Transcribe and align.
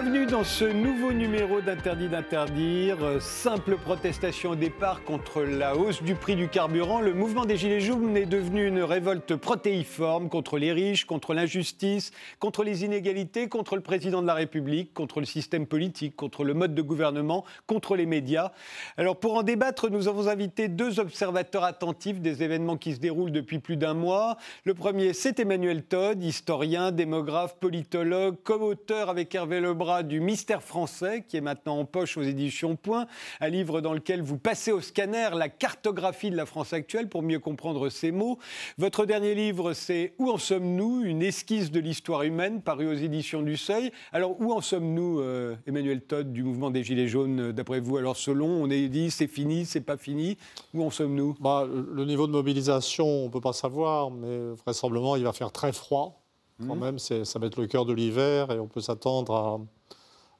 Bienvenue 0.00 0.26
dans 0.26 0.44
ce 0.44 0.64
nouveau 0.64 1.12
numéro 1.12 1.60
d'Interdit 1.60 2.08
d'interdire. 2.08 3.20
Simple 3.20 3.76
protestation 3.76 4.50
au 4.50 4.54
départ 4.54 5.02
contre 5.02 5.42
la 5.42 5.76
hausse 5.76 6.04
du 6.04 6.14
prix 6.14 6.36
du 6.36 6.46
carburant. 6.46 7.00
Le 7.00 7.12
mouvement 7.12 7.44
des 7.44 7.56
Gilets 7.56 7.80
jaunes 7.80 8.16
est 8.16 8.24
devenu 8.24 8.68
une 8.68 8.80
révolte 8.80 9.34
protéiforme 9.34 10.28
contre 10.28 10.56
les 10.56 10.72
riches, 10.72 11.04
contre 11.04 11.34
l'injustice, 11.34 12.12
contre 12.38 12.62
les 12.62 12.84
inégalités, 12.84 13.48
contre 13.48 13.74
le 13.74 13.82
président 13.82 14.22
de 14.22 14.28
la 14.28 14.34
République, 14.34 14.94
contre 14.94 15.18
le 15.18 15.26
système 15.26 15.66
politique, 15.66 16.14
contre 16.14 16.44
le 16.44 16.54
mode 16.54 16.76
de 16.76 16.82
gouvernement, 16.82 17.44
contre 17.66 17.96
les 17.96 18.06
médias. 18.06 18.52
Alors 18.98 19.16
pour 19.16 19.34
en 19.34 19.42
débattre, 19.42 19.90
nous 19.90 20.06
avons 20.06 20.28
invité 20.28 20.68
deux 20.68 21.00
observateurs 21.00 21.64
attentifs 21.64 22.20
des 22.20 22.44
événements 22.44 22.76
qui 22.76 22.94
se 22.94 23.00
déroulent 23.00 23.32
depuis 23.32 23.58
plus 23.58 23.76
d'un 23.76 23.94
mois. 23.94 24.36
Le 24.62 24.74
premier, 24.74 25.12
c'est 25.12 25.40
Emmanuel 25.40 25.82
Todd, 25.82 26.22
historien, 26.22 26.92
démographe, 26.92 27.56
politologue, 27.56 28.36
co-auteur 28.44 29.10
avec 29.10 29.34
Hervé 29.34 29.58
Du 29.88 30.20
Mystère 30.20 30.62
français, 30.62 31.24
qui 31.26 31.38
est 31.38 31.40
maintenant 31.40 31.78
en 31.78 31.86
poche 31.86 32.18
aux 32.18 32.22
éditions 32.22 32.76
Point, 32.76 33.06
un 33.40 33.48
livre 33.48 33.80
dans 33.80 33.94
lequel 33.94 34.20
vous 34.20 34.36
passez 34.36 34.70
au 34.70 34.82
scanner 34.82 35.30
la 35.34 35.48
cartographie 35.48 36.30
de 36.30 36.36
la 36.36 36.44
France 36.44 36.74
actuelle 36.74 37.08
pour 37.08 37.22
mieux 37.22 37.38
comprendre 37.38 37.88
ces 37.88 38.12
mots. 38.12 38.38
Votre 38.76 39.06
dernier 39.06 39.34
livre, 39.34 39.72
c'est 39.72 40.12
Où 40.18 40.30
en 40.30 40.36
sommes-nous? 40.36 41.04
Une 41.04 41.22
esquisse 41.22 41.70
de 41.70 41.80
l'histoire 41.80 42.22
humaine, 42.22 42.60
paru 42.60 42.86
aux 42.86 42.92
éditions 42.92 43.40
du 43.40 43.56
Seuil. 43.56 43.90
Alors, 44.12 44.38
où 44.38 44.52
en 44.52 44.60
sommes-nous, 44.60 45.20
euh, 45.20 45.56
Emmanuel 45.66 46.02
Todd, 46.02 46.34
du 46.34 46.42
mouvement 46.42 46.70
des 46.70 46.84
Gilets 46.84 47.08
jaunes, 47.08 47.40
euh, 47.40 47.52
d'après 47.54 47.80
vous? 47.80 47.96
Alors, 47.96 48.18
selon, 48.18 48.46
on 48.46 48.68
est 48.68 48.88
dit, 48.88 49.10
c'est 49.10 49.26
fini, 49.26 49.64
c'est 49.64 49.80
pas 49.80 49.96
fini. 49.96 50.36
Où 50.74 50.84
en 50.84 50.90
sommes-nous? 50.90 51.34
Bah, 51.40 51.66
Le 51.66 52.04
niveau 52.04 52.26
de 52.26 52.32
mobilisation, 52.32 53.06
on 53.06 53.24
ne 53.24 53.30
peut 53.30 53.40
pas 53.40 53.54
savoir, 53.54 54.10
mais 54.10 54.50
vraisemblablement, 54.64 55.16
il 55.16 55.24
va 55.24 55.32
faire 55.32 55.50
très 55.50 55.72
froid. 55.72 56.20
Quand 56.66 56.74
mmh. 56.74 56.80
même, 56.80 56.98
ça 56.98 57.38
va 57.38 57.46
être 57.46 57.60
le 57.60 57.68
cœur 57.68 57.84
de 57.84 57.92
l'hiver 57.92 58.50
et 58.50 58.58
on 58.58 58.66
peut 58.66 58.80
s'attendre 58.80 59.32
à, 59.32 59.60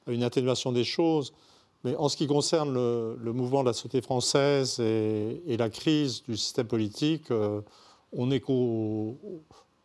une 0.09 0.23
atténuation 0.23 0.73
des 0.73 0.85
choses. 0.85 1.33
Mais 1.85 1.95
en 1.97 2.09
ce 2.09 2.17
qui 2.17 2.27
concerne 2.27 2.75
le, 2.75 3.33
mouvement 3.33 3.63
de 3.63 3.69
la 3.69 3.73
société 3.73 4.01
française 4.01 4.81
et, 4.81 5.57
la 5.57 5.71
crise 5.71 6.23
du 6.25 6.37
système 6.37 6.67
politique, 6.67 7.31
euh, 7.31 7.61
on 8.13 8.31
est 8.31 8.43
au, 8.49 9.17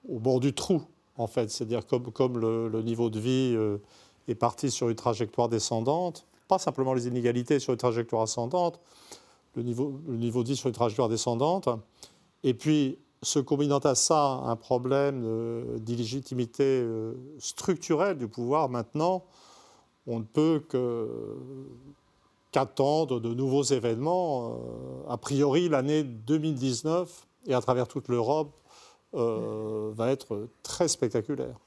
bord 0.07 0.39
du 0.39 0.53
trou, 0.53 0.81
en 1.17 1.27
fait. 1.27 1.51
C'est-à-dire 1.51 1.81
comme, 1.85 2.39
le, 2.39 2.81
niveau 2.81 3.09
de 3.09 3.19
vie 3.19 3.53
euh, 3.55 3.77
est 4.27 4.35
parti 4.35 4.71
sur 4.71 4.89
une 4.89 4.95
trajectoire 4.95 5.49
descendante, 5.49 6.25
pas 6.47 6.57
simplement 6.57 6.94
les 6.94 7.07
inégalités 7.07 7.59
sur 7.59 7.73
une 7.73 7.79
trajectoire 7.79 8.23
ascendante, 8.23 8.79
le 9.55 9.61
niveau, 9.61 9.99
le 10.07 10.17
niveau 10.17 10.41
de 10.41 10.49
vie 10.49 10.55
sur 10.55 10.67
une 10.67 10.75
trajectoire 10.75 11.09
descendante, 11.09 11.69
et 12.44 12.55
puis 12.55 12.97
se 13.23 13.39
combinant 13.39 13.79
à 13.79 13.95
ça 13.95 14.41
un 14.45 14.55
problème 14.55 15.77
d'illégitimité 15.77 16.63
euh, 16.63 17.13
structurelle 17.39 18.17
du 18.17 18.27
pouvoir 18.27 18.69
maintenant, 18.69 19.23
on 20.08 20.20
ne 20.20 20.23
peut 20.23 20.62
qu'attendre 22.52 23.20
de 23.20 23.34
nouveaux 23.34 23.64
événements. 23.64 24.52
Euh, 24.52 25.09
a 25.09 25.18
priori, 25.18 25.70
l'année 25.70 26.04
2019 26.04 27.28
et 27.48 27.54
à 27.54 27.62
travers 27.62 27.88
toute 27.88 28.08
l'Europe 28.08 28.54
euh, 29.14 29.92
va 29.94 30.12
être 30.12 30.48
très 30.62 30.88
spectaculaire. 30.88 31.59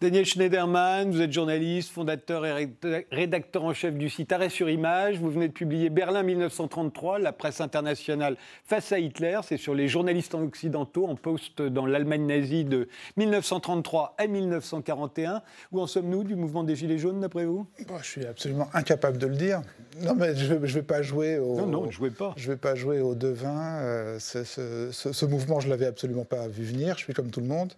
Daniel 0.00 0.24
Schneiderman, 0.24 1.10
vous 1.10 1.20
êtes 1.20 1.32
journaliste, 1.32 1.90
fondateur 1.90 2.46
et 2.46 2.72
rédacteur 3.10 3.64
en 3.64 3.74
chef 3.74 3.94
du 3.94 4.08
site 4.08 4.30
Arrêt 4.30 4.48
sur 4.48 4.70
Image. 4.70 5.18
Vous 5.18 5.28
venez 5.28 5.48
de 5.48 5.52
publier 5.52 5.90
Berlin 5.90 6.22
1933, 6.22 7.18
la 7.18 7.32
presse 7.32 7.60
internationale 7.60 8.36
face 8.64 8.92
à 8.92 9.00
Hitler. 9.00 9.40
C'est 9.42 9.56
sur 9.56 9.74
les 9.74 9.88
journalistes 9.88 10.34
occidentaux 10.34 11.08
en 11.08 11.16
poste 11.16 11.62
dans 11.62 11.84
l'Allemagne 11.84 12.26
nazie 12.26 12.64
de 12.64 12.86
1933 13.16 14.14
à 14.18 14.28
1941. 14.28 15.42
Où 15.72 15.80
en 15.80 15.88
sommes-nous 15.88 16.22
du 16.22 16.36
mouvement 16.36 16.62
des 16.62 16.76
Gilets 16.76 16.98
jaunes, 16.98 17.18
d'après 17.18 17.44
vous? 17.44 17.66
Je 18.00 18.06
suis 18.06 18.24
absolument 18.24 18.68
incapable 18.74 19.18
de 19.18 19.26
le 19.26 19.34
dire. 19.34 19.62
Non, 20.00 20.14
mais 20.14 20.36
je 20.36 20.54
ne 20.54 20.58
vais, 20.58 20.82
pas 20.82 21.02
jouer 21.02 21.40
au. 21.40 21.56
Non, 21.56 21.66
non, 21.66 21.90
jouez 21.90 22.10
pas. 22.10 22.34
Je 22.36 22.52
vais 22.52 22.56
pas 22.56 22.76
jouer 22.76 23.00
au 23.00 23.16
devin. 23.16 23.80
Euh, 23.80 24.20
ce, 24.20 24.44
ce, 24.92 25.26
mouvement, 25.26 25.58
je 25.58 25.66
ne 25.66 25.72
l'avais 25.72 25.86
absolument 25.86 26.24
pas 26.24 26.46
vu 26.46 26.62
venir. 26.62 26.96
Je 26.98 27.02
suis 27.02 27.14
comme 27.14 27.32
tout 27.32 27.40
le 27.40 27.48
monde. 27.48 27.72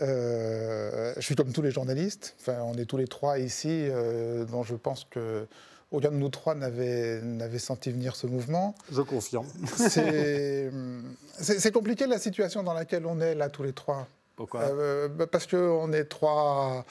Euh, 0.00 1.12
je 1.16 1.20
suis 1.20 1.34
comme 1.34 1.52
tous 1.52 1.62
les 1.62 1.70
journalistes. 1.70 2.34
Enfin, 2.40 2.62
on 2.64 2.74
est 2.74 2.86
tous 2.86 2.96
les 2.96 3.06
trois 3.06 3.38
ici, 3.38 3.68
euh, 3.70 4.44
dont 4.44 4.62
je 4.62 4.74
pense 4.74 5.04
que 5.04 5.46
aucun 5.90 6.10
de 6.10 6.16
nous 6.16 6.30
trois 6.30 6.54
n'avait 6.54 7.58
senti 7.58 7.90
venir 7.90 8.16
ce 8.16 8.26
mouvement. 8.26 8.74
Je 8.90 9.02
confirme. 9.02 9.46
C'est 9.76 11.72
compliqué 11.72 12.06
la 12.06 12.18
situation 12.18 12.62
dans 12.62 12.72
laquelle 12.72 13.04
on 13.06 13.20
est 13.20 13.34
là 13.34 13.50
tous 13.50 13.62
les 13.62 13.74
trois. 13.74 14.08
Pourquoi? 14.36 14.62
Euh, 14.62 15.08
bah, 15.08 15.26
Parce 15.26 15.46
qu'on 15.46 15.92
est 15.92 16.04
trois 16.04 16.86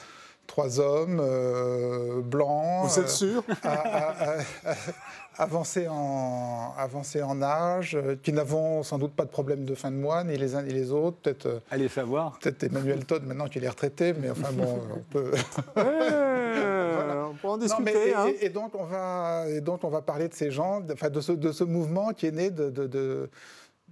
trois 0.52 0.78
hommes 0.80 1.22
blancs. 2.22 2.84
Vous 2.84 3.00
êtes 3.00 3.08
sûr 3.08 3.42
avancés 5.38 5.88
en, 5.88 6.74
en 6.76 7.42
âge, 7.42 7.94
euh, 7.94 8.16
qui 8.22 8.32
n'avons 8.32 8.82
sans 8.82 8.98
doute 8.98 9.12
pas 9.12 9.24
de 9.24 9.30
problème 9.30 9.64
de 9.64 9.74
fin 9.74 9.90
de 9.90 9.96
mois, 9.96 10.24
ni 10.24 10.36
les 10.36 10.54
uns 10.54 10.62
ni 10.62 10.72
les 10.72 10.92
autres. 10.92 11.16
Peut-être. 11.22 11.46
Euh, 11.46 11.58
Allez 11.70 11.88
savoir. 11.88 12.38
Peut-être 12.38 12.64
Emmanuel 12.64 13.04
Todd 13.04 13.24
maintenant 13.24 13.48
qu'il 13.48 13.64
est 13.64 13.68
retraité, 13.68 14.12
mais 14.12 14.30
enfin 14.30 14.52
bon, 14.52 14.80
on 14.94 15.00
peut. 15.10 15.32
On 15.76 17.34
peut 17.34 17.48
en 17.48 17.56
discuter. 17.56 18.14
Hein. 18.14 18.26
et, 18.40 18.50
donc 18.50 18.72
on 18.74 18.84
va, 18.84 19.46
et 19.48 19.62
donc 19.62 19.84
on 19.84 19.88
va 19.88 20.02
parler 20.02 20.28
de 20.28 20.34
ces 20.34 20.50
gens, 20.50 20.82
enfin 20.92 21.08
de 21.08 21.20
ce, 21.20 21.32
de 21.32 21.50
ce 21.50 21.64
mouvement 21.64 22.12
qui 22.12 22.26
est 22.26 22.30
né 22.30 22.50
de, 22.50 22.68
de, 22.68 23.30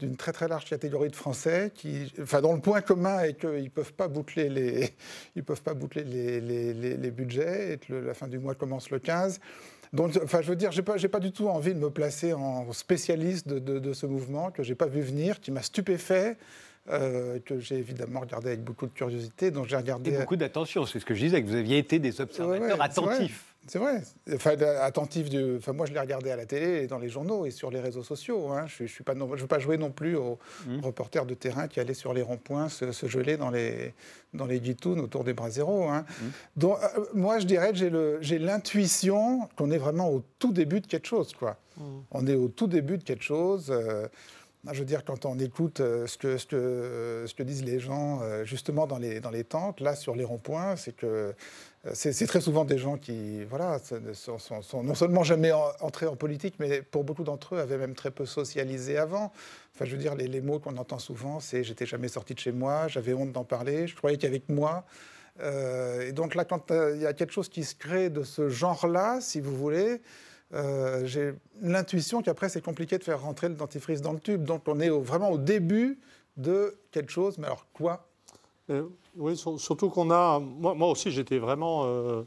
d'une 0.01 0.17
très 0.17 0.33
très 0.33 0.49
large 0.49 0.65
catégorie 0.65 1.11
de 1.11 1.17
Français 1.17 1.71
qui, 1.75 2.13
enfin, 2.21 2.41
dont 2.41 2.55
le 2.55 2.61
point 2.61 2.81
commun 2.81 3.21
est 3.21 3.35
qu'ils 3.35 3.65
ne 3.65 3.69
peuvent 3.69 3.93
pas 3.93 4.09
boucler 4.09 4.49
les, 4.49 4.91
ils 5.37 5.45
peuvent 5.45 5.63
pas 5.63 5.75
boucler 5.75 6.05
les, 6.05 6.41
les, 6.41 6.75
les, 6.75 7.11
budgets 7.11 7.75
et 7.75 7.79
que 7.79 7.93
la 7.93 8.15
fin 8.15 8.27
du 8.27 8.39
mois 8.39 8.55
commence 8.55 8.91
le 8.91 8.99
15. 8.99 9.41
Donc, 9.93 10.19
enfin, 10.23 10.41
je 10.41 10.49
veux 10.49 10.57
dire, 10.57 10.73
j'ai 10.73 10.83
pas, 10.83 10.97
pas 10.97 11.21
du 11.21 11.33
tout 11.33 11.49
envie 11.49 11.75
de 11.75 11.79
me 11.79 11.91
placer 11.91 12.33
en 12.33 12.73
spécialiste 12.73 13.49
de, 13.49 13.93
ce 13.93 14.07
mouvement 14.07 14.51
que 14.51 14.63
j'ai 14.63 14.75
pas 14.75 14.87
vu 14.87 15.01
venir, 15.01 15.41
qui 15.41 15.51
m'a 15.51 15.63
stupéfait. 15.63 16.37
Euh, 16.89 17.39
que 17.45 17.61
j'ai 17.61 17.77
évidemment 17.77 18.21
regardé 18.21 18.49
avec 18.49 18.65
beaucoup 18.65 18.87
de 18.87 18.93
curiosité. 18.93 19.51
Donc 19.51 19.69
j'ai 19.69 19.77
regardé. 19.77 20.13
Et 20.13 20.19
beaucoup 20.19 20.37
d'attention, 20.37 20.87
c'est 20.87 20.99
ce 20.99 21.05
que 21.05 21.15
je 21.15 21.21
disais, 21.21 21.43
que 21.43 21.47
vous 21.47 21.55
aviez 21.55 21.77
été 21.77 21.99
des 21.99 22.21
observateurs 22.23 22.81
attentifs. 22.81 23.50
C'est 23.67 23.79
vrai. 23.79 24.03
Enfin, 24.35 24.57
attentif. 24.81 25.29
De... 25.29 25.57
Enfin, 25.59 25.73
moi, 25.73 25.87
je 25.87 25.93
l'ai 25.93 26.01
regardé 26.01 26.31
à 26.31 26.37
la 26.37 26.47
télé, 26.47 26.83
et 26.83 26.87
dans 26.87 26.99
les 26.99 27.09
journaux 27.09 27.45
et 27.47 27.51
sur 27.51 27.71
les 27.71 27.81
réseaux 27.81 28.03
sociaux. 28.03 28.49
Hein. 28.49 28.67
Je 28.67 28.85
ne 28.85 28.89
je, 28.89 29.03
pas... 29.03 29.15
je 29.15 29.41
veux 29.43 29.47
pas 29.47 29.59
jouer 29.59 29.77
non 29.77 29.91
plus 29.91 30.17
aux 30.17 30.39
mmh. 30.67 30.81
reporters 30.81 31.27
de 31.27 31.35
terrain 31.35 31.69
qui 31.69 31.79
allaient 31.79 31.95
sur 31.95 32.15
les 32.15 32.23
ronds-points 32.23 32.69
se, 32.69 32.91
geler 33.07 33.37
dans 33.37 33.51
les, 33.51 33.95
dans 34.35 34.47
les 34.47 34.61
autour 34.85 35.25
des 35.25 35.35
bras 35.35 35.51
zéro. 35.51 35.89
Hein. 35.89 36.05
Mmh. 36.09 36.25
Donc, 36.57 36.79
euh, 36.83 37.05
moi, 37.15 37.39
je 37.39 37.47
dirais 37.47 37.73
que 37.73 38.19
j'ai 38.21 38.39
l'intuition 38.39 39.49
qu'on 39.57 39.71
est 39.71 39.79
vraiment 39.79 40.11
au 40.11 40.23
tout 40.39 40.53
début 40.53 40.81
de 40.81 40.87
quelque 40.87 41.07
chose. 41.07 41.33
Quoi. 41.35 41.57
Mmh. 41.77 41.83
On 42.13 42.27
est 42.27 42.37
au 42.37 42.49
tout 42.49 42.67
début 42.67 42.99
de 42.99 43.05
quelque 43.05 43.25
chose. 43.25 43.71
Euh, 43.71 44.09
je 44.73 44.79
veux 44.79 44.85
dire, 44.85 45.05
quand 45.05 45.25
on 45.25 45.39
écoute 45.39 45.81
euh, 45.81 46.07
ce 46.07 46.19
que, 46.19 46.37
ce 46.37 46.47
que, 46.47 47.25
ce 47.27 47.35
que 47.35 47.43
disent 47.43 47.65
les 47.65 47.79
gens, 47.79 48.21
justement 48.45 48.87
dans 48.87 48.99
les, 48.99 49.21
dans 49.21 49.31
les 49.31 49.45
tentes, 49.45 49.81
là, 49.81 49.95
sur 49.95 50.15
les 50.15 50.25
ronds-points, 50.25 50.77
c'est 50.77 50.97
que 50.97 51.35
c'est 51.95 52.27
très 52.27 52.43
souvent 52.43 52.67
des 52.67 52.77
gens 52.77 52.99
qui, 52.99 53.43
voilà, 53.45 53.79
sont, 54.13 54.83
non 54.83 54.95
seulement 54.95 55.23
jamais 55.23 55.51
entrés 55.53 56.07
en 56.07 56.15
politique, 56.15 56.57
mais 56.59 56.83
pour 56.83 57.05
beaucoup 57.05 57.25
d'entre 57.25 57.55
eux 57.55 57.59
avaient 57.59 57.79
même 57.79 57.95
très 57.95 58.11
peu 58.11 58.27
socialisé 58.27 58.99
avant. 58.99 59.33
Enfin, 59.75 59.87
je 59.87 59.93
veux 59.93 60.03
dire, 60.03 60.15
les, 60.15 60.41
mots 60.43 60.59
qu'on 60.59 60.77
entend 60.77 60.99
souvent, 60.99 61.41
c'est 61.41 61.65
j'étais 61.65 61.87
jamais 61.87 62.09
sorti 62.09 62.35
de 62.35 62.39
chez 62.39 62.53
moi, 62.53 62.87
j'avais 62.89 63.15
honte 63.15 63.33
d'en 63.33 63.45
parler, 63.45 63.87
je 63.87 63.97
croyais 63.97 64.19
qu'avec 64.19 64.49
moi. 64.51 64.85
Euh, 65.41 66.09
et 66.09 66.13
donc 66.13 66.35
là, 66.35 66.45
quand 66.45 66.71
euh, 66.71 66.93
il 66.95 67.01
y 67.01 67.07
a 67.07 67.15
quelque 67.15 67.33
chose 67.33 67.49
qui 67.49 67.65
se 67.65 67.75
crée 67.75 68.11
de 68.11 68.25
ce 68.25 68.51
genre-là, 68.51 69.23
si 69.23 69.41
vous 69.41 69.57
voulez, 69.57 70.03
euh, 70.53 71.07
j'ai 71.07 71.33
l'intuition 71.63 72.21
qu'après 72.21 72.51
c'est 72.51 72.63
compliqué 72.63 72.99
de 72.99 73.05
faire 73.05 73.23
rentrer 73.23 73.49
le 73.49 73.55
dentifrice 73.55 74.03
dans 74.03 74.13
le 74.13 74.21
tube. 74.21 74.45
Donc 74.45 74.65
on 74.67 74.81
est 74.81 74.91
vraiment 74.91 75.31
au 75.31 75.39
début 75.39 75.99
de 76.37 76.77
quelque 76.91 77.11
chose. 77.11 77.39
Mais 77.39 77.47
alors 77.47 77.67
quoi? 77.73 78.07
Oui, 79.17 79.37
surtout 79.37 79.91
qu'on 79.91 80.11
a. 80.11 80.39
Moi, 80.39 80.89
aussi, 80.89 81.11
j'étais 81.11 81.39
vraiment 81.39 81.85
euh, 81.85 82.23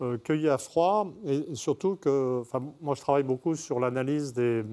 euh, 0.00 0.18
cueilli 0.18 0.48
à 0.48 0.58
froid. 0.58 1.06
Et 1.24 1.54
surtout 1.54 1.96
que. 1.96 2.42
Moi, 2.80 2.94
je 2.94 3.00
travaille 3.00 3.22
beaucoup 3.22 3.54
sur 3.54 3.80
l'analyse 3.80 4.32
des, 4.32 4.64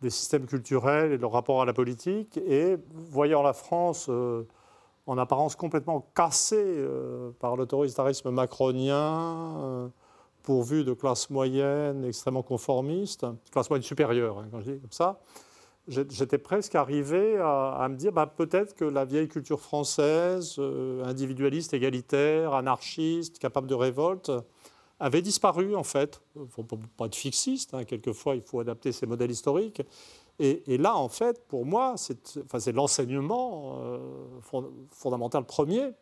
des, 0.00 0.10
systèmes 0.10 0.46
culturels 0.46 1.12
et 1.12 1.18
leur 1.18 1.32
rapport 1.32 1.62
à 1.62 1.64
la 1.64 1.72
politique. 1.72 2.38
Et 2.38 2.76
voyant 2.92 3.42
la 3.42 3.52
France 3.52 4.06
euh, 4.08 4.44
en 5.06 5.18
apparence 5.18 5.56
complètement 5.56 6.08
cassée 6.14 6.84
par 7.38 7.56
l'autoritarisme 7.56 8.30
macronien, 8.30 9.90
pourvu 10.42 10.82
de 10.82 10.94
classe 10.94 11.30
moyenne 11.30 12.04
extrêmement 12.04 12.42
conformiste, 12.42 13.24
classe 13.52 13.70
moyenne 13.70 13.84
supérieure, 13.84 14.38
hein, 14.38 14.48
quand 14.50 14.60
je 14.60 14.72
dis 14.72 14.80
comme 14.80 14.90
ça 14.90 15.20
j'étais 15.88 16.38
presque 16.38 16.74
arrivé 16.74 17.36
à, 17.38 17.86
me 17.88 17.96
dire 17.96 18.12
bah, 18.12 18.26
peut-être 18.26 18.74
que 18.74 18.84
la 18.84 19.04
vieille 19.04 19.28
culture 19.28 19.60
française, 19.60 20.56
euh, 20.58 21.04
individualiste, 21.04 21.74
égalitaire, 21.74 22.54
anarchiste, 22.54 23.38
capable 23.38 23.66
de 23.66 23.74
révolte, 23.74 24.32
avait 24.98 25.22
disparu 25.22 25.76
en 25.76 25.84
fait. 25.84 26.20
Il 26.34 26.42
ne 26.42 26.46
faut 26.46 26.64
pas 26.64 27.06
être 27.06 27.14
fixiste, 27.14 27.74
hein, 27.74 27.84
quelquefois 27.84 28.34
il 28.34 28.42
faut 28.42 28.60
adapter 28.60 28.92
ses 28.92 29.06
modèles 29.06 29.30
historiques. 29.30 29.82
Et, 30.38 30.76
là, 30.76 30.94
en 30.94 31.08
fait, 31.08 31.46
pour 31.48 31.64
moi, 31.64 31.94
c'est 31.96 32.72
l'enseignement 32.72 33.78
euh, 33.80 33.98
fondamental 34.90 35.44
premier. 35.44 35.92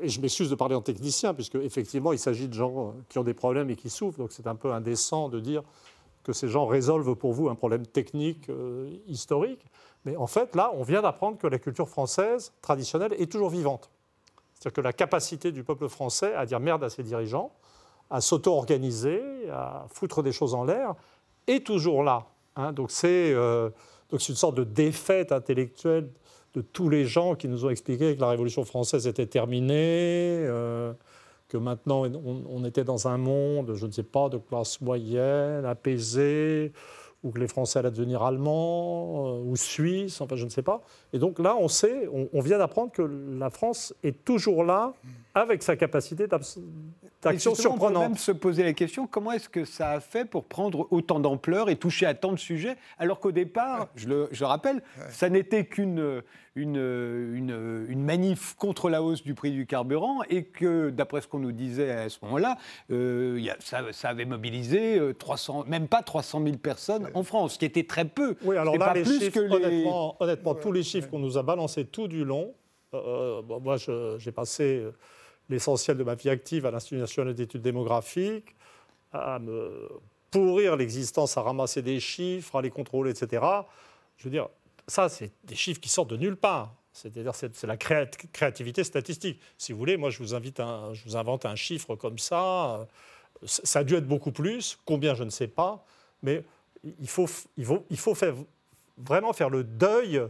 et 0.00 0.08
je 0.08 0.18
m'excuse 0.22 0.48
de 0.48 0.54
parler 0.54 0.74
en 0.74 0.80
technicien, 0.80 1.34
puisque 1.34 1.56
effectivement, 1.56 2.14
il 2.14 2.18
s'agit 2.18 2.48
de 2.48 2.54
gens 2.54 2.94
qui 3.10 3.18
ont 3.18 3.22
des 3.22 3.34
problèmes 3.34 3.68
et 3.68 3.76
qui 3.76 3.90
souffrent, 3.90 4.16
donc 4.16 4.32
c'est 4.32 4.46
un 4.46 4.54
peu 4.54 4.72
indécent 4.72 5.28
de 5.28 5.40
dire 5.40 5.62
que 6.24 6.32
ces 6.32 6.48
gens 6.48 6.66
résolvent 6.66 7.14
pour 7.14 7.32
vous 7.32 7.48
un 7.48 7.54
problème 7.54 7.86
technique, 7.86 8.48
euh, 8.48 8.90
historique. 9.06 9.64
Mais 10.04 10.16
en 10.16 10.26
fait, 10.26 10.56
là, 10.56 10.72
on 10.74 10.82
vient 10.82 11.02
d'apprendre 11.02 11.38
que 11.38 11.46
la 11.46 11.58
culture 11.58 11.88
française 11.88 12.52
traditionnelle 12.60 13.14
est 13.18 13.30
toujours 13.30 13.50
vivante. 13.50 13.90
C'est-à-dire 14.54 14.72
que 14.72 14.80
la 14.80 14.92
capacité 14.92 15.52
du 15.52 15.62
peuple 15.62 15.88
français 15.88 16.34
à 16.34 16.46
dire 16.46 16.60
merde 16.60 16.82
à 16.82 16.90
ses 16.90 17.02
dirigeants, 17.02 17.52
à 18.10 18.20
s'auto-organiser, 18.20 19.22
à 19.50 19.86
foutre 19.88 20.22
des 20.22 20.32
choses 20.32 20.54
en 20.54 20.64
l'air, 20.64 20.94
est 21.46 21.66
toujours 21.66 22.02
là. 22.02 22.26
Hein. 22.56 22.72
Donc 22.72 22.90
euh, 23.04 23.70
c'est 24.10 24.28
une 24.28 24.34
sorte 24.34 24.54
de 24.54 24.64
défaite 24.64 25.32
intellectuelle 25.32 26.10
de 26.54 26.60
tous 26.60 26.88
les 26.88 27.04
gens 27.04 27.34
qui 27.34 27.48
nous 27.48 27.64
ont 27.64 27.70
expliqué 27.70 28.14
que 28.14 28.20
la 28.20 28.28
Révolution 28.28 28.64
française 28.64 29.06
était 29.06 29.26
terminée, 29.26 29.74
euh, 30.46 30.92
que 31.48 31.56
maintenant 31.56 32.04
on, 32.04 32.64
était 32.64 32.84
dans 32.84 33.08
un 33.08 33.18
monde, 33.18 33.74
je 33.74 33.86
ne 33.86 33.92
sais 33.92 34.02
pas, 34.02 34.28
de 34.28 34.38
classe 34.38 34.80
moyenne, 34.80 35.64
apaisé, 35.64 36.72
ou 37.24 37.30
que 37.30 37.40
les 37.40 37.48
Français 37.48 37.78
allaient 37.78 37.90
devenir 37.90 38.22
allemands 38.22 39.28
euh, 39.28 39.42
ou 39.44 39.56
suisses, 39.56 40.20
enfin 40.20 40.36
je 40.36 40.44
ne 40.44 40.50
sais 40.50 40.62
pas. 40.62 40.82
Et 41.12 41.18
donc 41.18 41.38
là, 41.38 41.56
on 41.58 41.68
sait, 41.68 42.08
on, 42.32 42.40
vient 42.40 42.58
d'apprendre 42.58 42.92
que 42.92 43.02
la 43.02 43.48
France 43.48 43.94
est 44.02 44.24
toujours 44.24 44.62
là 44.62 44.92
avec 45.34 45.62
sa 45.62 45.74
capacité 45.74 46.26
d'action 46.26 47.54
surprenante. 47.54 47.96
On 47.96 48.00
peut 48.00 48.08
même 48.08 48.18
se 48.18 48.32
poser 48.32 48.62
la 48.62 48.74
question 48.74 49.06
comment 49.06 49.32
est-ce 49.32 49.48
que 49.48 49.64
ça 49.64 49.92
a 49.92 50.00
fait 50.00 50.26
pour 50.26 50.44
prendre 50.44 50.86
autant 50.90 51.18
d'ampleur 51.18 51.70
et 51.70 51.76
toucher 51.76 52.04
à 52.04 52.14
tant 52.14 52.32
de 52.32 52.38
sujets, 52.38 52.76
alors 52.98 53.20
qu'au 53.20 53.32
départ, 53.32 53.88
je 53.96 54.08
le 54.08 54.28
je 54.30 54.44
rappelle, 54.44 54.82
ça 55.08 55.30
n'était 55.30 55.64
qu'une 55.64 56.22
une, 56.56 56.76
une, 56.76 57.86
une, 57.88 58.04
manif 58.04 58.54
contre 58.54 58.88
la 58.88 59.02
hausse 59.02 59.22
du 59.22 59.34
prix 59.34 59.50
du 59.50 59.66
carburant 59.66 60.22
et 60.28 60.44
que, 60.44 60.90
d'après 60.90 61.20
ce 61.20 61.26
qu'on 61.26 61.40
nous 61.40 61.52
disait 61.52 61.90
à 61.90 62.08
ce 62.08 62.18
moment-là, 62.22 62.58
euh, 62.90 63.44
ça, 63.58 63.82
ça, 63.92 64.10
avait 64.10 64.24
mobilisé 64.24 65.00
300, 65.18 65.62
euh, 65.62 65.70
même 65.70 65.88
pas 65.88 66.02
300 66.02 66.42
000 66.44 66.56
personnes 66.58 67.10
en 67.14 67.24
France, 67.24 67.54
ce 67.54 67.58
qui 67.58 67.64
était 67.64 67.84
très 67.84 68.04
peu. 68.04 68.36
Oui, 68.44 68.56
alors 68.56 68.76
là, 68.76 68.94
les 68.94 69.04
chiffres, 69.04 69.40
honnêtement, 69.50 70.16
honnêtement 70.20 70.54
tous 70.54 70.72
les 70.72 70.84
chiffres 70.84 71.08
qu'on 71.08 71.18
nous 71.18 71.38
a 71.38 71.42
balancés 71.42 71.86
tout 71.86 72.06
du 72.06 72.24
long, 72.24 72.54
euh, 72.94 73.42
moi 73.42 73.76
j'ai 74.18 74.32
passé 74.32 74.86
l'essentiel 75.48 75.96
de 75.96 76.04
ma 76.04 76.14
vie 76.14 76.30
active 76.30 76.66
à 76.66 76.70
l'Institut 76.70 76.98
national 77.00 77.34
d'études 77.34 77.62
démographiques, 77.62 78.54
à 79.12 79.40
me 79.40 79.88
pourrir 80.30 80.76
l'existence, 80.76 81.36
à 81.36 81.42
ramasser 81.42 81.82
des 81.82 81.98
chiffres, 82.00 82.56
à 82.56 82.62
les 82.62 82.70
contrôler, 82.70 83.10
etc. 83.10 83.42
Je 84.16 84.24
veux 84.24 84.30
dire, 84.30 84.48
ça, 84.86 85.08
c'est 85.08 85.32
des 85.44 85.54
chiffres 85.54 85.80
qui 85.80 85.88
sortent 85.88 86.10
de 86.10 86.16
nulle 86.16 86.36
part. 86.36 86.74
C'est-à-dire, 86.92 87.34
c'est 87.34 87.66
la 87.66 87.76
créativité 87.76 88.84
statistique. 88.84 89.40
Si 89.58 89.72
vous 89.72 89.78
voulez, 89.78 89.96
moi, 89.96 90.10
je 90.10 90.18
vous, 90.18 90.34
invite 90.34 90.62
je 90.92 91.04
vous 91.04 91.16
invente 91.16 91.44
un 91.44 91.56
chiffre 91.56 91.96
comme 91.96 92.18
ça. 92.18 92.86
Ça 93.44 93.80
a 93.80 93.84
dû 93.84 93.94
être 93.94 94.06
beaucoup 94.06 94.30
plus. 94.30 94.78
Combien, 94.84 95.14
je 95.14 95.24
ne 95.24 95.30
sais 95.30 95.48
pas. 95.48 95.84
Mais 96.22 96.44
il 97.00 97.08
faut, 97.08 97.26
il 97.56 97.64
faut, 97.64 97.84
il 97.90 97.96
faut 97.96 98.14
faire, 98.14 98.34
vraiment 98.96 99.32
faire 99.32 99.50
le 99.50 99.64
deuil 99.64 100.22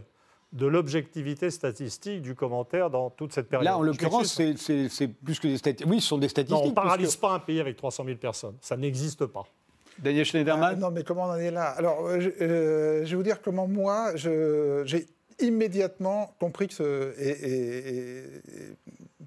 de 0.53 0.65
l'objectivité 0.65 1.51
statistique 1.51 2.21
du 2.21 2.33
commentaire 2.33 2.89
dans 2.89 3.09
toute 3.09 3.33
cette 3.33 3.49
période. 3.49 3.65
Là, 3.65 3.77
en 3.77 3.83
l'occurrence, 3.83 4.33
c'est 4.33 5.07
plus 5.07 5.39
que 5.39 5.47
des 5.47 5.57
statistiques. 5.57 5.87
Oui, 5.87 6.01
ce 6.01 6.07
sont 6.07 6.17
des 6.17 6.29
statistiques. 6.29 6.57
Non, 6.57 6.65
on 6.65 6.69
ne 6.69 6.73
paralyse 6.73 7.15
pas 7.15 7.33
un 7.33 7.39
pays 7.39 7.59
avec 7.59 7.75
300 7.75 8.05
000 8.05 8.17
personnes. 8.17 8.57
Ça 8.61 8.75
n'existe 8.77 9.25
pas. 9.27 9.43
Daniel 9.99 10.25
Schneiderman 10.25 10.73
ah, 10.73 10.79
Non, 10.79 10.91
mais 10.91 11.03
comment 11.03 11.23
on 11.23 11.31
en 11.31 11.37
est 11.37 11.51
là? 11.51 11.69
Alors, 11.69 12.07
euh, 12.07 12.19
euh, 12.41 13.05
je, 13.05 13.09
vais 13.09 13.15
vous 13.15 13.23
dire 13.23 13.41
comment 13.41 13.67
moi, 13.67 14.11
j'ai 14.15 15.05
immédiatement 15.39 16.35
compris 16.39 16.67
que 16.67 16.73
ce, 16.73 17.13
et, 17.19 18.23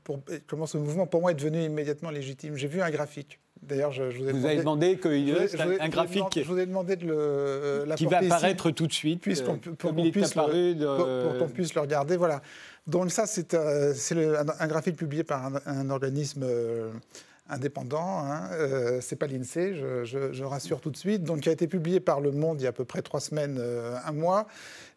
pour, 0.04 0.20
comment 0.46 0.66
ce 0.66 0.78
mouvement, 0.78 1.06
pour 1.06 1.20
moi, 1.20 1.32
est 1.32 1.34
devenu 1.34 1.62
immédiatement 1.62 2.10
légitime. 2.10 2.56
J'ai 2.56 2.68
vu 2.68 2.80
un 2.80 2.90
graphique. 2.90 3.40
D'ailleurs, 3.62 3.90
je, 3.90 4.04
vous 4.04 4.28
ai 4.28 4.32
vous 4.32 4.46
avez 4.46 4.56
demandé 4.56 4.98
qu'il 4.98 5.28
y 5.28 5.30
ait 5.32 5.80
un, 5.80 5.88
graphique 5.88 6.24
je 6.36 6.48
vous 6.48 6.58
ai 6.58 6.66
demandé 6.66 6.94
de 6.94 7.06
le 7.06 7.94
qui 7.96 8.06
va 8.06 8.18
apparaître 8.18 8.70
tout 8.70 8.86
de 8.86 8.92
suite, 8.92 9.20
puisqu'on 9.20 9.58
pour 9.58 9.94
qu'on 9.94 10.10
puisse, 10.10 10.36
le, 10.36 11.46
puisse 11.48 11.74
le 11.74 11.80
regarder. 11.80 12.16
Voilà. 12.16 12.40
Donc 12.86 13.10
ça, 13.10 13.26
c'est 13.26 13.54
un, 13.54 14.66
graphique 14.68 14.96
publié 14.96 15.24
par 15.24 15.50
un, 15.66 15.90
organisme 15.90 16.46
indépendant, 17.48 18.20
hein, 18.20 18.50
euh, 18.52 19.00
c'est 19.00 19.16
pas 19.16 19.26
l'INSEE, 19.26 19.74
je, 19.74 20.44
rassure 20.44 20.80
tout 20.80 20.90
de 20.90 20.96
suite, 20.96 21.24
donc 21.24 21.40
qui 21.40 21.48
a 21.48 21.52
été 21.52 21.66
publié 21.66 22.00
par 22.00 22.20
Le 22.20 22.30
Monde 22.30 22.60
il 22.60 22.64
y 22.64 22.66
a 22.66 22.70
à 22.70 22.72
peu 22.72 22.84
près 22.84 23.02
trois 23.02 23.20
semaines, 23.20 23.56
euh, 23.58 23.96
un 24.04 24.12
mois, 24.12 24.46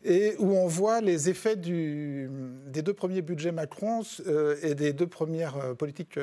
et 0.04 0.36
où 0.40 0.54
on 0.54 0.68
voit 0.68 1.02
les 1.02 1.30
effets 1.30 1.56
des 1.56 2.28
deux 2.82 2.94
premiers 2.94 3.22
budgets 3.22 3.52
Macron 3.52 4.02
euh, 4.28 4.56
et 4.64 4.76
des 4.76 4.94
deux 4.94 5.08
premières 5.08 5.76
politiques, 5.76 6.18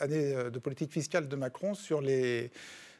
années 0.00 0.34
de 0.52 0.58
politique 0.58 0.92
fiscale 0.92 1.28
de 1.28 1.36
Macron 1.36 1.74
sur, 1.74 2.00
les, 2.00 2.50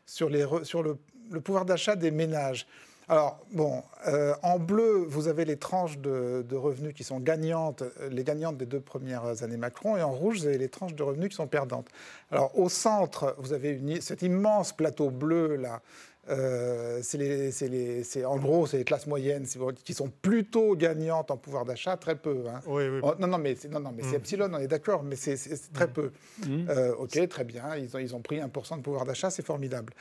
sur, 0.07 0.29
les, 0.29 0.47
sur 0.65 0.83
le 0.83 0.97
pouvoir 1.41 1.65
d'achat 1.65 1.97
des 1.97 2.11
ménages. 2.11 2.67
Alors, 3.09 3.39
bon, 3.53 3.83
euh, 4.09 4.35
en 4.43 4.59
bleu, 4.59 5.05
vous 5.07 5.29
avez 5.29 5.45
les 5.45 5.57
tranches 5.57 5.99
de, 5.99 6.45
revenus 6.55 6.95
qui 6.95 7.05
sont 7.05 7.21
gagnantes, 7.21 7.83
les 8.11 8.25
gagnantes 8.25 8.57
des 8.57 8.67
deux 8.67 8.81
premières 8.81 9.43
années 9.43 9.57
Macron, 9.57 9.97
et 9.97 10.03
en 10.03 10.13
rouge, 10.13 10.41
vous 10.41 10.47
avez 10.47 10.59
les 10.59 10.69
tranches 10.69 10.95
de 10.95 11.03
revenus 11.03 11.29
qui 11.31 11.37
sont 11.37 11.47
perdantes. 11.47 11.89
Alors, 12.31 12.59
au 12.59 12.69
centre, 12.69 13.35
vous 13.39 13.53
avez 13.53 14.01
cet 14.01 14.23
immense 14.23 14.73
plateau 14.73 15.11
bleu, 15.11 15.57
là, 15.57 15.83
euh, 16.31 17.01
c'est 17.03 18.25
en 18.25 18.37
gros, 18.39 18.67
c'est 18.67 18.79
les 18.79 18.85
classes 18.85 19.07
moyennes 19.07 19.47
qui 19.85 19.95
sont 19.95 20.11
plutôt 20.23 20.75
gagnantes 20.75 21.31
en 21.31 21.37
pouvoir 21.37 21.65
d'achat, 21.65 21.97
très 21.97 22.17
peu. 22.17 22.45
Hein. 22.49 22.61
Oui, 22.67 22.89
oui. 22.89 23.01
Oh, 23.03 23.13
non, 23.19 23.27
non, 23.27 23.39
mais 23.39 23.55
c'est 23.55 23.69
non, 23.69 23.81
non, 23.81 23.93
mais 23.95 24.03
mm. 24.03 24.15
epsilon, 24.15 24.49
on 24.53 24.59
est 24.59 24.67
d'accord, 24.67 25.03
mais 25.03 25.17
c'est 25.17 25.37
très 25.73 25.87
mm. 25.87 25.93
peu. 25.93 26.13
Mm. 26.47 26.67
Euh, 26.71 26.95
ok, 26.97 27.29
très 27.29 27.45
bien, 27.45 27.77
ils 27.77 27.95
ont, 27.95 28.01
ils 28.01 28.15
ont 28.15 28.21
pris 28.21 28.39
1% 28.39 28.79
de 28.79 28.83
pouvoir 28.83 29.05
d'achat, 29.05 29.31
c'est 29.31 29.45
formidable. 29.45 29.93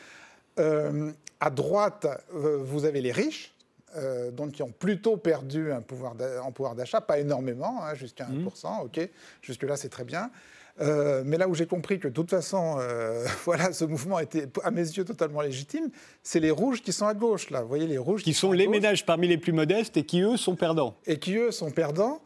Euh, 0.59 1.11
à 1.39 1.49
droite, 1.49 2.07
euh, 2.33 2.57
vous 2.61 2.85
avez 2.85 3.01
les 3.01 3.11
riches, 3.11 3.53
euh, 3.97 4.31
donc 4.31 4.53
qui 4.53 4.63
ont 4.63 4.71
plutôt 4.71 5.17
perdu 5.17 5.71
un 5.71 5.81
pouvoir 5.81 6.15
en 6.43 6.51
pouvoir 6.51 6.75
d'achat, 6.75 7.01
pas 7.01 7.19
énormément, 7.19 7.83
hein, 7.83 7.95
jusqu'à 7.95 8.25
1%, 8.25 8.31
mmh. 8.31 8.85
ok, 8.85 9.09
jusque-là 9.41 9.75
c'est 9.75 9.89
très 9.89 10.05
bien. 10.05 10.31
mais 10.79 11.37
là 11.37 11.47
où 11.47 11.53
j'ai 11.53 11.67
compris 11.67 11.99
que 11.99 12.07
de 12.07 12.13
toute 12.13 12.29
façon, 12.29 12.77
voilà, 13.45 13.73
ce 13.73 13.83
mouvement 13.83 14.19
était 14.19 14.47
à 14.63 14.71
mes 14.71 14.81
yeux 14.81 15.03
totalement 15.03 15.41
légitime, 15.41 15.89
c'est 16.23 16.39
les 16.39 16.51
rouges 16.51 16.81
qui 16.81 16.93
sont 16.93 17.07
à 17.07 17.13
gauche 17.13 17.49
là. 17.49 17.61
Vous 17.61 17.67
voyez 17.67 17.87
les 17.87 17.97
rouges 17.97 18.23
qui, 18.23 18.33
sont, 18.33 18.51
les 18.51 18.67
ménages 18.67 19.05
parmi 19.05 19.27
les 19.27 19.37
plus 19.37 19.51
modestes 19.51 19.97
et 19.97 20.05
qui 20.05 20.21
eux 20.21 20.37
sont 20.37 20.55
perdants. 20.55 20.95
Et 21.05 21.19
qui 21.19 21.35
eux 21.35 21.51
sont 21.51 21.71
perdants 21.71 22.21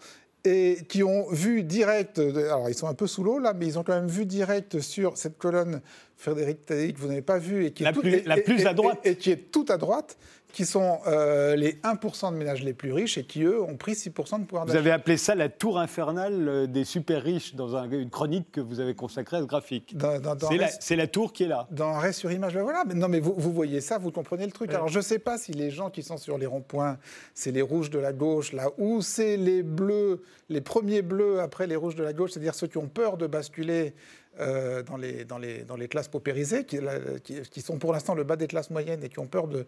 et 0.47 0.77
qui 0.87 1.03
ont 1.03 1.29
vu 1.29 1.63
direct, 1.63 2.19
alors 2.19 2.69
ils 2.69 2.75
sont 2.75 2.87
un 2.87 2.93
peu 2.93 3.07
sous 3.07 3.23
l'eau 3.23 3.39
là, 3.39 3.53
mais 3.53 3.67
ils 3.67 3.77
ont 3.77 3.83
quand 3.83 3.93
même 3.93 4.07
vu 4.07 4.25
direct 4.25 4.79
sur 4.79 5.17
cette 5.17 5.37
colonne 5.37 5.81
Frédéric 6.15 6.65
Tadei 6.65 6.93
que 6.93 6.99
vous 6.99 7.07
n'avez 7.07 7.21
pas 7.21 7.37
vu 7.37 7.65
et 7.65 7.71
qui 7.71 7.83
est 7.83 7.85
la, 7.85 7.93
plus, 7.93 8.23
la 8.23 8.37
plus 8.37 8.65
à 8.65 8.73
droite. 8.73 8.99
et, 9.03 9.15
qui 9.15 9.31
est 9.31 9.51
tout 9.51 9.65
à 9.69 9.77
droite, 9.77 10.17
qui 10.53 10.65
sont 10.65 10.99
euh, 11.07 11.55
les 11.55 11.73
1% 11.73 12.31
de 12.31 12.37
ménages 12.37 12.63
les 12.63 12.73
plus 12.73 12.93
riches 12.93 13.17
et 13.17 13.23
qui, 13.23 13.43
eux, 13.43 13.61
ont 13.61 13.75
pris 13.75 13.93
6% 13.93 14.41
de 14.41 14.45
pouvoir 14.45 14.65
d'achat. 14.65 14.79
Vous 14.79 14.85
avez 14.85 14.91
appelé 14.91 15.17
ça 15.17 15.35
la 15.35 15.49
tour 15.49 15.77
infernale 15.77 16.47
euh, 16.47 16.67
des 16.67 16.83
super 16.83 17.21
riches 17.21 17.53
dans 17.53 17.75
une 17.77 18.09
chronique 18.09 18.51
que 18.51 18.61
vous 18.61 18.79
avez 18.79 18.95
consacrée 18.95 19.37
à 19.37 19.41
ce 19.41 19.45
graphique. 19.45 19.95
C'est 20.79 20.95
la, 20.95 21.07
tour 21.07 21.33
qui 21.33 21.43
est 21.43 21.47
là. 21.47 21.67
Dans 21.71 21.89
Arrêt 21.89 22.13
sur 22.13 22.31
image, 22.31 22.53
ben 22.53 22.63
voilà. 22.63 22.83
Mais 22.87 22.93
non, 22.93 23.07
mais 23.07 23.19
vous, 23.19 23.33
vous, 23.37 23.51
voyez 23.51 23.81
ça, 23.81 23.97
vous 23.97 24.11
comprenez 24.11 24.45
le 24.45 24.51
truc. 24.51 24.73
Alors, 24.73 24.87
je 24.87 24.97
ne 24.97 25.03
sais 25.03 25.19
pas 25.19 25.37
si 25.37 25.51
les 25.51 25.69
gens 25.69 25.89
qui 25.89 26.01
sont 26.01 26.17
sur 26.17 26.37
les 26.37 26.45
ronds-points, 26.45 26.97
c'est 27.33 27.51
les 27.51 27.61
rouges 27.61 27.89
de 27.89 27.99
la 27.99 28.13
gauche, 28.13 28.53
là, 28.53 28.69
ou 28.77 29.01
c'est 29.01 29.37
les 29.37 29.63
bleus, 29.63 30.23
les 30.49 30.61
premiers 30.61 31.01
bleus 31.01 31.41
après 31.41 31.67
les 31.67 31.75
rouges 31.75 31.95
de 31.95 32.03
la 32.03 32.13
gauche, 32.13 32.31
c'est-à-dire 32.31 32.55
ceux 32.55 32.67
qui 32.67 32.77
ont 32.77 32.87
peur 32.87 33.17
de 33.17 33.27
basculer 33.27 33.93
euh, 34.39 34.83
dans, 34.83 34.97
les, 34.97 35.25
dans, 35.25 35.39
les, 35.39 35.63
dans 35.63 35.75
les 35.75 35.87
classes 35.87 36.07
paupérisées, 36.07 36.63
qui, 36.63 36.79
qui, 37.23 37.61
sont 37.61 37.79
pour 37.79 37.91
l'instant 37.91 38.13
le 38.13 38.23
bas 38.23 38.35
des 38.35 38.45
classes 38.45 38.69
moyennes 38.69 39.03
et 39.03 39.09
qui 39.09 39.17
ont 39.17 39.25
peur 39.25 39.47
de, 39.47 39.65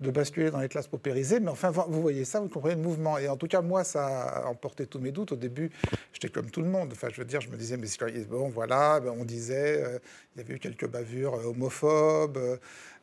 de 0.00 0.10
basculer 0.10 0.50
dans 0.50 0.60
les 0.60 0.68
classes 0.68 0.88
paupérisées. 0.88 1.40
Mais 1.40 1.50
enfin, 1.50 1.70
vous 1.70 2.00
voyez 2.00 2.24
ça, 2.24 2.40
vous 2.40 2.48
comprenez 2.48 2.74
le 2.74 2.82
mouvement. 2.82 3.18
Et 3.18 3.28
en 3.28 3.36
tout 3.36 3.46
cas, 3.46 3.60
moi, 3.60 3.84
ça 3.84 4.06
a 4.06 4.46
emporté 4.46 4.86
tous 4.86 4.98
mes 4.98 5.12
doutes. 5.12 5.32
Au 5.32 5.36
début, 5.36 5.70
j'étais 6.12 6.28
comme 6.28 6.50
tout 6.50 6.62
le 6.62 6.68
monde. 6.68 6.90
Enfin, 6.92 7.08
je 7.12 7.20
veux 7.20 7.24
dire, 7.24 7.40
je 7.40 7.48
me 7.48 7.56
disais, 7.56 7.76
mais 7.76 7.88
bon, 8.28 8.48
voilà, 8.48 9.00
ben, 9.00 9.14
on 9.18 9.24
disait, 9.24 9.82
euh, 9.82 9.98
il 10.34 10.42
y 10.42 10.44
avait 10.44 10.54
eu 10.54 10.58
quelques 10.58 10.88
bavures 10.88 11.34
euh, 11.34 11.44
homophobes. 11.44 12.38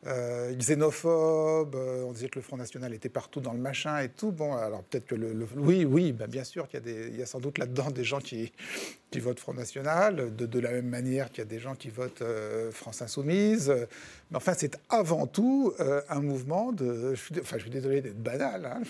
Euh, 0.04 0.52
xénophobe, 0.54 1.76
euh, 1.76 2.02
on 2.02 2.10
disait 2.10 2.28
que 2.28 2.36
le 2.36 2.42
Front 2.42 2.56
National 2.56 2.92
était 2.92 3.08
partout 3.08 3.40
dans 3.40 3.52
le 3.52 3.60
machin 3.60 4.00
et 4.00 4.08
tout. 4.08 4.32
Bon, 4.32 4.56
alors 4.56 4.82
peut-être 4.82 5.06
que 5.06 5.14
le, 5.14 5.46
Oui, 5.56 5.84
oui, 5.84 6.10
ben 6.10 6.26
bien 6.26 6.42
sûr 6.42 6.66
qu'il 6.66 6.80
y, 6.80 6.82
a 6.82 6.84
des, 6.84 7.08
il 7.08 7.16
y 7.20 7.22
a 7.22 7.26
sans 7.26 7.38
doute 7.38 7.56
là-dedans 7.58 7.92
des 7.92 8.02
gens 8.02 8.18
qui, 8.18 8.52
qui 9.12 9.20
votent 9.20 9.38
Front 9.38 9.54
National, 9.54 10.34
de, 10.34 10.46
de 10.46 10.58
la 10.58 10.72
même 10.72 10.88
manière 10.88 11.30
qu'il 11.30 11.38
y 11.38 11.42
a 11.42 11.48
des 11.48 11.60
gens 11.60 11.76
qui 11.76 11.88
votent 11.88 12.22
euh, 12.22 12.72
France 12.72 13.00
Insoumise. 13.00 13.72
Mais 14.32 14.36
enfin, 14.36 14.54
c'est 14.56 14.76
avant 14.88 15.28
tout 15.28 15.72
un 16.08 16.20
mouvement 16.20 16.72
de. 16.72 17.14
Je 17.14 17.20
suis, 17.20 17.34
enfin, 17.40 17.58
je 17.58 17.62
suis 17.62 17.70
désolé 17.70 18.00
d'être 18.00 18.20
banal. 18.20 18.66
Hein, 18.66 18.80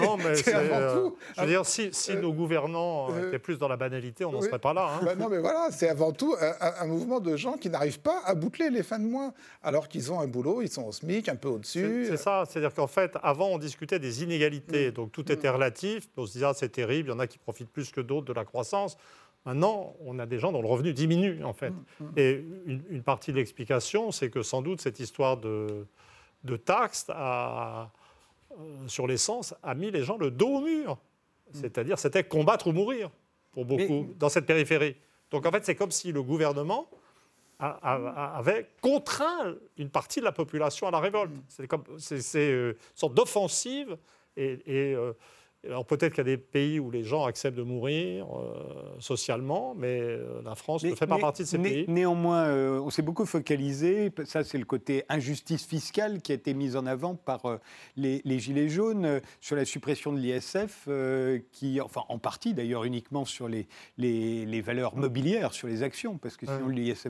non, 0.00 0.16
mais 0.16 0.36
c'est 0.36 0.54
avant 0.54 0.94
tout. 0.94 1.16
Je 1.36 1.42
veux 1.42 1.46
dire, 1.46 1.66
si, 1.66 1.90
si 1.92 2.16
nos 2.16 2.32
gouvernants 2.32 3.08
étaient 3.18 3.38
plus 3.38 3.58
dans 3.58 3.68
la 3.68 3.76
banalité, 3.76 4.24
on 4.24 4.32
n'en 4.32 4.40
serait 4.40 4.58
pas 4.58 4.72
là. 4.72 4.94
Hein. 4.94 5.04
Ben 5.04 5.18
non, 5.18 5.28
mais 5.28 5.40
voilà, 5.40 5.68
c'est 5.72 5.90
avant 5.90 6.12
tout 6.12 6.34
un, 6.40 6.72
un, 6.80 6.86
mouvement 6.86 7.20
de 7.20 7.36
gens 7.36 7.58
qui 7.58 7.68
n'arrivent 7.68 8.00
pas 8.00 8.22
à 8.24 8.34
boucler 8.34 8.70
les 8.70 8.82
fins 8.82 8.98
de 8.98 9.04
mois, 9.04 9.34
alors 9.62 9.88
qu'ils 9.88 10.10
ont 10.10 10.21
un 10.22 10.26
boulot, 10.26 10.62
ils 10.62 10.68
sont 10.68 10.84
au 10.84 10.92
SMIC, 10.92 11.28
un 11.28 11.36
peu 11.36 11.48
au-dessus. 11.48 12.06
C'est 12.08 12.16
ça, 12.16 12.44
c'est-à-dire 12.48 12.74
qu'en 12.74 12.86
fait, 12.86 13.16
avant, 13.22 13.48
on 13.48 13.58
discutait 13.58 13.98
des 13.98 14.22
inégalités, 14.22 14.88
mm. 14.88 14.92
donc 14.92 15.12
tout 15.12 15.30
était 15.30 15.50
mm. 15.50 15.54
relatif. 15.54 16.08
On 16.16 16.26
se 16.26 16.32
disait, 16.32 16.46
ah, 16.46 16.54
c'est 16.54 16.70
terrible, 16.70 17.08
il 17.08 17.12
y 17.12 17.14
en 17.14 17.18
a 17.18 17.26
qui 17.26 17.38
profitent 17.38 17.70
plus 17.70 17.90
que 17.90 18.00
d'autres 18.00 18.26
de 18.26 18.32
la 18.32 18.44
croissance. 18.44 18.96
Maintenant, 19.44 19.96
on 20.04 20.18
a 20.18 20.26
des 20.26 20.38
gens 20.38 20.52
dont 20.52 20.62
le 20.62 20.68
revenu 20.68 20.92
diminue, 20.92 21.44
en 21.44 21.52
fait. 21.52 21.72
Mm. 22.00 22.04
Et 22.16 22.44
une, 22.66 23.02
partie 23.02 23.32
de 23.32 23.36
l'explication, 23.36 24.12
c'est 24.12 24.30
que 24.30 24.42
sans 24.42 24.62
doute 24.62 24.80
cette 24.80 25.00
histoire 25.00 25.36
de, 25.36 25.86
de 26.44 26.56
taxes 26.56 27.06
euh, 27.10 27.84
sur 28.86 29.06
l'essence 29.06 29.54
a 29.62 29.74
mis 29.74 29.90
les 29.90 30.04
gens 30.04 30.16
le 30.16 30.30
dos 30.30 30.58
au 30.58 30.60
mur. 30.60 30.98
C'est-à-dire, 31.52 31.98
c'était 31.98 32.24
combattre 32.24 32.68
ou 32.68 32.72
mourir, 32.72 33.10
pour 33.52 33.66
beaucoup, 33.66 34.08
dans 34.18 34.30
cette 34.30 34.46
périphérie. 34.46 34.96
Donc, 35.30 35.44
en 35.44 35.50
fait, 35.50 35.64
c'est 35.66 35.74
comme 35.74 35.90
si 35.90 36.10
le 36.10 36.22
gouvernement 36.22 36.88
avait 37.62 38.68
contraint 38.80 39.54
une 39.76 39.90
partie 39.90 40.20
de 40.20 40.24
la 40.24 40.32
population 40.32 40.88
à 40.88 40.90
la 40.90 41.00
révolte. 41.00 41.32
C'est 41.48 42.36
euh, 42.36 42.72
une 42.72 42.76
sorte 42.94 43.14
d'offensive 43.14 43.96
et, 44.36 44.94
euh, 44.94 45.12
alors 45.64 45.86
peut-être 45.86 46.14
qu'il 46.14 46.26
y 46.26 46.32
a 46.32 46.36
des 46.36 46.42
pays 46.42 46.80
où 46.80 46.90
les 46.90 47.04
gens 47.04 47.24
acceptent 47.24 47.56
de 47.56 47.62
mourir 47.62 48.26
euh, 48.26 48.96
socialement, 48.98 49.74
mais 49.76 50.00
euh, 50.00 50.42
la 50.44 50.56
France 50.56 50.82
ne 50.82 50.94
fait 50.94 51.06
pas 51.06 51.18
partie 51.18 51.42
de 51.42 51.48
ces 51.48 51.58
pays. 51.58 51.84
Néanmoins, 51.86 52.46
euh, 52.46 52.80
on 52.80 52.90
s'est 52.90 53.02
beaucoup 53.02 53.26
focalisé, 53.26 54.10
ça 54.24 54.42
c'est 54.42 54.58
le 54.58 54.64
côté 54.64 55.04
injustice 55.08 55.64
fiscale 55.64 56.20
qui 56.20 56.32
a 56.32 56.34
été 56.34 56.52
mis 56.52 56.76
en 56.76 56.84
avant 56.84 57.14
par 57.14 57.60
les, 57.96 58.22
Gilets 58.40 58.68
jaunes 58.68 59.20
sur 59.40 59.54
la 59.54 59.64
suppression 59.64 60.12
de 60.12 60.18
l'ISF, 60.18 60.88
qui, 61.52 61.80
enfin 61.80 62.02
en 62.08 62.18
partie 62.18 62.54
d'ailleurs 62.54 62.82
uniquement 62.82 63.24
sur 63.24 63.46
les, 63.46 63.68
les, 63.98 64.60
valeurs 64.62 64.96
mobilières, 64.96 65.52
sur 65.52 65.68
les 65.68 65.84
actions, 65.84 66.18
parce 66.18 66.36
que 66.36 66.46
sinon 66.46 66.68
l'ISF, 66.68 67.06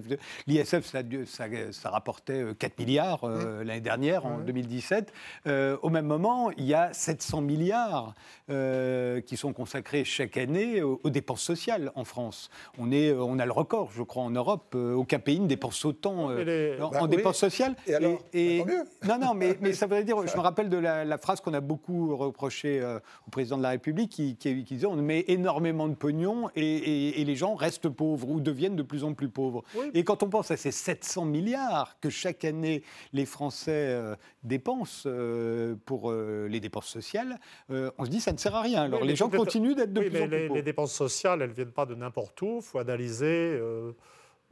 l'ISF 0.47 0.85
ça, 0.85 1.02
ça, 1.25 1.47
ça, 1.71 1.90
rapportait 1.90 2.44
4 2.59 2.78
milliards 2.78 3.26
l'année 3.26 3.80
dernière, 3.80 4.26
en 4.26 4.38
2017. 4.40 5.12
au 5.47 5.88
même 5.88 6.06
moment, 6.06 6.50
il 6.50 6.66
y 6.66 6.75
a 6.75 6.92
700 6.92 7.40
milliards. 7.40 8.14
Euh, 8.50 9.20
qui 9.20 9.37
sont 9.37 9.52
consacrés 9.52 10.02
chaque 10.02 10.37
année 10.37 10.82
aux, 10.82 10.99
dépenses 11.11 11.42
sociales 11.42 11.92
en 11.94 12.04
France. 12.04 12.50
On, 12.76 12.90
est, 12.90 13.11
euh, 13.11 13.22
on 13.22 13.38
a 13.38 13.46
le 13.46 13.52
record, 13.52 13.92
je 13.92 14.02
crois, 14.02 14.25
en 14.25 14.30
Europe. 14.30 14.72
Euh, 14.75 14.94
aucun 14.94 15.20
pays 15.20 15.38
ne 15.38 15.46
dépense 15.46 15.84
autant 15.84 16.25
en, 16.25 16.34
bah 16.34 17.06
dépenses 17.06 17.38
sociales. 17.38 17.76
Et 17.87 17.94
alors 17.94 18.18
et, 18.32 18.64
bah, 18.64 18.72
Non, 19.06 19.26
non, 19.26 19.34
mais, 19.34 19.56
mais, 19.61 19.72
ça 19.72 19.87
veut 19.87 20.02
dire, 20.02 20.16
je 20.26 20.37
me 20.37 20.40
rappelle 20.40 20.68
de 20.68 20.76
la, 20.76 21.18
phrase 21.18 21.40
qu'on 21.40 21.54
a 21.54 21.61
beaucoup 21.61 22.16
reprochée 22.16 22.82
au 23.28 23.30
président 23.30 23.58
de 23.58 23.62
la 23.62 23.70
République 23.70 24.11
qui, 24.11 24.34
qui, 24.34 24.54
disait 24.64 24.87
on 24.87 24.96
met 24.96 25.25
énormément 25.28 25.87
de 25.87 25.94
pognon 25.94 26.50
et, 26.56 27.22
les 27.25 27.37
gens 27.37 27.54
restent 27.54 27.90
pauvres 27.90 28.28
ou 28.28 28.40
deviennent 28.40 28.75
de 28.75 28.82
plus 28.82 29.04
en 29.04 29.14
plus 29.14 29.28
pauvres. 29.28 29.62
Et 29.94 30.02
quand 30.02 30.25
on 30.25 30.28
pense 30.28 30.50
à 30.50 30.56
ces 30.56 30.72
700 30.72 31.26
milliards 31.26 31.96
que 32.00 32.11
chaque 32.11 32.44
année 32.44 32.82
les 33.12 33.25
Français 33.25 33.96
dépensent 34.42 35.08
pour 35.87 36.12
les 36.12 36.61
dépenses 36.61 36.88
sociales, 36.88 37.38
on 37.68 38.04
se 38.04 38.11
dit 38.11 38.20
ça 38.20 38.32
ne 38.32 38.38
sert 38.38 38.54
à 38.54 38.62
rien. 38.62 38.82
Alors 38.82 39.04
les 39.04 39.16
gens 39.16 39.28
continuent 39.28 39.75
d'être 39.75 39.92
de 39.92 40.00
plus 40.00 40.11
mais 40.11 40.22
en 40.22 40.28
plus 40.28 40.37
les, 40.37 40.49
les 40.49 40.62
dépenses 40.62 40.92
sociales, 40.92 41.42
elles 41.42 41.50
ne 41.50 41.54
viennent 41.54 41.72
pas 41.72 41.87
de 41.87 41.94
n'importe 41.94 42.40
où. 42.42 42.56
Il 42.56 42.62
faut 42.62 42.78
analyser 42.78 43.26
euh, 43.26 43.92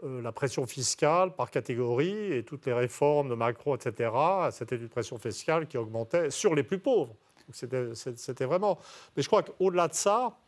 euh, 0.05 0.23
la 0.23 0.33
pression 0.33 0.67
fiscale 0.67 1.35
par 1.35 1.51
catégorie 1.51 2.33
et 2.33 2.45
toutes 2.45 2.67
les 2.67 2.73
réformes 2.73 3.29
de 3.29 3.35
Macron, 3.35 3.77
etc. 3.77 4.11
C'était 4.51 4.77
une 4.77 4.89
pression 4.89 5.19
fiscale 5.19 5.67
qui 5.67 5.77
augmentait 5.77 6.31
sur 6.31 6.55
les 6.55 6.63
plus 6.63 6.79
pauvres. 6.79 7.15
C'était 7.53 8.45
vraiment. 8.45 8.79
Mais 9.17 9.23
je 9.23 9.29
crois 9.29 9.43
qu'au-delà 9.43 9.89
de 9.89 9.95
ça, 9.95 10.39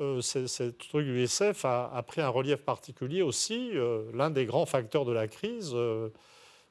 euh, 0.00 0.20
ce 0.22 0.70
truc 0.70 1.06
du 1.06 1.22
SF 1.22 1.64
a, 1.64 1.90
a, 1.92 2.02
pris 2.02 2.20
un 2.20 2.28
relief 2.28 2.62
particulier 2.62 3.22
aussi. 3.22 3.72
L'un 4.14 4.30
des 4.30 4.46
grands 4.46 4.66
facteurs 4.66 5.04
de 5.04 5.12
la 5.12 5.28
crise 5.28 5.74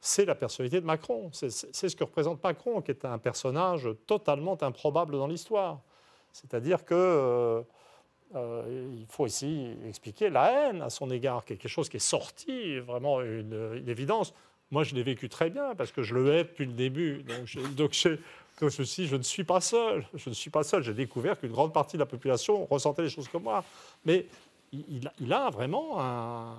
c'est 0.06 0.26
la 0.26 0.36
personnalité 0.36 0.80
de 0.80 0.86
Macron. 0.86 1.32
C'est 1.32 1.50
ce 1.50 1.96
que 1.96 2.04
représente 2.04 2.44
Macron, 2.44 2.80
qui 2.82 2.92
est 2.92 3.06
un 3.06 3.18
personnage 3.18 3.90
totalement 4.06 4.56
improbable 4.62 5.18
dans 5.18 5.26
l'histoire. 5.26 5.80
C'est-à-dire 6.32 6.86
qu'il 6.86 6.96
euh, 6.96 7.64
euh, 8.36 8.88
faut 9.10 9.26
ici 9.26 9.72
expliquer 9.88 10.30
la 10.30 10.52
haine 10.52 10.84
à 10.84 10.92
son 10.92 11.10
égard, 11.10 11.44
quelque 11.44 11.68
chose 11.68 11.90
qui 11.90 11.98
est 11.98 12.00
sorti, 12.00 12.78
vraiment 12.80 13.20
une, 13.22 13.84
évidence. 13.88 14.36
Moi, 14.70 14.84
je 14.84 14.94
l'ai 14.94 15.02
vécu 15.02 15.28
très 15.28 15.50
bien 15.50 15.74
parce 15.74 15.92
que 15.92 16.04
je 16.04 16.14
le 16.14 16.32
hais 16.34 16.44
depuis 16.44 16.68
le 16.68 16.74
début. 16.74 17.24
Donc, 17.24 17.46
je, 17.46 17.60
donc, 17.62 17.94
je, 17.94 18.18
je 18.62 19.16
ne 19.16 19.24
suis 19.24 19.44
pas 19.44 19.60
seul. 19.60 20.06
Je 20.14 20.30
ne 20.30 20.36
suis 20.36 20.52
pas 20.52 20.62
seul. 20.62 20.84
J'ai 20.84 20.94
découvert 20.94 21.40
qu'une 21.40 21.52
grande 21.52 21.74
partie 21.74 21.98
de 21.98 22.02
la 22.02 22.06
population 22.06 22.66
ressentait 22.66 23.02
les 23.02 23.10
choses 23.10 23.28
comme 23.28 23.44
moi. 23.44 23.64
Mais 24.06 24.28
il, 24.72 25.12
il 25.20 25.34
a 25.34 25.50
vraiment 25.50 26.00
un. 26.00 26.56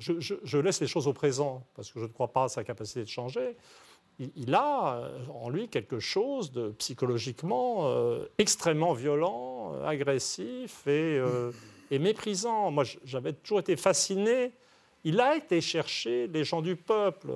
Je, 0.00 0.58
laisse 0.58 0.80
les 0.80 0.86
choses 0.86 1.06
au 1.06 1.12
présent 1.12 1.62
parce 1.76 1.92
que 1.92 2.00
je 2.00 2.06
ne 2.06 2.10
crois 2.10 2.32
pas 2.32 2.44
à 2.44 2.48
sa 2.48 2.64
capacité 2.64 3.02
de 3.02 3.08
changer 3.08 3.56
il, 4.36 4.54
a 4.54 4.96
euh, 4.96 5.18
en 5.32 5.48
lui 5.48 5.68
quelque 5.68 5.98
chose 5.98 6.52
de 6.52 6.70
psychologiquement 6.78 7.88
euh, 7.88 8.26
extrêmement 8.38 8.92
violent, 8.92 9.72
euh, 9.74 9.86
agressif 9.86 10.86
et, 10.86 11.20
méprisant. 11.98 12.70
Moi, 12.70 12.84
j'avais 13.04 13.32
toujours 13.32 13.60
été 13.60 13.76
fasciné. 13.76 14.52
Il 15.04 15.20
a 15.20 15.36
été 15.36 15.60
chercher 15.60 16.28
les 16.28 16.44
gens 16.44 16.60
du 16.60 16.76
peuple. 16.76 17.28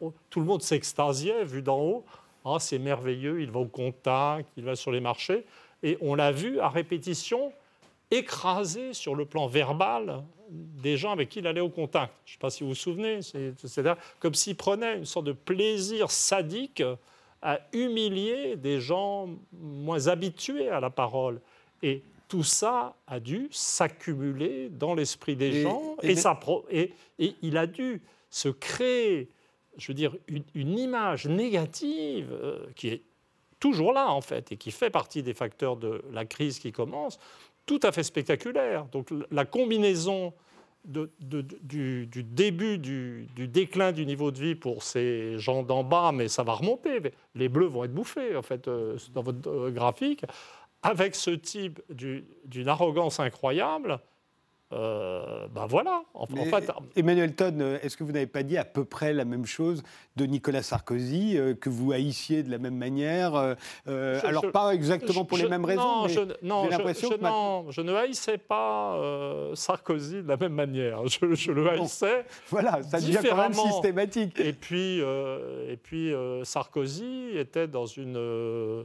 Oh, 0.00 0.12
tout 0.28 0.40
le 0.40 0.46
monde 0.46 0.62
s'extasiait 0.62 1.44
vu 1.44 1.62
d'en 1.62 1.80
haut. 1.80 2.04
Ah, 2.44 2.58
c'est 2.58 2.78
merveilleux, 2.78 3.40
il 3.40 3.50
va 3.50 3.60
au 3.60 3.66
contact, 3.66 4.50
il 4.58 4.64
va 4.64 4.76
sur 4.76 4.90
les 4.90 5.00
marchés. 5.00 5.46
Et 5.82 5.96
on 6.02 6.14
l'a 6.14 6.30
vu 6.30 6.60
à 6.60 6.68
répétition 6.68 7.52
écraser 8.10 8.92
sur 8.92 9.14
le 9.14 9.24
plan 9.24 9.46
verbal 9.46 10.22
des 10.54 10.96
gens 10.96 11.12
avec 11.12 11.28
qui 11.28 11.40
il 11.40 11.46
allait 11.46 11.60
au 11.60 11.68
contact. 11.68 12.12
Je 12.24 12.30
ne 12.30 12.34
sais 12.34 12.38
pas 12.38 12.50
si 12.50 12.62
vous 12.62 12.70
vous 12.70 12.74
souvenez, 12.74 13.20
c'est 13.22 13.54
comme 14.20 14.34
s'il 14.34 14.56
prenait 14.56 14.98
une 14.98 15.04
sorte 15.04 15.26
de 15.26 15.32
plaisir 15.32 16.10
sadique 16.10 16.82
à 17.42 17.60
humilier 17.72 18.56
des 18.56 18.80
gens 18.80 19.28
moins 19.52 20.08
habitués 20.08 20.70
à 20.70 20.80
la 20.80 20.90
parole. 20.90 21.40
Et 21.82 22.02
tout 22.28 22.42
ça 22.42 22.94
a 23.06 23.20
dû 23.20 23.48
s'accumuler 23.50 24.70
dans 24.70 24.94
l'esprit 24.94 25.36
des 25.36 25.62
gens 25.62 25.96
et, 26.02 26.92
et, 27.18 27.36
il 27.42 27.56
a 27.58 27.66
dû 27.66 28.00
se 28.30 28.48
créer, 28.48 29.28
je 29.76 29.88
veux 29.88 29.94
dire, 29.94 30.16
une, 30.28 30.78
image 30.78 31.26
négative 31.26 32.32
euh, 32.32 32.66
qui 32.74 32.88
est 32.88 33.02
toujours 33.60 33.92
là 33.92 34.10
en 34.10 34.20
fait 34.20 34.52
et 34.52 34.56
qui 34.56 34.70
fait 34.70 34.90
partie 34.90 35.22
des 35.22 35.34
facteurs 35.34 35.76
de 35.76 36.02
la 36.12 36.24
crise 36.24 36.58
qui 36.58 36.72
commence, 36.72 37.18
tout 37.66 37.80
à 37.82 37.92
fait 37.92 38.02
spectaculaire. 38.02 38.86
Donc 38.92 39.08
la 39.30 39.44
combinaison 39.44 40.32
du, 40.84 42.24
début 42.24 42.78
du, 42.78 43.28
déclin 43.36 43.92
du 43.92 44.04
niveau 44.04 44.30
de 44.30 44.38
vie 44.38 44.54
pour 44.54 44.82
ces 44.82 45.38
gens 45.38 45.62
d'en 45.62 45.82
bas, 45.82 46.12
mais 46.12 46.28
ça 46.28 46.42
va 46.42 46.52
remonter. 46.52 47.00
Les 47.34 47.48
bleus 47.48 47.66
vont 47.66 47.84
être 47.84 47.94
bouffés, 47.94 48.36
en 48.36 48.42
fait, 48.42 48.68
euh, 48.68 48.98
dans 49.14 49.22
votre 49.22 49.48
euh, 49.48 49.70
graphique, 49.70 50.24
avec 50.82 51.14
ce 51.14 51.30
type 51.30 51.80
d'une 51.88 52.68
arrogance 52.68 53.18
incroyable 53.20 53.98
ben 54.70 55.66
voilà. 55.68 56.02
En, 56.14 56.26
fait, 56.26 56.70
Emmanuel 56.96 57.34
Todd, 57.34 57.60
est-ce 57.82 57.96
que 57.96 58.04
vous 58.04 58.12
n'avez 58.12 58.26
pas 58.26 58.42
dit 58.42 58.56
à 58.56 58.64
peu 58.64 58.84
près 58.84 59.12
la 59.12 59.24
même 59.24 59.46
chose 59.46 59.82
de 60.16 60.26
Nicolas 60.26 60.62
Sarkozy, 60.62 61.36
euh, 61.36 61.54
que 61.54 61.68
vous 61.68 61.92
haïssiez 61.92 62.42
de 62.42 62.50
la 62.50 62.58
même 62.58 62.76
manière 62.76 63.34
euh, 63.34 64.20
Alors, 64.24 64.50
pas 64.50 64.74
exactement 64.74 65.24
pour 65.24 65.38
les 65.38 65.48
mêmes 65.48 65.64
raisons, 65.64 66.06
non, 66.42 66.64
mais 66.64 66.70
l'impression 66.70 67.10
que... 67.10 67.22
Non, 67.22 67.70
je 67.70 67.80
ne 67.80 67.94
haïssais 67.94 68.38
pas 68.38 69.00
Sarkozy 69.54 70.22
de 70.22 70.28
la 70.28 70.36
même 70.36 70.54
manière. 70.54 71.02
Je, 71.06 71.52
le 71.52 71.68
haïssais 71.68 72.24
Voilà, 72.48 72.82
ça 72.82 73.00
devient 73.00 73.20
quand 73.28 73.36
même 73.36 73.54
systématique. 73.54 74.38
Et 74.40 74.52
puis, 74.52 75.00
et 75.00 75.76
puis 75.76 76.12
Sarkozy 76.42 77.36
était 77.36 77.68
dans 77.68 77.86
une 77.86 78.84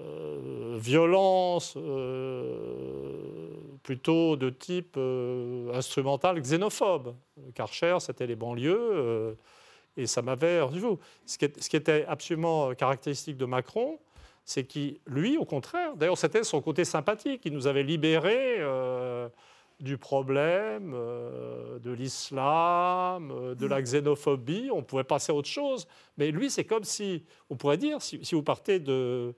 euh, 0.00 0.76
violence 0.76 1.74
euh, 1.76 3.48
plutôt 3.84 4.34
de 4.34 4.50
type 4.50 4.96
euh, 4.96 5.72
instrumental 5.72 6.40
xénophobe. 6.40 7.14
Karcher, 7.54 7.98
c'était 8.00 8.26
les 8.26 8.34
banlieues, 8.34 9.36
et 9.96 10.08
ça 10.08 10.20
m'avait 10.20 10.60
Ce 11.26 11.36
ce 11.60 11.68
qui 11.68 11.76
était 11.76 12.04
absolument 12.08 12.74
caractéristique 12.74 13.36
de 13.36 13.44
Macron, 13.44 14.00
c'est 14.44 14.64
qu'il, 14.64 14.98
lui, 15.06 15.38
au 15.38 15.44
contraire, 15.44 15.94
d'ailleurs, 15.94 16.18
c'était 16.18 16.42
son 16.42 16.60
côté 16.60 16.84
sympathique, 16.84 17.42
il 17.44 17.52
nous 17.52 17.68
avait 17.68 17.84
libérés 17.84 18.58
du 19.78 19.96
problème 19.96 20.92
de 20.92 21.90
l'islam, 21.92 23.54
de 23.54 23.66
la 23.66 23.80
xénophobie, 23.80 24.70
on 24.72 24.82
pouvait 24.82 25.04
passer 25.04 25.30
à 25.30 25.34
autre 25.34 25.48
chose. 25.48 25.86
Mais 26.18 26.32
lui, 26.32 26.50
c'est 26.50 26.64
comme 26.64 26.84
si, 26.84 27.24
on 27.48 27.56
pourrait 27.56 27.78
dire, 27.78 28.02
si 28.02 28.34
vous 28.34 28.42
partez 28.42 28.80
de, 28.80 29.34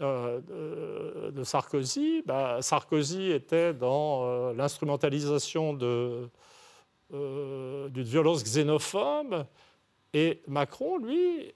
euh, 0.00 1.30
de, 1.32 1.42
Sarkozy, 1.42 2.22
bah, 2.24 2.62
Sarkozy 2.62 3.32
était 3.32 3.74
dans 3.74 4.24
euh, 4.24 4.54
l'instrumentalisation 4.54 5.76
euh, 5.82 6.28
d'une 7.88 8.04
violence 8.04 8.44
xénophobe, 8.44 9.44
et 10.14 10.40
Macron, 10.46 10.98
lui, 10.98 11.52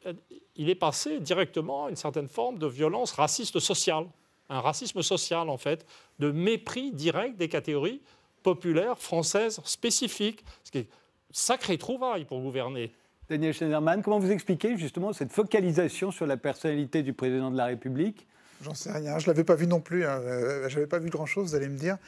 il 0.56 0.68
est 0.68 0.74
passé 0.74 1.20
directement 1.20 1.86
à 1.86 1.90
une 1.90 1.96
certaine 1.96 2.28
forme 2.28 2.58
de 2.58 2.66
violence 2.66 3.12
raciste 3.12 3.60
sociale, 3.60 4.06
un 4.48 4.60
racisme 4.60 5.02
social 5.02 5.48
en 5.48 5.56
fait, 5.56 5.86
de 6.18 6.30
mépris 6.30 6.92
direct 6.92 7.36
des 7.36 7.48
catégories 7.48 8.00
populaires 8.42 8.98
françaises 8.98 9.60
spécifiques, 9.64 10.44
ce 10.64 10.70
qui 10.70 10.78
est 10.78 10.88
sacré 11.30 11.78
trouvaille 11.78 12.24
pour 12.24 12.40
gouverner. 12.40 12.92
Daniel 13.28 13.54
Schneiderman, 13.54 14.02
comment 14.02 14.18
vous 14.18 14.30
expliquez 14.30 14.76
justement 14.76 15.12
cette 15.12 15.32
focalisation 15.32 16.10
sur 16.10 16.26
la 16.26 16.36
personnalité 16.36 17.02
du 17.02 17.12
président 17.12 17.50
de 17.50 17.56
la 17.56 17.66
République? 17.66 18.26
J'en 18.62 18.74
sais 18.74 18.92
rien, 18.92 19.18
je 19.18 19.24
ne 19.24 19.32
l'avais 19.32 19.44
pas 19.44 19.54
vu 19.54 19.66
non 19.66 19.80
plus, 19.80 20.04
hein. 20.04 20.20
euh, 20.20 20.68
je 20.68 20.76
n'avais 20.76 20.86
pas 20.86 20.98
vu 20.98 21.10
grand-chose, 21.10 21.50
vous 21.50 21.54
allez 21.54 21.68
me 21.68 21.78
dire. 21.78 21.98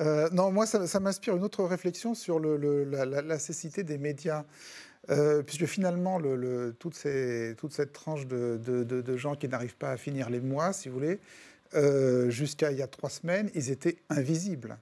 Euh, 0.00 0.28
non, 0.32 0.50
moi, 0.50 0.66
ça, 0.66 1.00
m'inspire 1.00 1.36
une 1.36 1.44
autre 1.44 1.64
réflexion 1.64 2.14
sur 2.14 2.40
la, 2.40 3.38
cécité 3.38 3.82
des 3.84 3.98
médias. 3.98 4.44
Euh, 5.10 5.42
puisque 5.42 5.66
finalement, 5.66 6.18
le, 6.18 6.74
toute, 6.78 6.94
cette 6.96 7.92
tranche 7.92 8.26
de, 8.26 9.16
gens 9.16 9.34
qui 9.34 9.48
n'arrivent 9.48 9.76
pas 9.76 9.90
à 9.90 9.96
finir 9.96 10.30
les 10.30 10.40
mois, 10.40 10.72
si 10.72 10.88
vous 10.88 10.98
voulez, 10.98 11.20
jusqu'à 12.30 12.72
il 12.72 12.78
y 12.78 12.82
a 12.82 12.86
trois 12.86 13.10
semaines, 13.10 13.50
ils 13.54 13.70
étaient 13.70 13.98
invisibles. 14.10 14.76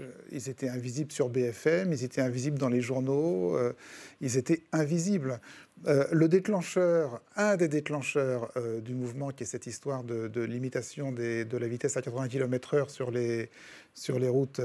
Euh, 0.00 0.10
ils 0.32 0.48
étaient 0.48 0.68
invisibles 0.68 1.12
sur 1.12 1.28
BFM, 1.28 1.92
ils 1.92 2.04
étaient 2.04 2.20
invisibles 2.20 2.58
dans 2.58 2.68
les 2.68 2.80
journaux, 2.80 3.56
euh, 3.56 3.72
ils 4.20 4.36
étaient 4.36 4.62
invisibles. 4.72 5.40
Euh, 5.86 6.06
le 6.12 6.28
déclencheur, 6.28 7.20
un 7.36 7.56
des 7.56 7.68
déclencheurs 7.68 8.52
du 8.82 8.94
mouvement, 8.94 9.30
qui 9.30 9.42
est 9.42 9.46
cette 9.46 9.66
histoire 9.66 10.02
de, 10.04 10.40
limitation 10.40 11.12
de 11.12 11.58
la 11.58 11.66
vitesse 11.66 11.96
à 11.96 12.02
80 12.02 12.28
km/h 12.28 12.88
sur 12.88 13.10
les, 13.10 13.50
sur 13.92 14.18
les 14.18 14.28
routes 14.28 14.60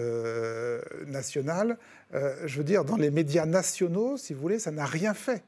nationales, 1.07 1.77
je 2.13 2.57
veux 2.57 2.63
dire, 2.63 2.85
dans 2.85 2.95
les 2.95 3.11
médias 3.11 3.45
nationaux, 3.45 4.17
si 4.17 4.33
vous 4.33 4.39
voulez, 4.39 4.59
ça 4.59 4.71
n'a 4.71 4.85
rien 4.85 5.13
fait. 5.13 5.43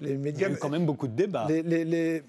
Les 0.00 0.16
médias, 0.16 0.48
il 0.48 0.50
y 0.50 0.54
a 0.54 0.56
eu 0.56 0.58
quand 0.58 0.68
même 0.68 0.86
beaucoup 0.86 1.06
de 1.06 1.14
débats. 1.14 1.46
les, 1.48 2.22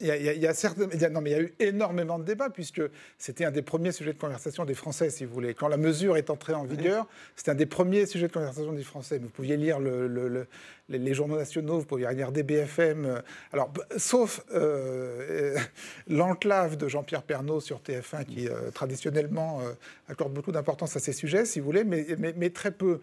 il 0.00 0.08
y, 0.08 0.46
a, 0.46 1.08
non, 1.10 1.20
mais 1.20 1.30
il 1.30 1.32
y 1.32 1.36
a 1.36 1.40
eu 1.40 1.54
énormément 1.60 2.18
de 2.18 2.24
débats, 2.24 2.50
puisque 2.50 2.82
c'était 3.16 3.44
un 3.44 3.52
des 3.52 3.62
premiers 3.62 3.92
sujets 3.92 4.12
de 4.12 4.18
conversation 4.18 4.64
des 4.64 4.74
Français, 4.74 5.08
si 5.08 5.24
vous 5.24 5.32
voulez. 5.32 5.54
Quand 5.54 5.68
la 5.68 5.76
mesure 5.76 6.16
est 6.16 6.30
entrée 6.30 6.52
en 6.52 6.64
vigueur, 6.64 7.06
c'était 7.36 7.52
un 7.52 7.54
des 7.54 7.66
premiers 7.66 8.04
sujets 8.04 8.26
de 8.26 8.32
conversation 8.32 8.72
des 8.72 8.82
Français. 8.82 9.18
Vous 9.18 9.28
pouviez 9.28 9.56
lire 9.56 9.78
le, 9.78 10.48
les, 10.88 11.14
journaux 11.14 11.36
nationaux, 11.36 11.78
vous 11.78 11.86
pouviez 11.86 12.08
regarder 12.08 12.42
BFM. 12.42 13.04
Euh, 13.04 13.20
alors, 13.52 13.72
sauf 13.96 14.44
euh, 14.52 15.56
l'enclave 16.08 16.76
de 16.76 16.88
Jean-Pierre 16.88 17.22
Pernaud 17.22 17.60
sur 17.60 17.80
TF1, 17.80 18.24
qui 18.24 18.48
euh, 18.48 18.72
traditionnellement 18.72 19.60
accorde 20.08 20.32
beaucoup 20.32 20.52
d'importance 20.52 20.96
à 20.96 20.98
ces 20.98 21.12
sujets, 21.12 21.44
si 21.44 21.60
vous 21.60 21.66
voulez, 21.66 21.84
mais, 21.84 22.04
mais 22.18 22.50
très 22.50 22.72
peu. 22.72 23.00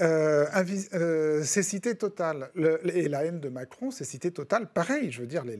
Euh, 0.00 0.46
euh, 0.94 1.42
c'est 1.42 1.62
cité 1.62 1.96
totale. 1.96 2.50
et 2.84 3.08
la 3.08 3.24
haine 3.24 3.40
de 3.40 3.48
Macron, 3.48 3.90
c'est 3.90 4.04
cité 4.04 4.30
totale. 4.30 4.68
Pareil, 4.68 5.10
je 5.10 5.20
veux 5.20 5.26
dire, 5.26 5.44
les, 5.44 5.56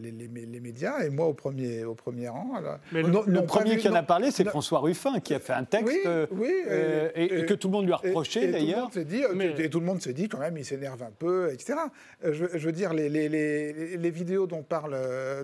médias, 0.60 1.00
et 1.04 1.10
moi 1.10 1.26
au 1.26 1.34
premier, 1.34 1.84
au 1.84 1.94
premier 1.94 2.28
rang. 2.28 2.52
Mais 2.92 3.02
le, 3.02 3.44
premier 3.44 3.76
qui 3.76 3.88
en 3.88 3.94
a 3.94 4.02
parlé, 4.02 4.30
c'est 4.30 4.44
François 4.44 4.80
Ruffin, 4.80 5.20
qui 5.20 5.34
a 5.34 5.40
fait 5.40 5.52
un 5.52 5.64
texte 5.64 5.96
oui, 6.30 6.52
euh, 6.68 7.10
et, 7.14 7.46
que 7.46 7.54
tout 7.54 7.68
le 7.68 7.72
monde 7.72 7.86
lui 7.86 7.92
a 7.92 7.96
reproché 7.96 8.48
d'ailleurs. 8.48 8.90
Et 8.96 9.70
tout 9.70 9.80
le 9.80 9.86
monde 9.86 10.00
s'est 10.00 10.12
dit, 10.12 10.28
quand 10.28 10.38
même, 10.38 10.56
il 10.56 10.64
s'énerve 10.64 11.02
un 11.02 11.12
peu, 11.16 11.52
etc. 11.52 11.74
Je, 12.22 12.44
veux 12.44 12.72
dire, 12.72 12.92
les, 12.94 14.10
vidéos 14.10 14.46
dont 14.46 14.62
parle, 14.62 14.96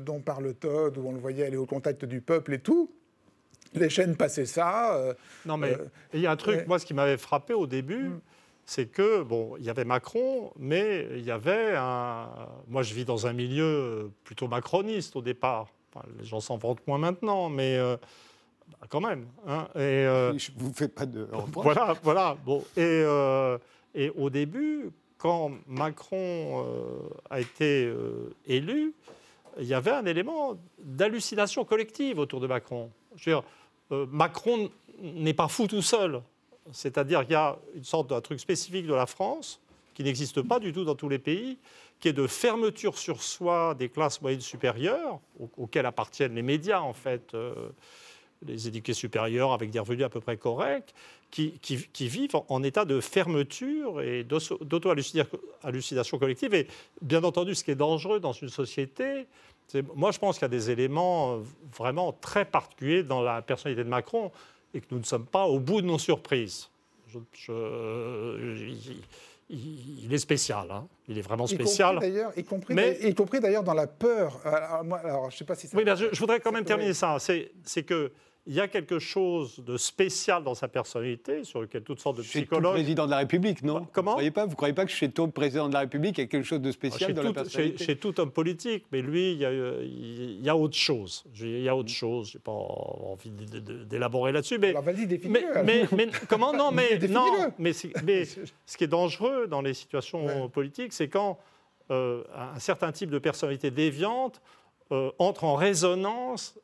dont 0.03 0.21
parle 0.21 0.55
Todd, 0.55 0.99
où 0.99 1.09
on 1.09 1.13
le 1.13 1.19
voyait 1.19 1.47
aller 1.47 1.57
au 1.57 1.67
contact 1.67 2.05
du 2.05 2.21
peuple 2.21 2.55
et 2.55 2.59
tout, 2.59 2.91
les 3.75 3.89
chaînes 3.89 4.17
passaient 4.17 4.47
ça. 4.47 5.15
non, 5.47 5.57
mais 5.57 5.77
il 6.13 6.21
y 6.21 6.27
a 6.27 6.31
un 6.31 6.37
truc, 6.37 6.67
moi, 6.69 6.79
ce 6.79 6.87
qui 6.87 6.95
m'avait 6.95 7.17
frappé 7.17 7.55
au 7.55 7.67
début. 7.67 8.05
Mm 8.05 8.21
c'est 8.67 8.87
que, 8.87 9.23
bon, 9.23 9.57
il 9.59 9.65
y 9.65 9.71
avait 9.71 9.85
Macron, 9.85 10.53
mais 10.59 11.07
il 11.13 11.25
y 11.25 11.31
avait 11.31 11.75
un. 11.77 12.29
Moi, 12.69 12.83
je 12.83 12.95
vis 12.95 13.05
dans 13.05 13.27
un 13.27 13.33
milieu 13.33 14.11
plutôt 14.25 14.49
macroniste 14.49 15.17
au 15.17 15.23
départ. 15.23 15.69
les 16.19 16.25
gens 16.25 16.41
s'en 16.41 16.57
vantent 16.57 16.87
moins 16.87 16.99
maintenant, 16.99 17.51
mais 17.51 17.77
euh, 17.77 17.97
bah, 18.71 18.87
quand 18.89 19.01
même. 19.01 19.27
Hein. 19.47 19.69
Et, 19.75 19.79
euh, 19.79 20.37
je 20.39 20.51
ne 20.53 20.59
vous 20.59 20.73
fais 20.73 20.89
pas 20.89 21.05
de 21.05 21.29
Voilà, 21.53 21.95
voilà. 22.03 22.37
Bon. 22.45 22.61
Et, 22.77 22.81
euh, 22.83 23.59
et 23.95 24.11
au 24.11 24.31
début, 24.31 24.91
quand 25.19 25.53
Macron 25.67 26.65
a 27.31 27.41
été 27.41 27.93
élu, 28.47 28.95
il 29.59 29.67
y 29.67 29.75
avait 29.75 29.93
un 29.93 30.05
élément 30.05 30.59
d'hallucination 30.79 31.65
collective 31.65 32.19
autour 32.19 32.41
de 32.41 32.47
Macron. 32.47 32.91
Je 33.17 33.31
veux 33.31 33.37
dire, 33.37 34.07
Macron 34.11 34.71
n'est 35.01 35.35
pas 35.35 35.49
fou 35.49 35.67
tout 35.67 35.83
seul. 35.83 36.21
C'est-à-dire 36.73 37.23
qu'il 37.23 37.33
y 37.33 37.37
a 37.37 37.59
une 37.75 37.85
sorte 37.85 38.09
d'un 38.09 38.21
truc 38.21 38.41
spécifique 38.41 38.87
de 38.87 38.95
la 38.95 39.07
France 39.07 39.61
qui 39.95 40.03
n'existe 40.03 40.43
pas 40.43 40.59
du 40.59 40.73
tout 40.73 40.85
dans 40.85 40.97
tous 40.97 41.09
les 41.09 41.19
pays, 41.19 41.59
qui 42.01 42.09
est 42.09 42.13
de 42.13 42.27
fermeture 42.27 42.99
sur 42.99 43.23
soi 43.23 43.75
des 43.75 43.89
classes 43.89 44.21
moyennes 44.21 44.41
supérieures, 44.41 45.21
auxquelles 45.57 45.87
appartiennent 45.87 46.35
les 46.35 46.43
médias 46.43 46.81
en 46.81 46.93
fait, 46.93 47.33
euh, 47.35 47.69
les 48.45 48.69
éduqués 48.69 48.93
supérieurs 48.93 49.53
avec 49.53 49.71
des 49.71 49.79
revenus 49.79 50.05
à 50.05 50.09
peu 50.09 50.21
près 50.21 50.37
corrects, 50.37 50.93
qui, 51.31 51.59
vivent 52.01 52.37
en, 52.49 52.63
état 52.63 52.85
de 52.85 53.01
fermeture 53.01 54.01
et 54.01 54.23
d'auto-hallucination 54.23 56.19
collective. 56.19 56.55
Et 56.55 56.69
bien 57.03 57.25
entendu, 57.25 57.57
ce 57.57 57.65
qui 57.65 57.73
est 57.73 57.77
dangereux 57.77 58.21
dans 58.21 58.33
une 58.33 58.51
société, 58.51 59.27
moi 59.97 60.13
je 60.13 60.19
pense 60.21 60.37
qu'il 60.37 60.43
y 60.43 60.45
a 60.45 60.49
des 60.49 60.71
éléments 60.71 61.41
vraiment 61.77 62.13
très 62.13 62.45
particuliers 62.45 63.03
dans 63.03 63.21
la 63.21 63.43
personnalité 63.43 63.83
de 63.83 63.89
Macron 63.89 64.31
et 64.75 64.81
que 64.81 64.87
nous 64.91 64.99
ne 64.99 65.05
sommes 65.05 65.27
pas 65.27 65.45
au 65.45 65.59
bout 65.59 65.81
de 65.81 65.87
nos 65.87 65.99
surprises. 65.99 66.69
il, 69.49 70.13
est 70.13 70.19
spécial, 70.19 70.71
hein. 70.71 70.87
il 71.09 71.17
est 71.17 71.23
vraiment 71.23 71.47
spécial. 71.47 72.01
Y 72.37 72.45
compris, 72.45 72.75
mais, 72.75 72.99
y 73.03 73.15
compris 73.15 73.41
d'ailleurs 73.41 73.63
dans 73.65 73.75
la 73.75 73.87
peur. 73.87 74.41
Alors, 74.45 75.31
je 75.31 75.37
sais 75.37 75.45
pas 75.45 75.55
si 75.55 75.69
oui, 75.75 75.85
je, 75.87 76.07
je, 76.13 76.19
voudrais 76.19 76.41
quand 76.41 76.53
même 76.53 76.65
terminer 76.65 76.93
ça. 76.93 77.17
C'est 77.19 77.83
que 77.85 78.11
il 78.47 78.55
y 78.55 78.61
a 78.61 78.69
quelque 78.69 78.99
chose 78.99 79.61
de 79.61 79.79
spécial 79.79 80.45
dans 80.45 80.55
sa 80.55 80.69
personnalité, 80.69 81.45
sur 81.45 81.63
lequel 81.63 81.83
toutes 81.83 82.01
sortes 82.01 82.19
de 82.19 82.23
psychologues. 82.23 82.63
Chez 82.63 82.69
tout 82.69 82.75
président 82.75 83.07
de 83.07 83.11
la 83.11 83.19
République, 83.19 83.63
non 83.63 83.87
Comment 83.93 84.13
Vous 84.13 84.17
ne 84.17 84.31
croyez 84.31 84.31
pas 84.31 84.47
Vous 84.47 84.57
croyez 84.57 84.75
pas 84.75 84.85
que 84.85 84.91
chez 84.91 85.11
tout 85.11 85.29
président 85.29 85.69
de 85.69 85.73
la 85.73 85.81
République, 85.81 86.19
il 86.19 86.23
y 86.23 86.25
a 86.25 86.27
quelque 86.27 86.47
chose 86.47 86.61
de 86.61 86.71
spécial 86.71 87.11
chez 87.11 87.15
dans 87.15 87.23
tout, 87.23 87.29
la 87.29 87.35
personnalité 87.35 87.85
chez, 87.85 87.97
tout 87.97 88.21
homme 88.21 88.31
politique, 88.31 88.85
mais 88.93 89.01
lui, 89.01 89.33
il 89.33 89.39
y 89.39 89.47
a, 89.47 89.51
il 89.51 90.45
y 90.45 90.49
a 90.51 90.57
autre 90.57 90.77
chose. 90.77 91.25
Il 91.41 91.63
y 91.63 91.69
a 91.69 91.75
autre 91.75 91.89
chose. 91.89 92.31
J'ai 92.33 92.39
pas 92.39 92.53
envie 92.53 93.31
d'élaborer 93.31 94.33
là-dessus, 94.33 94.59
mais. 94.59 94.71
Alors 94.71 94.83
vas-y, 94.83 95.07
mais, 95.27 95.45
mais, 95.65 95.89
mais, 95.91 96.09
comment 96.29 96.53
Non, 96.53 96.71
mais 96.73 96.99
non, 97.09 97.25
mais, 97.59 97.73
mais, 98.05 98.25
ce 98.67 98.77
qui 98.77 98.85
est 98.85 98.89
dangereux 98.89 99.47
dans 99.47 99.63
les 99.63 99.73
situations 99.73 100.51
politiques, 100.51 100.93
c'est 100.93 101.09
quand 101.09 101.39
euh, 101.91 102.25
un 102.35 102.59
certain 102.59 102.93
type 102.93 103.11
de 103.11 103.19
personnalité 103.19 103.71
déviante 103.71 104.43
euh, 104.93 105.11
entre 105.19 105.45
en 105.45 105.55
résonance 105.55 106.59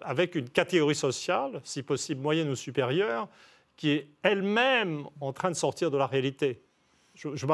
avec 0.00 0.34
une 0.34 0.48
catégorie 0.48 0.94
sociale, 0.96 1.60
si 1.62 1.82
possible 1.84 2.20
moyenne 2.20 2.48
ou 2.50 2.56
supérieure, 2.56 3.28
qui 3.76 3.90
est 3.90 4.08
elle-même 4.22 5.04
en 5.20 5.32
train 5.32 5.50
de 5.50 5.56
sortir 5.56 5.90
de 5.90 5.96
la 5.96 6.06
réalité. 6.06 6.62
Je, 7.14 7.28
je, 7.34 7.46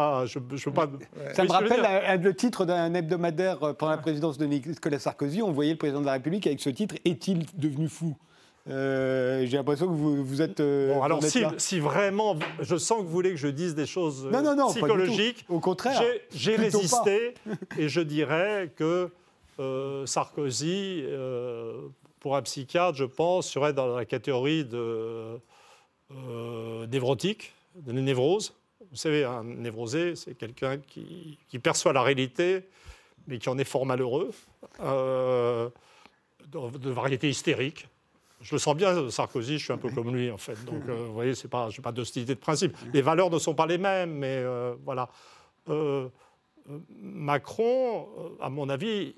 je, 0.55 0.70
pas... 0.70 0.88
Ça 1.35 1.44
me 1.44 1.50
rappelle 1.50 2.20
le 2.22 2.35
titre 2.35 2.64
d'un 2.64 2.94
hebdomadaire 2.94 3.62
euh, 3.62 3.72
pendant 3.74 3.92
la 3.92 3.98
présidence 3.98 4.38
de 4.38 4.46
Nicolas 4.46 4.98
Sarkozy. 4.98 5.42
On 5.42 5.52
voyait 5.52 5.72
le 5.72 5.79
président 5.79 6.00
de 6.00 6.07
la 6.07 6.12
République 6.12 6.46
avec 6.46 6.61
ce 6.61 6.70
titre 6.70 6.94
Est-il 7.05 7.44
devenu 7.55 7.88
fou? 7.88 8.16
Euh, 8.68 9.44
J'ai 9.46 9.57
l'impression 9.57 9.87
que 9.87 9.92
vous, 9.92 10.24
vous 10.24 10.40
êtes. 10.40 10.59
bon, 10.59 11.02
alors 11.02 11.20
si, 11.59 11.79
vraiment, 11.79 12.37
je 12.61 12.76
sens 12.76 12.98
que 12.98 13.02
vous 13.05 13.11
voulez 13.11 13.31
que 13.31 13.37
je 13.37 13.48
dise 13.48 13.74
des 13.74 13.87
choses 13.87 14.26
non, 14.33 14.42
non, 14.42 14.57
non, 14.57 14.68
psychologiques. 14.68 15.44
Au 15.48 15.61
contraire. 15.61 16.02
J'ai 16.35 16.57
résisté 16.57 17.35
et 17.79 17.88
je 17.88 18.00
dirais 18.00 18.72
que 18.76 18.85
euh, 18.85 19.09
Sarkozy, 20.07 21.03
euh, 21.05 21.88
pour 22.21 22.37
un 22.37 22.42
psychiatre, 22.42 22.97
je 22.97 23.05
pense, 23.05 23.51
serait 23.51 23.73
dans 23.73 23.97
la 23.97 24.05
catégorie 24.05 24.64
de 24.64 25.38
euh, 26.12 26.87
névrotique, 26.87 27.53
de 27.75 27.92
névrose. 27.92 28.55
Vous 28.90 28.97
savez, 28.97 29.25
un 29.25 29.45
névrosé, 29.45 30.14
c'est 30.16 30.35
quelqu'un 30.35 30.79
qui, 30.79 31.38
perçoit 31.62 31.92
la 31.92 32.03
réalité, 32.03 32.64
mais 33.27 33.38
qui 33.38 33.49
en 33.49 33.59
est 33.59 33.64
fort 33.64 33.87
malheureux, 33.87 34.31
de, 34.79 35.71
variété 36.90 37.29
hystérique. 37.29 37.88
Je 38.42 38.55
le 38.55 38.59
sens 38.59 38.77
bien, 38.77 39.11
Sarkozy, 39.11 39.59
je 39.59 39.64
suis 39.64 39.73
un 39.73 39.79
peu 39.79 39.90
comme 39.90 40.14
lui, 40.14 40.31
en 40.31 40.37
fait. 40.37 40.62
Donc, 40.64 40.85
vous 40.85 41.14
voyez, 41.14 41.35
je 41.35 41.45
n'ai 41.45 41.83
pas 41.83 41.92
d'hostilité 41.92 42.35
de 42.35 42.40
principe. 42.40 42.77
Les 42.92 43.03
valeurs 43.03 43.31
ne 43.31 43.38
sont 43.38 43.55
pas 43.55 43.66
les 43.66 43.79
mêmes, 43.79 44.12
mais 44.12 44.45
voilà. 44.85 45.09
Macron, 47.00 48.09
euh, 48.18 48.29
à 48.44 48.50
mon 48.50 48.68
avis, 48.68 49.14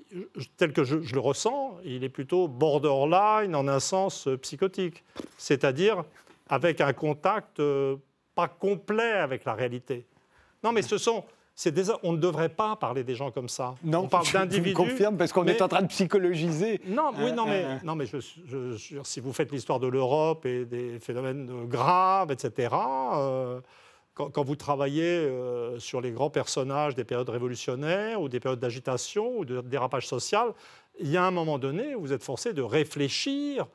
tel 0.56 0.72
que 0.72 0.84
je, 0.84 0.96
le 0.96 1.20
ressens, 1.20 1.78
il 1.84 2.04
est 2.04 2.08
plutôt 2.08 2.48
borderline 2.48 3.54
en 3.54 3.66
un 3.68 3.80
sens 3.80 4.28
euh, 4.28 4.36
psychotique, 4.36 5.04
c'est-à-dire 5.36 6.04
avec 6.48 6.80
un 6.80 6.92
contact 6.92 7.60
euh, 7.60 7.96
pas 8.34 8.48
complet 8.48 9.12
avec 9.12 9.44
la 9.44 9.54
réalité. 9.54 10.06
Non, 10.62 10.72
mais 10.72 10.82
ce 10.82 10.98
sont, 10.98 11.24
on 12.02 12.12
ne 12.12 12.18
devrait 12.18 12.48
pas 12.48 12.76
parler 12.76 13.04
des 13.04 13.14
gens 13.14 13.30
comme 13.30 13.48
ça. 13.48 13.74
Non, 13.82 14.00
on 14.00 14.08
parle 14.08 14.26
d'individus. 14.32 14.70
Je 14.70 14.74
confirme 14.74 15.16
parce 15.16 15.32
qu'on 15.32 15.46
est 15.46 15.62
en 15.62 15.68
train 15.68 15.82
de 15.82 15.88
psychologiser. 15.88 16.80
Non, 16.86 17.12
oui, 17.18 17.32
non, 17.32 17.46
mais, 17.46 17.78
non, 17.82 17.94
mais 17.94 18.06
si 18.06 19.20
vous 19.20 19.32
faites 19.32 19.50
l'histoire 19.50 19.80
de 19.80 19.88
l'Europe 19.88 20.46
et 20.46 20.64
des 20.64 20.98
phénomènes 21.00 21.66
graves, 21.66 22.30
etc 22.30 22.68
quand, 24.18 24.44
vous 24.44 24.56
travaillez 24.56 25.04
euh, 25.04 25.78
sur 25.78 26.00
les 26.00 26.10
grands 26.10 26.30
personnages 26.30 26.94
des 26.94 27.04
périodes 27.04 27.28
révolutionnaires 27.28 28.20
ou 28.20 28.28
des 28.28 28.40
périodes 28.40 28.58
d'agitation 28.58 29.38
ou 29.38 29.44
de 29.44 29.60
dérapage 29.60 30.06
social, 30.06 30.52
il 30.98 31.08
y 31.08 31.16
a 31.16 31.24
un 31.24 31.30
moment 31.30 31.58
donné 31.58 31.94
où 31.94 32.00
vous 32.00 32.12
êtes 32.12 32.24
forcé 32.24 32.52
de 32.52 32.62
réfléchir 32.62 33.66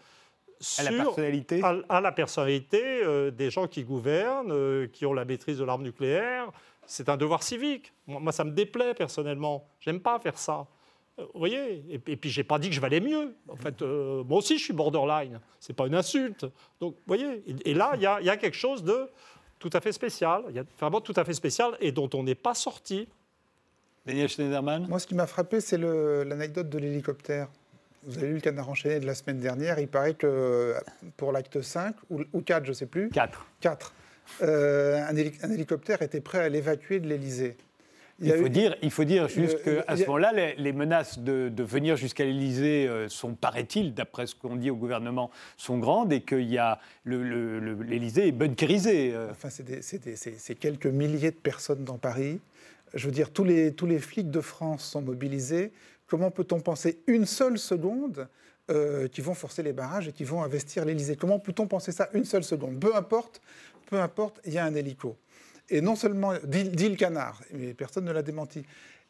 à 0.78 0.84
la 0.84 0.92
personnalité, 0.92 1.62
à, 1.90 2.02
la 2.02 2.12
personnalité 2.12 2.82
euh, 2.84 3.32
des 3.32 3.50
gens 3.50 3.68
qui 3.68 3.84
gouvernent, 3.84 4.52
euh, 4.52 4.88
qui 4.88 5.06
ont 5.06 5.14
la 5.14 5.26
maîtrise 5.26 5.58
de 5.58 5.64
l'arme 5.64 5.84
nucléaire. 5.84 6.52
C'est 6.86 7.08
un 7.08 7.18
devoir 7.18 7.44
civique. 7.44 7.94
Moi, 8.08 8.32
ça 8.34 8.44
me 8.44 8.52
déplaît 8.52 8.94
personnellement. 8.94 9.66
J'aime 9.80 10.02
pas 10.02 10.20
faire 10.20 10.38
ça. 10.38 10.68
vous 11.18 11.40
voyez 11.40 11.86
et, 11.90 11.98
puis, 11.98 12.30
j'ai 12.30 12.44
pas 12.44 12.60
dit 12.60 12.68
que 12.68 12.76
je 12.76 12.82
valais 12.82 13.00
mieux. 13.00 13.36
En 13.48 13.56
fait, 13.56 13.82
moi 13.82 14.40
aussi, 14.40 14.58
je 14.58 14.66
suis 14.66 14.74
borderline. 14.74 15.40
C'est 15.62 15.74
pas 15.74 15.88
une 15.88 15.96
insulte. 15.96 16.46
Donc, 16.82 16.96
vous 16.96 17.04
voyez 17.08 17.42
Et, 17.64 17.74
là, 17.74 17.92
il 17.96 18.00
y, 18.00 18.26
y 18.26 18.30
a, 18.30 18.38
quelque 18.38 18.58
chose 18.58 18.84
de 18.84 19.10
tout 19.64 19.78
à 19.78 19.80
fait 19.80 19.94
spécial. 19.94 20.44
Il 20.50 20.56
y 20.56 20.60
a 20.60 20.66
vraiment 20.78 21.00
tout 21.00 21.14
à 21.16 21.24
fait 21.24 21.34
spécial 21.34 21.78
et 21.80 21.94
dont 21.94 22.10
on 22.14 22.24
n'est 22.24 22.36
pas 22.36 22.54
sorti. 22.54 23.08
Daniel 24.06 24.28
Schneiderman 24.28 24.88
Moi, 24.90 25.00
ce 25.00 25.08
qui 25.08 25.16
m'a 25.16 25.26
frappé, 25.26 25.62
c'est 25.62 25.78
l'anecdote 25.78 26.70
de 26.70 26.78
l'hélicoptère. 26.78 27.48
Vous 28.04 28.18
avez 28.18 28.28
lu 28.28 28.34
le 28.34 28.40
canard 28.42 28.68
enchaîné 28.68 29.00
de 29.00 29.06
la 29.06 29.16
semaine 29.16 29.40
dernière. 29.40 29.80
Il 29.80 29.88
paraît 29.88 30.16
que 30.16 30.76
pour 31.16 31.32
l'acte 31.32 31.62
5, 31.62 31.96
ou, 32.10 32.42
4, 32.42 32.66
je 32.66 32.70
ne 32.70 32.74
sais 32.74 32.86
plus. 32.86 33.10
4. 33.12 33.46
4. 33.62 33.94
Euh, 34.42 35.02
un, 35.08 35.16
hélicoptère 35.16 36.02
était 36.02 36.20
prêt 36.20 36.40
à 36.40 36.50
l'évacuer 36.50 37.00
de 37.00 37.08
l'Elysée. 37.08 37.56
Il, 38.20 38.34
faut 38.34 38.48
dire, 38.48 38.76
il 38.82 38.92
faut 38.92 39.04
dire 39.04 39.28
juste 39.28 39.64
qu'à 39.64 39.98
ce 39.98 40.06
moment-là, 40.06 40.54
les, 40.56 40.74
menaces 40.74 41.20
de, 41.20 41.64
venir 41.64 41.96
jusqu'à 41.96 42.24
l'Elysée 42.24 42.88
euh, 42.88 43.10
sont, 43.10 43.34
paraît-il, 43.34 43.94
d'après 43.94 44.28
ce 44.28 44.36
qu'on 44.36 44.56
dit 44.56 44.70
au 44.70 44.76
gouvernement, 44.76 45.32
sont 45.58 45.78
grandes 45.78 46.14
et 46.14 46.22
que 46.22 46.36
l'Elysée 47.06 48.28
est 48.28 48.32
bunkerisé. 48.32 49.14
Euh. 49.14 49.32
Enfin, 49.32 49.50
c'est 49.50 50.56
quelques 50.56 50.86
milliers 50.86 51.32
de 51.32 51.36
personnes 51.36 51.84
dans 51.84 51.98
Paris. 51.98 52.40
Je 52.94 53.08
veux 53.08 53.12
dire, 53.12 53.32
tous 53.32 53.44
les, 53.44 53.74
tous 53.74 53.88
les 53.88 54.00
flics 54.00 54.30
de 54.30 54.42
France 54.42 54.84
sont 54.84 55.02
mobilisés. 55.02 55.72
Comment 56.08 56.30
peut-on 56.30 56.60
penser 56.60 57.00
une 57.08 57.26
seule 57.26 57.58
seconde 57.58 58.28
euh, 58.70 59.08
qui 59.08 59.22
vont 59.22 59.34
forcer 59.34 59.64
les 59.64 59.74
barrages 59.74 60.08
et 60.08 60.12
qui 60.12 60.24
vont 60.24 60.44
investir 60.44 60.86
l'Elysée 60.86 61.16
Comment 61.16 61.40
peut-on 61.40 61.68
penser 61.68 61.92
ça 61.92 62.10
une 62.14 62.26
seule 62.26 62.44
seconde? 62.44 62.80
Peu 62.80 62.96
importe, 62.96 63.42
peu 63.88 64.00
importe, 64.00 64.40
il 64.46 64.54
y 64.54 64.58
a 64.58 64.66
un 64.66 64.76
hélico. 64.76 65.18
Et 65.70 65.82
non 65.82 65.96
seulement, 65.96 66.34
dit, 66.44 66.90
le 66.90 66.96
canard, 66.96 67.42
mais 67.54 67.74
personne 67.74 68.06
ne 68.06 68.12
l'a 68.12 68.22
démenti. 68.22 68.66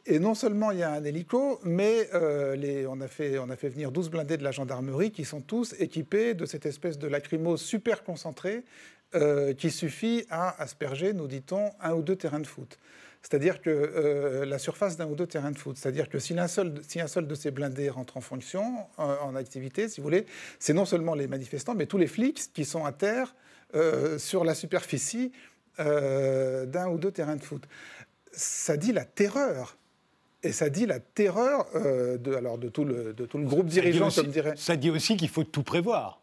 Et 0.06 0.20
non 0.20 0.36
seulement 0.36 0.72
il 0.72 0.80
y 0.80 0.84
a 0.84 0.92
un 0.92 1.04
hélico, 1.04 1.62
mais 1.64 2.10
euh, 2.14 2.86
on, 2.90 3.00
a 3.00 3.08
fait, 3.08 3.38
on 3.40 3.50
a 3.50 3.56
fait 3.56 3.70
venir 3.70 3.92
12 3.92 4.10
blindés 4.10 4.36
de 4.36 4.44
la 4.44 4.52
gendarmerie 4.52 5.12
qui 5.12 5.24
sont 5.24 5.40
tous 5.40 5.76
équipés 5.80 6.34
de 6.34 6.46
cette 6.46 6.66
espèce 6.66 6.98
de 6.98 7.08
lacrymo 7.08 7.56
super 7.56 8.04
concentré 8.04 8.66
euh, 9.16 9.54
qui 9.54 9.72
suffit 9.72 10.26
à 10.30 10.62
asperger, 10.62 11.14
nous 11.14 11.28
dit-on, 11.28 11.72
un 11.80 11.94
ou 11.94 12.02
deux 12.02 12.18
terrains 12.18 12.42
de 12.42 12.48
foot. 12.48 12.80
C'est-à-dire 13.22 13.62
que 13.62 13.70
euh, 13.70 14.46
la 14.46 14.60
surface 14.60 14.98
d'un 14.98 15.08
ou 15.08 15.16
deux 15.16 15.28
terrains 15.28 15.52
de 15.52 15.58
foot, 15.58 15.78
c'est-à-dire 15.78 16.10
que 16.10 16.20
si 16.20 16.38
un, 16.38 16.50
seul, 16.50 16.74
si 16.86 17.00
un 17.00 17.08
seul 17.08 17.26
de 17.26 17.36
ces 17.36 17.52
blindés 17.52 17.90
rentre 17.90 18.18
en 18.18 18.22
fonction, 18.22 18.80
en, 18.98 19.36
activité, 19.38 19.88
si 19.88 20.02
vous 20.02 20.06
voulez, 20.06 20.26
c'est 20.60 20.74
non 20.74 20.84
seulement 20.84 21.16
les 21.16 21.28
manifestants, 21.28 21.76
mais 21.76 21.86
tous 21.86 21.98
les 21.98 22.08
flics 22.08 22.52
qui 22.54 22.66
sont 22.66 22.84
à 22.84 22.92
terre 22.92 23.34
sur 24.18 24.44
la 24.44 24.54
superficie 24.54 25.32
euh, 25.80 26.66
d'un 26.66 26.88
ou 26.90 26.98
deux 26.98 27.12
terrains 27.12 27.36
de 27.36 27.44
foot. 27.44 27.64
Ça 28.32 28.78
dit 28.78 28.94
la 28.94 29.06
terreur. 29.06 29.78
Et 30.44 30.52
ça 30.52 30.70
dit 30.70 30.86
la 30.86 31.00
terreur 31.00 31.68
euh, 31.76 32.18
de, 32.18 32.34
alors 32.34 32.58
de, 32.58 32.68
tout 32.68 32.84
le, 32.84 33.14
de 33.14 33.26
tout 33.26 33.38
le 33.38 33.46
groupe 33.46 33.68
dirigeant, 33.68 34.10
comme 34.12 34.28
dirait. 34.28 34.56
Ça 34.58 34.76
dit 34.76 34.90
aussi 34.90 35.16
qu'il 35.16 35.30
faut 35.30 35.46
tout 35.46 35.64
prévoir. 35.64 36.23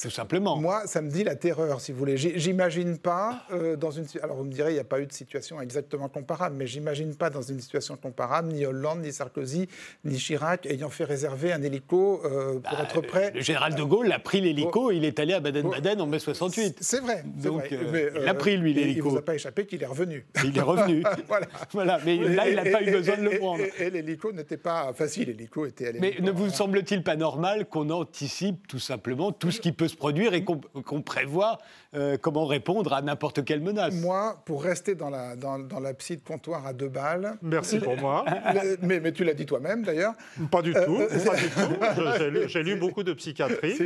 Tout 0.00 0.10
simplement. 0.10 0.56
Moi, 0.56 0.82
ça 0.86 1.02
me 1.02 1.10
dit 1.10 1.24
la 1.24 1.34
terreur, 1.34 1.80
si 1.80 1.90
vous 1.92 1.98
voulez. 1.98 2.16
J'imagine 2.16 2.98
pas 2.98 3.42
euh, 3.52 3.74
dans 3.74 3.90
une. 3.90 4.06
Alors, 4.22 4.36
vous 4.36 4.44
me 4.44 4.52
direz, 4.52 4.70
il 4.70 4.74
n'y 4.74 4.80
a 4.80 4.84
pas 4.84 5.00
eu 5.00 5.06
de 5.06 5.12
situation 5.12 5.60
exactement 5.60 6.08
comparable, 6.08 6.54
mais 6.56 6.66
j'imagine 6.66 7.16
pas 7.16 7.30
dans 7.30 7.42
une 7.42 7.60
situation 7.60 7.96
comparable 7.96 8.52
ni 8.52 8.64
Hollande, 8.64 9.00
ni 9.00 9.12
Sarkozy, 9.12 9.68
ni 10.04 10.16
Chirac 10.16 10.66
ayant 10.66 10.88
fait 10.88 11.04
réserver 11.04 11.52
un 11.52 11.62
hélico 11.62 12.22
euh, 12.24 12.60
pour 12.60 12.78
bah, 12.78 12.84
être 12.84 13.00
prêt. 13.00 13.32
Le 13.34 13.40
général 13.40 13.74
de 13.74 13.82
Gaulle 13.82 14.12
a 14.12 14.20
pris 14.20 14.40
l'hélico, 14.40 14.92
il 14.92 15.04
est 15.04 15.18
allé 15.18 15.34
à 15.34 15.40
Baden-Baden 15.40 16.00
en 16.00 16.06
mai 16.06 16.20
68. 16.20 16.78
C'est 16.80 17.00
vrai. 17.00 17.24
Donc, 17.24 17.72
euh, 17.72 18.10
il 18.20 18.28
a 18.28 18.34
pris, 18.34 18.56
lui, 18.56 18.74
l'hélico. 18.74 19.00
Il 19.00 19.04
ne 19.06 19.10
vous 19.10 19.18
a 19.18 19.24
pas 19.24 19.34
échappé 19.34 19.66
qu'il 19.66 19.82
est 19.82 19.86
revenu. 19.86 20.26
Il 20.44 20.56
est 20.56 20.62
revenu. 20.62 21.02
voilà. 21.26 21.46
voilà. 21.72 21.98
Mais 22.04 22.16
là, 22.18 22.48
il 22.48 22.54
n'a 22.54 22.64
pas 22.64 22.82
eu 22.82 22.92
besoin 22.92 23.16
de 23.16 23.22
le 23.22 23.38
prendre. 23.38 23.64
Et, 23.78 23.90
l'hélico 23.90 24.32
n'était 24.32 24.56
pas 24.58 24.92
facile. 24.92 25.26
L'hélico 25.26 25.66
était 25.66 25.88
allé. 25.88 25.98
Mais 25.98 26.16
ne 26.20 26.30
vous 26.30 26.50
semble-t-il 26.50 27.02
pas 27.02 27.16
normal 27.16 27.66
qu'on 27.66 27.90
anticipe 27.90 28.68
tout 28.68 28.78
simplement 28.78 29.32
tout 29.32 29.50
ce 29.50 29.60
qui 29.60 29.72
peut 29.72 29.87
se 29.88 29.96
produire 29.96 30.34
et 30.34 30.44
qu'on 30.44 31.02
prévoit 31.02 31.58
euh, 31.94 32.16
comment 32.20 32.46
répondre 32.46 32.92
à 32.92 33.02
n'importe 33.02 33.44
quelle 33.44 33.60
menace. 33.60 33.94
Moi, 33.94 34.42
pour 34.44 34.62
rester 34.62 34.94
dans 34.94 35.10
la, 35.10 35.36
dans, 35.36 35.58
dans 35.58 35.80
la 35.80 35.94
psy 35.94 36.16
de 36.16 36.22
comptoir 36.22 36.66
à 36.66 36.72
deux 36.72 36.88
balles. 36.88 37.38
Merci 37.42 37.78
pour 37.78 37.96
moi. 37.96 38.24
mais, 38.82 39.00
mais, 39.00 39.12
tu 39.12 39.24
l'as 39.24 39.34
dit 39.34 39.46
toi-même 39.46 39.84
d'ailleurs. 39.84 40.12
Pas 40.50 40.62
du 40.62 40.72
tout. 40.72 40.98
Euh, 40.98 42.46
j'ai 42.48 42.62
lu, 42.62 42.76
beaucoup 42.76 43.02
de 43.02 43.12
psychiatrie. 43.14 43.78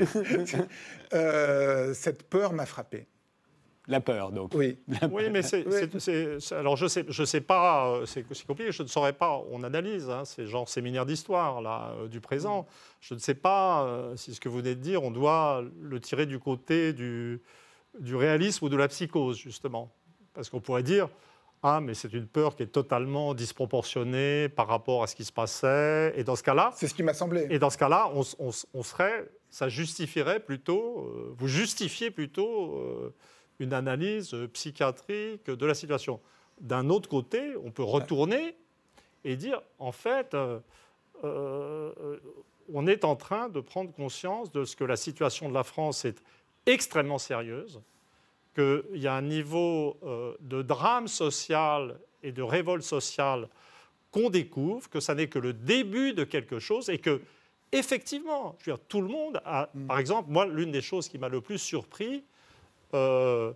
Euh, 1.15 1.95
cette 1.95 2.25
peur 2.25 2.53
m'a 2.53 2.67
frappé. 2.67 3.07
La 3.89 4.01
peur, 4.01 4.31
donc. 4.31 4.53
Oui. 4.55 4.79
Oui, 5.11 5.25
mais 5.31 5.43
c'est. 5.43 5.65
Alors, 6.53 6.77
je 6.77 6.87
sais, 6.87 7.05
je 7.09 7.25
sais 7.25 7.41
pas, 7.41 7.89
euh, 7.89 8.07
c'est 8.07 8.23
compliqué, 8.47 8.71
je 8.71 8.83
ne 8.85 8.89
saurais 8.89 9.13
pas. 9.13 9.43
On 9.51 9.65
analyse, 9.65 10.09
hein, 10.09 10.25
c'est 10.25 10.47
genre 10.47 10.69
séminaire 10.69 11.05
d'histoire, 11.05 11.61
là, 11.61 11.95
euh, 11.99 12.09
du 12.09 12.21
présent. 12.21 12.67
Je 13.01 13.15
ne 13.15 13.19
sais 13.19 13.35
pas 13.35 13.85
euh, 13.85 14.17
si 14.17 14.35
ce 14.35 14.41
que 14.41 14.49
vous 14.49 14.59
venez 14.59 14.77
de 14.77 14.81
dire, 14.81 15.03
on 15.03 15.11
doit 15.11 15.65
le 15.81 16.01
tirer 16.01 16.27
du 16.27 16.39
côté 16.39 16.93
du, 16.93 17.41
du 17.99 18.15
réalisme 18.15 18.67
ou 18.67 18.69
de 18.69 18.77
la 18.77 18.87
psychose, 18.87 19.37
justement. 19.37 19.93
Parce 20.33 20.49
qu'on 20.49 20.61
pourrait 20.61 20.85
dire. 20.85 21.09
Ah, 21.65 21.81
mais 21.81 21.95
c'est 21.95 22.13
une 22.13 22.27
peur 22.27 22.57
qui 22.57 22.65
est 22.65 22.73
totalement 22.73 23.35
disproportionnée 23.35 24.49
par 24.49 24.67
rapport 24.67 25.05
à 25.05 25.07
ce 25.07 25.15
qui 25.15 25.25
se 25.25 25.31
passait. 25.31 26.13
Et 26.17 26.25
dans 26.25 26.35
ce 26.35 26.43
cas-là. 26.43 26.73
C'est 26.75 26.89
ce 26.89 26.95
qui 26.95 27.05
m'a 27.05 27.15
semblé. 27.15 27.47
Et 27.51 27.61
dans 27.61 27.71
ce 27.71 27.79
cas-là, 27.79 28.11
on, 28.15 28.23
on, 28.75 28.83
serait. 28.83 29.31
Ça 29.49 29.69
justifierait 29.69 30.41
plutôt. 30.41 31.35
vous 31.37 31.47
justifiez 31.47 32.11
plutôt 32.11 33.13
une 33.63 33.73
analyse 33.73 34.37
psychiatrique 34.53 35.47
de 35.47 35.67
la 35.67 35.75
situation. 35.75 36.21
D'un 36.61 36.91
autre 36.91 37.09
côté, 37.09 37.55
on 37.65 37.71
peut 37.71 37.83
retourner 37.83 38.57
et 39.25 39.37
dire, 39.37 39.63
en 39.79 39.93
fait, 39.93 40.35
euh, 40.35 40.59
euh, 41.25 42.19
on 42.73 42.87
est 42.87 43.05
en 43.05 43.17
train 43.17 43.49
de 43.49 43.61
prendre 43.61 43.93
conscience 43.93 44.51
de 44.53 44.65
ce 44.65 44.77
que 44.77 44.85
la 44.85 44.97
situation 44.97 45.49
de 45.49 45.55
la 45.55 45.65
France 45.65 46.05
est 46.05 46.23
extrêmement 46.67 47.19
sérieuse, 47.19 47.81
qu'il 48.55 48.83
y 48.95 49.07
a 49.07 49.15
un 49.15 49.23
niveau 49.23 49.97
euh, 50.03 50.35
de 50.41 50.63
drame 50.63 51.09
social 51.09 51.99
et 52.23 52.33
de 52.33 52.43
révolte 52.43 52.83
sociale 52.83 53.49
qu'on 54.11 54.29
découvre, 54.29 54.89
que 54.91 55.01
ça 55.01 55.15
n'est 55.15 55.29
que 55.29 55.39
le 55.39 55.53
début 55.53 56.13
de 56.13 56.25
quelque 56.25 56.59
chose 56.59 56.91
et 56.91 56.99
que, 56.99 57.23
effectivement, 57.73 58.57
je 58.61 58.71
veux 58.71 58.77
dire, 58.77 58.85
tout 58.87 59.01
le 59.01 59.09
monde 59.09 59.41
a, 59.45 59.71
mm. 59.75 59.87
par 59.87 59.99
exemple, 59.99 60.31
moi, 60.31 60.47
l'une 60.47 60.71
des 60.71 60.83
choses 60.83 61.09
qui 61.09 61.19
m'a 61.19 61.29
le 61.29 61.41
plus 61.41 61.59
surpris, 61.59 62.25
euh, 62.95 63.53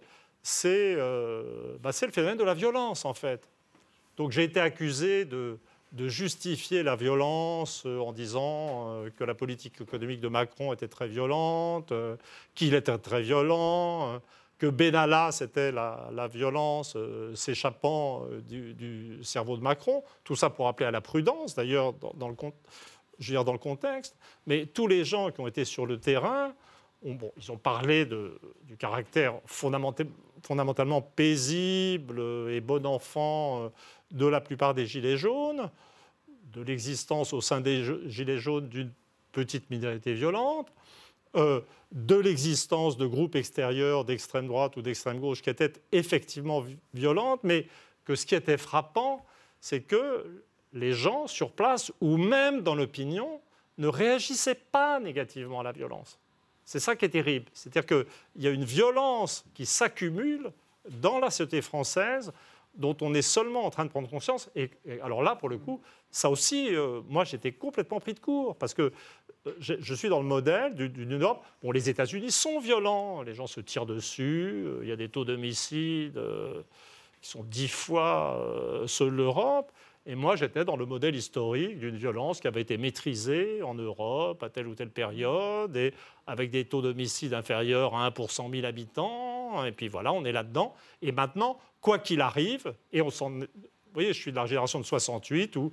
euh, 0.65 1.77
bah, 1.81 1.93
c'est 1.93 2.07
le 2.07 2.13
phénomène 2.13 2.39
de 2.39 2.45
la 2.45 2.55
violence, 2.55 3.05
en 3.05 3.15
fait. 3.15 3.49
Donc 4.17 4.33
j'ai 4.33 4.45
été 4.45 4.61
accusé 4.61 5.25
de, 5.25 5.59
justifier 5.97 6.83
la 6.83 6.95
violence 6.95 7.85
euh, 7.87 7.99
en 8.01 8.13
disant 8.13 9.05
que 9.17 9.25
la 9.25 9.35
politique 9.35 9.81
économique 9.81 10.21
de 10.21 10.29
Macron 10.29 10.73
était 10.73 10.89
très 10.89 11.09
violente, 11.09 11.93
qu'il 12.55 12.75
était 12.75 12.99
très 12.99 13.23
violent, 13.23 14.21
que 14.59 14.67
Benalla, 14.67 15.33
c'était 15.33 15.73
la, 15.73 16.29
violence 16.33 16.97
s'échappant 17.35 18.27
du, 18.49 19.19
cerveau 19.23 19.57
de 19.57 19.63
Macron. 19.63 20.03
Tout 20.25 20.37
ça 20.37 20.51
pour 20.51 20.69
appeler 20.69 20.87
à 20.87 20.91
la 20.91 21.01
prudence, 21.01 21.55
d'ailleurs, 21.55 21.95
dans, 21.95 22.29
le, 22.29 23.59
contexte. 23.59 24.17
Mais 24.47 24.67
tous 24.67 24.87
les 24.87 25.05
gens 25.05 25.31
qui 25.31 25.41
ont 25.41 25.47
été 25.47 25.65
sur 25.65 25.87
le 25.87 25.99
terrain 25.99 26.55
ils 27.37 27.53
ont 27.53 27.57
parlé 27.57 28.05
du 28.07 28.77
caractère 28.79 29.41
fondamentalement 29.47 31.03
paisible 31.03 32.21
et 32.51 32.61
bon 32.61 32.85
enfant 32.87 33.65
euh, 33.65 33.69
de 34.11 34.27
la 34.27 34.41
plupart 34.41 34.75
des 34.75 34.87
Gilets 34.87 35.17
jaunes, 35.17 35.71
de 36.53 36.63
l'existence 36.63 37.33
au 37.33 37.41
sein 37.41 37.61
des 37.61 37.85
Gilets 38.09 38.39
jaunes 38.39 38.69
d'une 38.69 38.93
petite 39.33 39.71
minorité 39.71 40.15
violente, 40.15 40.73
euh, 41.37 41.61
de 41.93 42.17
l'existence 42.17 42.97
de 42.97 43.07
groupes 43.07 43.37
extérieurs 43.37 44.05
d'extrême 44.05 44.47
droite 44.47 44.77
ou 44.77 44.83
d'extrême 44.83 45.21
gauche 45.21 45.43
qui 45.43 45.51
étaient 45.51 45.73
effectivement 45.93 46.65
violentes, 46.95 47.41
mais 47.45 47.67
que 48.05 48.17
ce 48.17 48.27
qui 48.27 48.35
était 48.35 48.57
frappant, 48.57 49.25
c'est 49.61 49.81
que 49.81 50.43
les 50.73 50.93
gens 50.93 51.27
sur 51.27 51.53
place 51.53 51.93
ou 52.01 52.17
même 52.17 52.63
dans 52.63 52.75
l'opinion 52.75 53.41
ne 53.79 53.89
réagissaient 53.89 54.55
pas 54.55 54.99
négativement 54.99 55.61
à 55.61 55.63
la 55.63 55.73
violence. 55.73 56.19
C'est 56.67 56.81
ça 56.81 56.97
qui 56.97 57.05
est 57.05 57.11
terrible. 57.11 57.47
C'est-à-dire 57.55 57.87
qu'il 57.87 58.43
y 58.43 58.49
a 58.49 58.51
une 58.51 58.65
violence 58.65 59.47
qui 59.55 59.65
s'accumule 59.65 60.51
dans 60.91 61.21
la 61.21 61.31
société 61.31 61.63
française 61.63 62.33
dont 62.75 62.97
on 63.01 63.15
est 63.15 63.23
seulement 63.23 63.65
en 63.65 63.71
train 63.71 63.85
de 63.85 63.91
prendre 63.91 64.11
conscience. 64.11 64.51
Et, 64.57 64.71
alors 65.03 65.23
là, 65.23 65.37
pour 65.37 65.49
le 65.49 65.59
coup, 65.59 65.81
ça 66.11 66.29
aussi, 66.29 66.75
euh, 66.75 67.01
moi, 67.09 67.25
j'étais 67.25 67.53
complètement 67.53 68.01
pris 68.01 68.15
de 68.15 68.21
court 68.21 68.57
parce 68.57 68.75
que 68.75 68.93
euh, 69.47 69.53
je, 69.61 69.95
suis 69.95 70.09
dans 70.09 70.21
le 70.21 70.27
modèle 70.27 70.75
d'une 70.75 71.19
Europe. 71.19 71.43
Bon, 71.63 71.71
les 71.71 71.89
États-Unis 71.89 72.33
sont 72.33 72.59
violents, 72.59 73.23
les 73.23 73.35
gens 73.35 73.47
se 73.47 73.61
tirent 73.61 73.87
dessus, 73.87 74.65
euh, 74.67 74.81
il 74.83 74.89
y 74.89 74.93
a 74.93 74.97
des 74.97 75.09
taux 75.09 75.25
d'homicide 75.25 76.21
qui 77.23 77.31
sont 77.31 77.45
dix 77.45 77.69
fois 77.69 78.85
ceux 78.87 79.07
de 79.07 79.11
l'Europe. 79.11 79.71
Et 80.09 80.15
moi, 80.15 80.37
j'étais 80.37 80.65
dans 80.65 80.77
le 80.77 80.87
modèle 80.87 81.17
historique 81.17 81.81
d'une 81.81 81.97
violence 81.97 82.41
qui 82.41 82.47
avait 82.47 82.61
été 82.61 82.79
maîtrisée 82.79 83.61
en 83.63 83.75
Europe 83.75 84.41
à 84.45 84.49
telle 84.49 84.69
ou 84.69 84.75
telle 84.77 84.91
période, 84.91 85.77
et 85.77 85.93
avec 86.29 86.51
des 86.51 86.65
taux 86.65 86.81
d'homicide 86.81 87.35
inférieurs 87.35 87.95
à 87.97 88.07
1 88.07 88.13
pour 88.13 88.31
100 88.31 88.51
000 88.51 88.67
habitants. 88.67 89.65
Et 89.65 89.73
puis 89.73 89.89
voilà, 89.89 90.13
on 90.13 90.25
est 90.25 90.31
là-dedans. 90.31 90.75
Et 91.03 91.11
maintenant, 91.11 91.59
quoi 91.81 91.99
qu'il 91.99 92.21
arrive, 92.21 92.73
et 92.93 93.03
on 93.03 93.11
s'en. 93.11 93.31
Vous 93.31 93.47
voyez, 93.95 94.13
je 94.13 94.21
suis 94.21 94.31
de 94.31 94.37
la 94.37 94.47
génération 94.47 94.79
de 94.79 94.85
68 94.85 95.57
où 95.57 95.73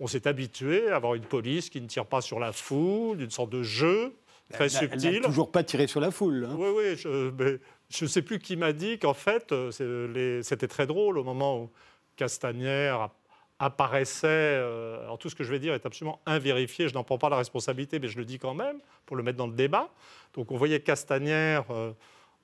on 0.00 0.06
s'est 0.06 0.26
habitué 0.26 0.88
à 0.88 0.96
avoir 0.96 1.14
une 1.14 1.24
police 1.24 1.68
qui 1.68 1.80
ne 1.80 1.86
tire 1.86 2.06
pas 2.06 2.22
sur 2.22 2.38
la 2.38 2.52
foule, 2.52 3.20
une 3.20 3.30
sorte 3.30 3.50
de 3.50 3.62
jeu 3.62 4.14
très 4.50 4.70
subtil. 4.70 5.08
Elle 5.08 5.20
n'a 5.20 5.26
toujours 5.26 5.50
pas 5.50 5.62
tiré 5.62 5.86
sur 5.86 6.00
la 6.00 6.10
foule. 6.10 6.48
Hein. 6.48 6.56
Oui, 6.56 6.68
oui, 6.74 6.96
je 6.96 8.04
ne 8.04 8.08
sais 8.08 8.22
plus 8.22 8.38
qui 8.38 8.56
m'a 8.56 8.72
dit 8.72 8.98
qu'en 8.98 9.14
fait, 9.14 9.52
euh, 9.52 10.42
c'était 10.42 10.68
très 10.68 10.86
drôle 10.86 11.18
au 11.18 11.24
moment 11.24 11.60
où 11.60 11.70
Castagnère 12.16 13.10
apparaissait. 13.58 14.26
Euh, 14.26 15.02
alors 15.02 15.18
tout 15.18 15.30
ce 15.30 15.34
que 15.34 15.44
je 15.44 15.50
vais 15.50 15.58
dire 15.58 15.74
est 15.74 15.86
absolument 15.86 16.20
invérifié, 16.26 16.88
je 16.88 16.94
n'en 16.94 17.04
prends 17.04 17.18
pas 17.18 17.28
la 17.28 17.36
responsabilité, 17.36 17.98
mais 17.98 18.08
je 18.08 18.18
le 18.18 18.24
dis 18.24 18.38
quand 18.38 18.54
même 18.54 18.78
pour 19.06 19.16
le 19.16 19.22
mettre 19.22 19.38
dans 19.38 19.46
le 19.46 19.54
débat. 19.54 19.90
Donc 20.34 20.50
on 20.50 20.56
voyait 20.56 20.80
Castagnère 20.80 21.64
euh, 21.70 21.92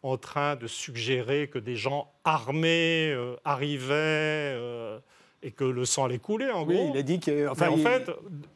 en 0.03 0.16
train 0.16 0.57
de 0.57 0.66
suggérer 0.66 1.49
que 1.49 1.59
des 1.59 1.77
gens 1.77 2.12
armés 2.25 3.14
arrivaient 3.44 4.57
et 5.42 5.51
que 5.51 5.64
le 5.64 5.85
sang 5.85 6.05
allait 6.05 6.18
couler, 6.18 6.51
en 6.51 6.64
oui, 6.64 6.75
gros. 6.75 6.90
il 6.94 6.99
a 6.99 7.03
dit 7.03 7.20
que... 7.20 7.49
Enfin, 7.49 7.68
en 7.68 7.77
fait, 7.77 8.11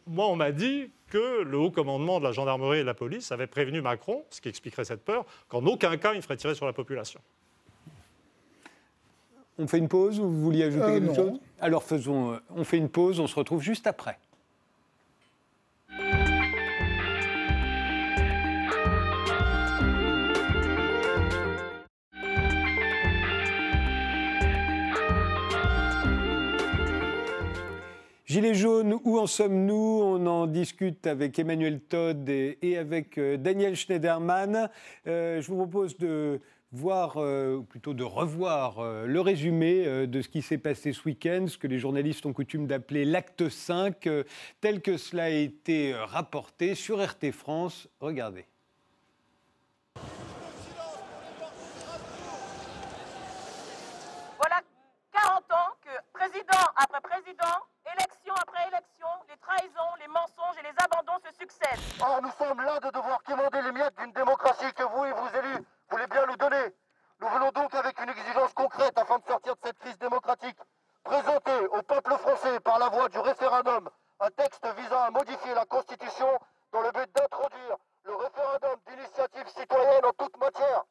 moi, 0.06 0.26
on 0.28 0.36
m'a 0.36 0.52
dit 0.52 0.90
que 1.08 1.42
le 1.42 1.56
haut 1.58 1.70
commandement 1.70 2.18
de 2.18 2.24
la 2.24 2.32
gendarmerie 2.32 2.78
et 2.78 2.82
de 2.82 2.86
la 2.86 2.94
police 2.94 3.30
avait 3.32 3.46
prévenu 3.46 3.80
Macron, 3.80 4.24
ce 4.30 4.40
qui 4.40 4.48
expliquerait 4.48 4.84
cette 4.84 5.04
peur, 5.04 5.24
qu'en 5.48 5.64
aucun 5.66 5.96
cas 5.96 6.12
il 6.14 6.22
ferait 6.22 6.36
tirer 6.36 6.54
sur 6.54 6.66
la 6.66 6.72
population. 6.72 7.20
On 9.56 9.68
fait 9.68 9.78
une 9.78 9.88
pause 9.88 10.18
ou 10.18 10.24
vous 10.24 10.40
vouliez 10.40 10.64
ajouter 10.64 10.84
euh, 10.84 11.00
quelque 11.00 11.14
chose? 11.14 11.40
Alors 11.60 11.84
faisons, 11.84 12.32
euh, 12.32 12.36
on 12.56 12.64
fait 12.64 12.78
une 12.78 12.88
pause, 12.88 13.20
on 13.20 13.28
se 13.28 13.36
retrouve 13.36 13.62
juste 13.62 13.86
après. 13.86 14.18
Gilets 28.26 28.54
jaunes, 28.54 28.98
où 29.04 29.20
en 29.20 29.28
sommes-nous? 29.28 30.00
On 30.02 30.26
en 30.26 30.48
discute 30.48 31.06
avec 31.06 31.38
Emmanuel 31.38 31.78
Todd 31.78 32.28
et, 32.28 32.76
avec 32.76 33.16
euh, 33.16 33.36
Daniel 33.36 33.76
Schneiderman. 33.76 34.68
Euh, 35.06 35.40
je 35.40 35.46
vous 35.46 35.56
propose 35.56 35.96
de 35.98 36.40
voir, 36.74 37.16
euh, 37.16 37.56
ou 37.56 37.62
plutôt 37.62 37.94
de 37.94 38.04
revoir 38.04 38.82
le 38.82 39.20
résumé 39.20 40.06
de 40.06 40.22
ce 40.22 40.28
qui 40.28 40.42
s'est 40.42 40.58
passé 40.58 40.92
ce 40.92 41.04
week-end, 41.04 41.46
ce 41.48 41.58
que 41.58 41.66
les 41.66 41.78
journalistes 41.78 42.26
ont 42.26 42.32
coutume 42.32 42.66
d'appeler 42.66 43.04
l'acte 43.04 43.48
5, 43.48 44.08
tel 44.60 44.82
que 44.82 44.96
cela 44.96 45.24
a 45.24 45.28
été 45.28 45.94
rapporté 45.94 46.74
sur 46.74 47.02
RT 47.02 47.30
France. 47.32 47.88
Regardez. 48.00 48.46
Voilà 54.38 54.60
40 55.12 55.38
ans 55.52 55.72
que 55.82 55.90
président 56.12 56.64
après 56.76 57.00
président 57.00 57.60
élection 57.92 58.34
après 58.34 58.68
élection, 58.68 59.06
les 59.28 59.36
trahisons, 59.36 59.92
les 60.00 60.08
mensonges 60.08 60.58
et 60.58 60.62
les 60.62 60.76
abandons 60.82 61.18
se 61.22 61.32
succèdent. 61.38 61.80
Or, 62.00 62.20
nous 62.22 62.32
sommes 62.38 62.60
là 62.60 62.80
de 62.80 62.90
devoir 62.90 63.22
quémander 63.22 63.62
les 63.62 63.72
miettes 63.72 63.94
d'une 63.98 64.12
démocratie 64.12 64.72
que 64.74 64.82
vous 64.82 65.04
et 65.04 65.12
vos 65.12 65.28
élus 65.38 65.64
voulez 65.90 66.06
bien 66.06 66.26
nous 66.26 66.36
donner. 66.36 66.74
Nous 67.20 67.28
venons 67.28 67.50
donc 67.52 67.74
avec 67.74 68.00
une 68.00 68.08
exigence 68.08 68.52
concrète 68.54 68.98
afin 68.98 69.18
de 69.18 69.24
sortir 69.24 69.54
de 69.54 69.60
cette 69.64 69.78
crise 69.78 69.98
démocratique. 69.98 70.58
Présenter 71.04 71.66
au 71.72 71.82
peuple 71.82 72.12
français 72.18 72.60
par 72.60 72.78
la 72.78 72.88
voie 72.88 73.08
du 73.08 73.18
référendum 73.18 73.88
un 74.20 74.30
texte 74.30 74.66
visant 74.76 75.02
à 75.02 75.10
modifier 75.10 75.54
la 75.54 75.64
Constitution 75.66 76.28
dans 76.72 76.80
le 76.80 76.90
but 76.92 77.10
d'introduire 77.14 77.76
le 78.04 78.14
référendum 78.14 78.78
d'initiative 78.86 79.48
citoyenne 79.48 80.04
en 80.04 80.12
toute 80.12 80.36
matière. 80.38 80.84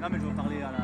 Non 0.00 0.08
mais 0.10 0.18
je 0.18 0.26
veux 0.26 0.36
parler 0.36 0.62
à 0.62 0.70
la... 0.70 0.77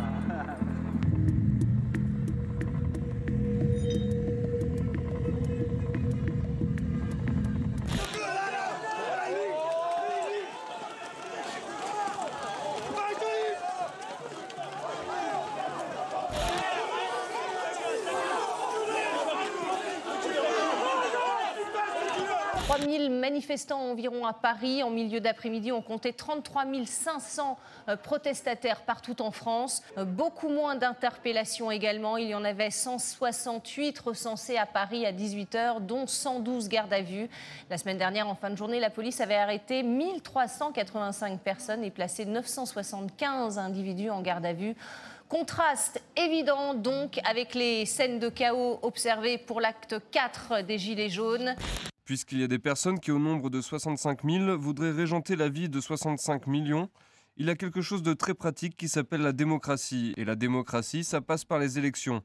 manifestants 23.34 23.90
environ 23.90 24.24
à 24.26 24.32
Paris. 24.32 24.84
En 24.84 24.90
milieu 24.90 25.18
d'après-midi, 25.18 25.72
on 25.72 25.82
comptait 25.82 26.12
33 26.12 26.66
500 26.86 27.58
euh, 27.88 27.96
protestataires 27.96 28.82
partout 28.82 29.20
en 29.20 29.32
France. 29.32 29.82
Euh, 29.98 30.04
beaucoup 30.04 30.48
moins 30.48 30.76
d'interpellations 30.76 31.72
également. 31.72 32.16
Il 32.16 32.28
y 32.28 32.34
en 32.36 32.44
avait 32.44 32.70
168 32.70 33.98
recensés 33.98 34.56
à 34.56 34.66
Paris 34.66 35.04
à 35.04 35.10
18h, 35.10 35.80
dont 35.84 36.06
112 36.06 36.68
gardes 36.68 36.92
à 36.92 37.02
vue. 37.02 37.28
La 37.70 37.76
semaine 37.76 37.98
dernière, 37.98 38.28
en 38.28 38.36
fin 38.36 38.50
de 38.50 38.56
journée, 38.56 38.78
la 38.78 38.90
police 38.90 39.20
avait 39.20 39.34
arrêté 39.34 39.82
1385 39.82 41.40
personnes 41.40 41.82
et 41.82 41.90
placé 41.90 42.26
975 42.26 43.58
individus 43.58 44.10
en 44.10 44.22
garde 44.22 44.46
à 44.46 44.52
vue. 44.52 44.76
Contraste 45.34 46.00
évident 46.16 46.74
donc 46.74 47.18
avec 47.24 47.56
les 47.56 47.86
scènes 47.86 48.20
de 48.20 48.28
chaos 48.28 48.78
observées 48.82 49.36
pour 49.36 49.60
l'acte 49.60 49.96
4 50.12 50.62
des 50.62 50.78
Gilets 50.78 51.10
jaunes 51.10 51.56
puisqu'il 52.04 52.38
y 52.38 52.44
a 52.44 52.46
des 52.46 52.60
personnes 52.60 53.00
qui, 53.00 53.10
au 53.10 53.18
nombre 53.18 53.50
de 53.50 53.60
65 53.60 54.20
000, 54.22 54.56
voudraient 54.56 54.92
régenter 54.92 55.34
la 55.34 55.48
vie 55.48 55.68
de 55.68 55.80
65 55.80 56.46
millions. 56.46 56.88
Il 57.36 57.46
y 57.46 57.50
a 57.50 57.56
quelque 57.56 57.80
chose 57.80 58.04
de 58.04 58.12
très 58.14 58.34
pratique 58.34 58.76
qui 58.76 58.88
s'appelle 58.88 59.22
la 59.22 59.32
démocratie. 59.32 60.14
Et 60.16 60.24
la 60.24 60.36
démocratie, 60.36 61.02
ça 61.02 61.20
passe 61.20 61.44
par 61.44 61.58
les 61.58 61.80
élections. 61.80 62.22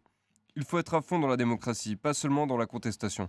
Il 0.56 0.64
faut 0.64 0.78
être 0.78 0.94
à 0.94 1.02
fond 1.02 1.18
dans 1.18 1.28
la 1.28 1.38
démocratie, 1.38 1.96
pas 1.96 2.14
seulement 2.14 2.46
dans 2.46 2.58
la 2.58 2.68
contestation. 2.68 3.28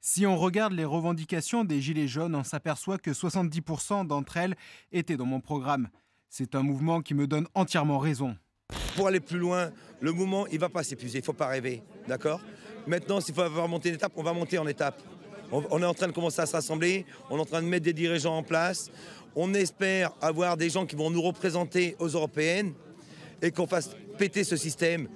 Si 0.00 0.24
on 0.24 0.36
regarde 0.36 0.72
les 0.72 0.84
revendications 0.84 1.64
des 1.64 1.80
Gilets 1.80 2.06
jaunes, 2.06 2.36
on 2.36 2.44
s'aperçoit 2.44 2.98
que 2.98 3.10
70% 3.10 4.06
d'entre 4.06 4.36
elles 4.36 4.54
étaient 4.92 5.16
dans 5.16 5.26
mon 5.26 5.40
programme. 5.40 5.88
C'est 6.38 6.54
un 6.54 6.62
mouvement 6.62 7.00
qui 7.00 7.14
me 7.14 7.26
donne 7.26 7.46
entièrement 7.54 7.98
raison. 7.98 8.36
Pour 8.94 9.08
aller 9.08 9.20
plus 9.20 9.38
loin, 9.38 9.70
le 10.02 10.12
mouvement, 10.12 10.46
il 10.48 10.56
ne 10.56 10.60
va 10.60 10.68
pas 10.68 10.82
s'épuiser, 10.82 11.16
il 11.16 11.22
ne 11.22 11.24
faut 11.24 11.32
pas 11.32 11.46
rêver, 11.46 11.82
d'accord? 12.06 12.42
Maintenant, 12.86 13.22
s'il 13.22 13.34
faut 13.34 13.40
avoir 13.40 13.66
monté 13.68 13.88
une 13.88 13.94
étape, 13.94 14.12
on 14.16 14.22
va 14.22 14.34
monter 14.34 14.58
en 14.58 14.66
étape. 14.66 15.00
On, 15.50 15.80
est 15.80 15.86
en 15.86 15.94
train 15.94 16.08
de 16.08 16.12
commencer 16.12 16.42
à 16.42 16.44
se 16.44 16.52
rassembler, 16.52 17.06
on 17.30 17.38
est 17.38 17.40
en 17.40 17.46
train 17.46 17.62
de 17.62 17.66
mettre 17.66 17.86
des 17.86 17.94
dirigeants 17.94 18.36
en 18.36 18.42
place. 18.42 18.90
On 19.34 19.54
espère 19.54 20.12
avoir 20.20 20.58
des 20.58 20.68
gens 20.68 20.84
qui 20.84 20.94
vont 20.94 21.08
nous 21.08 21.22
représenter 21.22 21.96
aux 22.00 22.08
européennes 22.08 22.74
et 23.40 23.50
qu'on 23.50 23.66
fasse 23.66 23.96
péter 24.18 24.44
ce 24.44 24.56
système. 24.56 25.08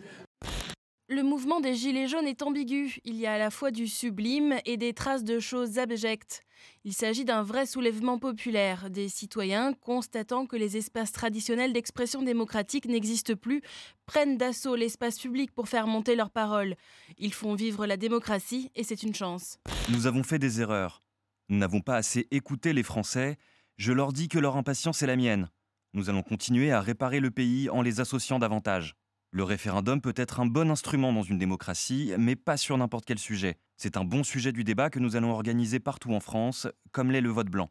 Le 1.12 1.24
mouvement 1.24 1.58
des 1.58 1.74
Gilets 1.74 2.06
jaunes 2.06 2.28
est 2.28 2.40
ambigu. 2.40 3.00
Il 3.04 3.16
y 3.16 3.26
a 3.26 3.32
à 3.32 3.38
la 3.38 3.50
fois 3.50 3.72
du 3.72 3.88
sublime 3.88 4.54
et 4.64 4.76
des 4.76 4.92
traces 4.92 5.24
de 5.24 5.40
choses 5.40 5.76
abjectes. 5.76 6.44
Il 6.84 6.92
s'agit 6.92 7.24
d'un 7.24 7.42
vrai 7.42 7.66
soulèvement 7.66 8.20
populaire, 8.20 8.90
des 8.90 9.08
citoyens 9.08 9.72
constatant 9.72 10.46
que 10.46 10.54
les 10.54 10.76
espaces 10.76 11.10
traditionnels 11.10 11.72
d'expression 11.72 12.22
démocratique 12.22 12.86
n'existent 12.86 13.34
plus, 13.34 13.60
prennent 14.06 14.36
d'assaut 14.36 14.76
l'espace 14.76 15.18
public 15.18 15.50
pour 15.50 15.68
faire 15.68 15.88
monter 15.88 16.14
leurs 16.14 16.30
paroles. 16.30 16.76
Ils 17.18 17.34
font 17.34 17.56
vivre 17.56 17.86
la 17.86 17.96
démocratie 17.96 18.70
et 18.76 18.84
c'est 18.84 19.02
une 19.02 19.14
chance. 19.14 19.58
Nous 19.88 20.06
avons 20.06 20.22
fait 20.22 20.38
des 20.38 20.60
erreurs. 20.60 21.02
Nous 21.48 21.58
n'avons 21.58 21.80
pas 21.80 21.96
assez 21.96 22.28
écouté 22.30 22.72
les 22.72 22.84
Français. 22.84 23.36
Je 23.78 23.92
leur 23.92 24.12
dis 24.12 24.28
que 24.28 24.38
leur 24.38 24.56
impatience 24.56 25.02
est 25.02 25.08
la 25.08 25.16
mienne. 25.16 25.50
Nous 25.92 26.08
allons 26.08 26.22
continuer 26.22 26.70
à 26.70 26.80
réparer 26.80 27.18
le 27.18 27.32
pays 27.32 27.68
en 27.68 27.82
les 27.82 27.98
associant 27.98 28.38
davantage. 28.38 28.94
Le 29.32 29.44
référendum 29.44 30.00
peut 30.00 30.14
être 30.16 30.40
un 30.40 30.46
bon 30.46 30.72
instrument 30.72 31.12
dans 31.12 31.22
une 31.22 31.38
démocratie, 31.38 32.12
mais 32.18 32.34
pas 32.34 32.56
sur 32.56 32.76
n'importe 32.76 33.04
quel 33.04 33.20
sujet. 33.20 33.58
C'est 33.76 33.96
un 33.96 34.04
bon 34.04 34.24
sujet 34.24 34.50
du 34.50 34.64
débat 34.64 34.90
que 34.90 34.98
nous 34.98 35.14
allons 35.14 35.30
organiser 35.30 35.78
partout 35.78 36.12
en 36.12 36.18
France, 36.18 36.66
comme 36.90 37.12
l'est 37.12 37.20
le 37.20 37.30
vote 37.30 37.46
blanc. 37.46 37.70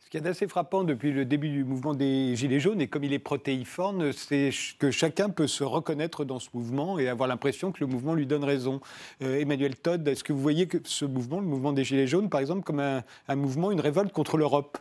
Ce 0.00 0.10
qui 0.10 0.16
est 0.16 0.26
assez 0.26 0.48
frappant 0.48 0.82
depuis 0.82 1.12
le 1.12 1.24
début 1.24 1.50
du 1.50 1.62
mouvement 1.62 1.94
des 1.94 2.34
Gilets 2.34 2.58
jaunes, 2.58 2.80
et 2.80 2.88
comme 2.88 3.04
il 3.04 3.12
est 3.12 3.20
protéiforme, 3.20 4.10
c'est 4.12 4.50
que 4.80 4.90
chacun 4.90 5.30
peut 5.30 5.46
se 5.46 5.62
reconnaître 5.62 6.24
dans 6.24 6.40
ce 6.40 6.48
mouvement 6.52 6.98
et 6.98 7.08
avoir 7.08 7.28
l'impression 7.28 7.70
que 7.70 7.78
le 7.78 7.86
mouvement 7.86 8.14
lui 8.14 8.26
donne 8.26 8.42
raison. 8.42 8.80
Euh, 9.22 9.38
Emmanuel 9.38 9.76
Todd, 9.76 10.08
est-ce 10.08 10.24
que 10.24 10.32
vous 10.32 10.40
voyez 10.40 10.68
ce 10.84 11.04
mouvement, 11.04 11.38
le 11.38 11.46
mouvement 11.46 11.72
des 11.72 11.84
Gilets 11.84 12.08
jaunes, 12.08 12.28
par 12.28 12.40
exemple, 12.40 12.62
comme 12.62 12.80
un 12.80 13.36
mouvement, 13.36 13.70
une 13.70 13.80
révolte 13.80 14.12
contre 14.12 14.36
l'Europe? 14.36 14.78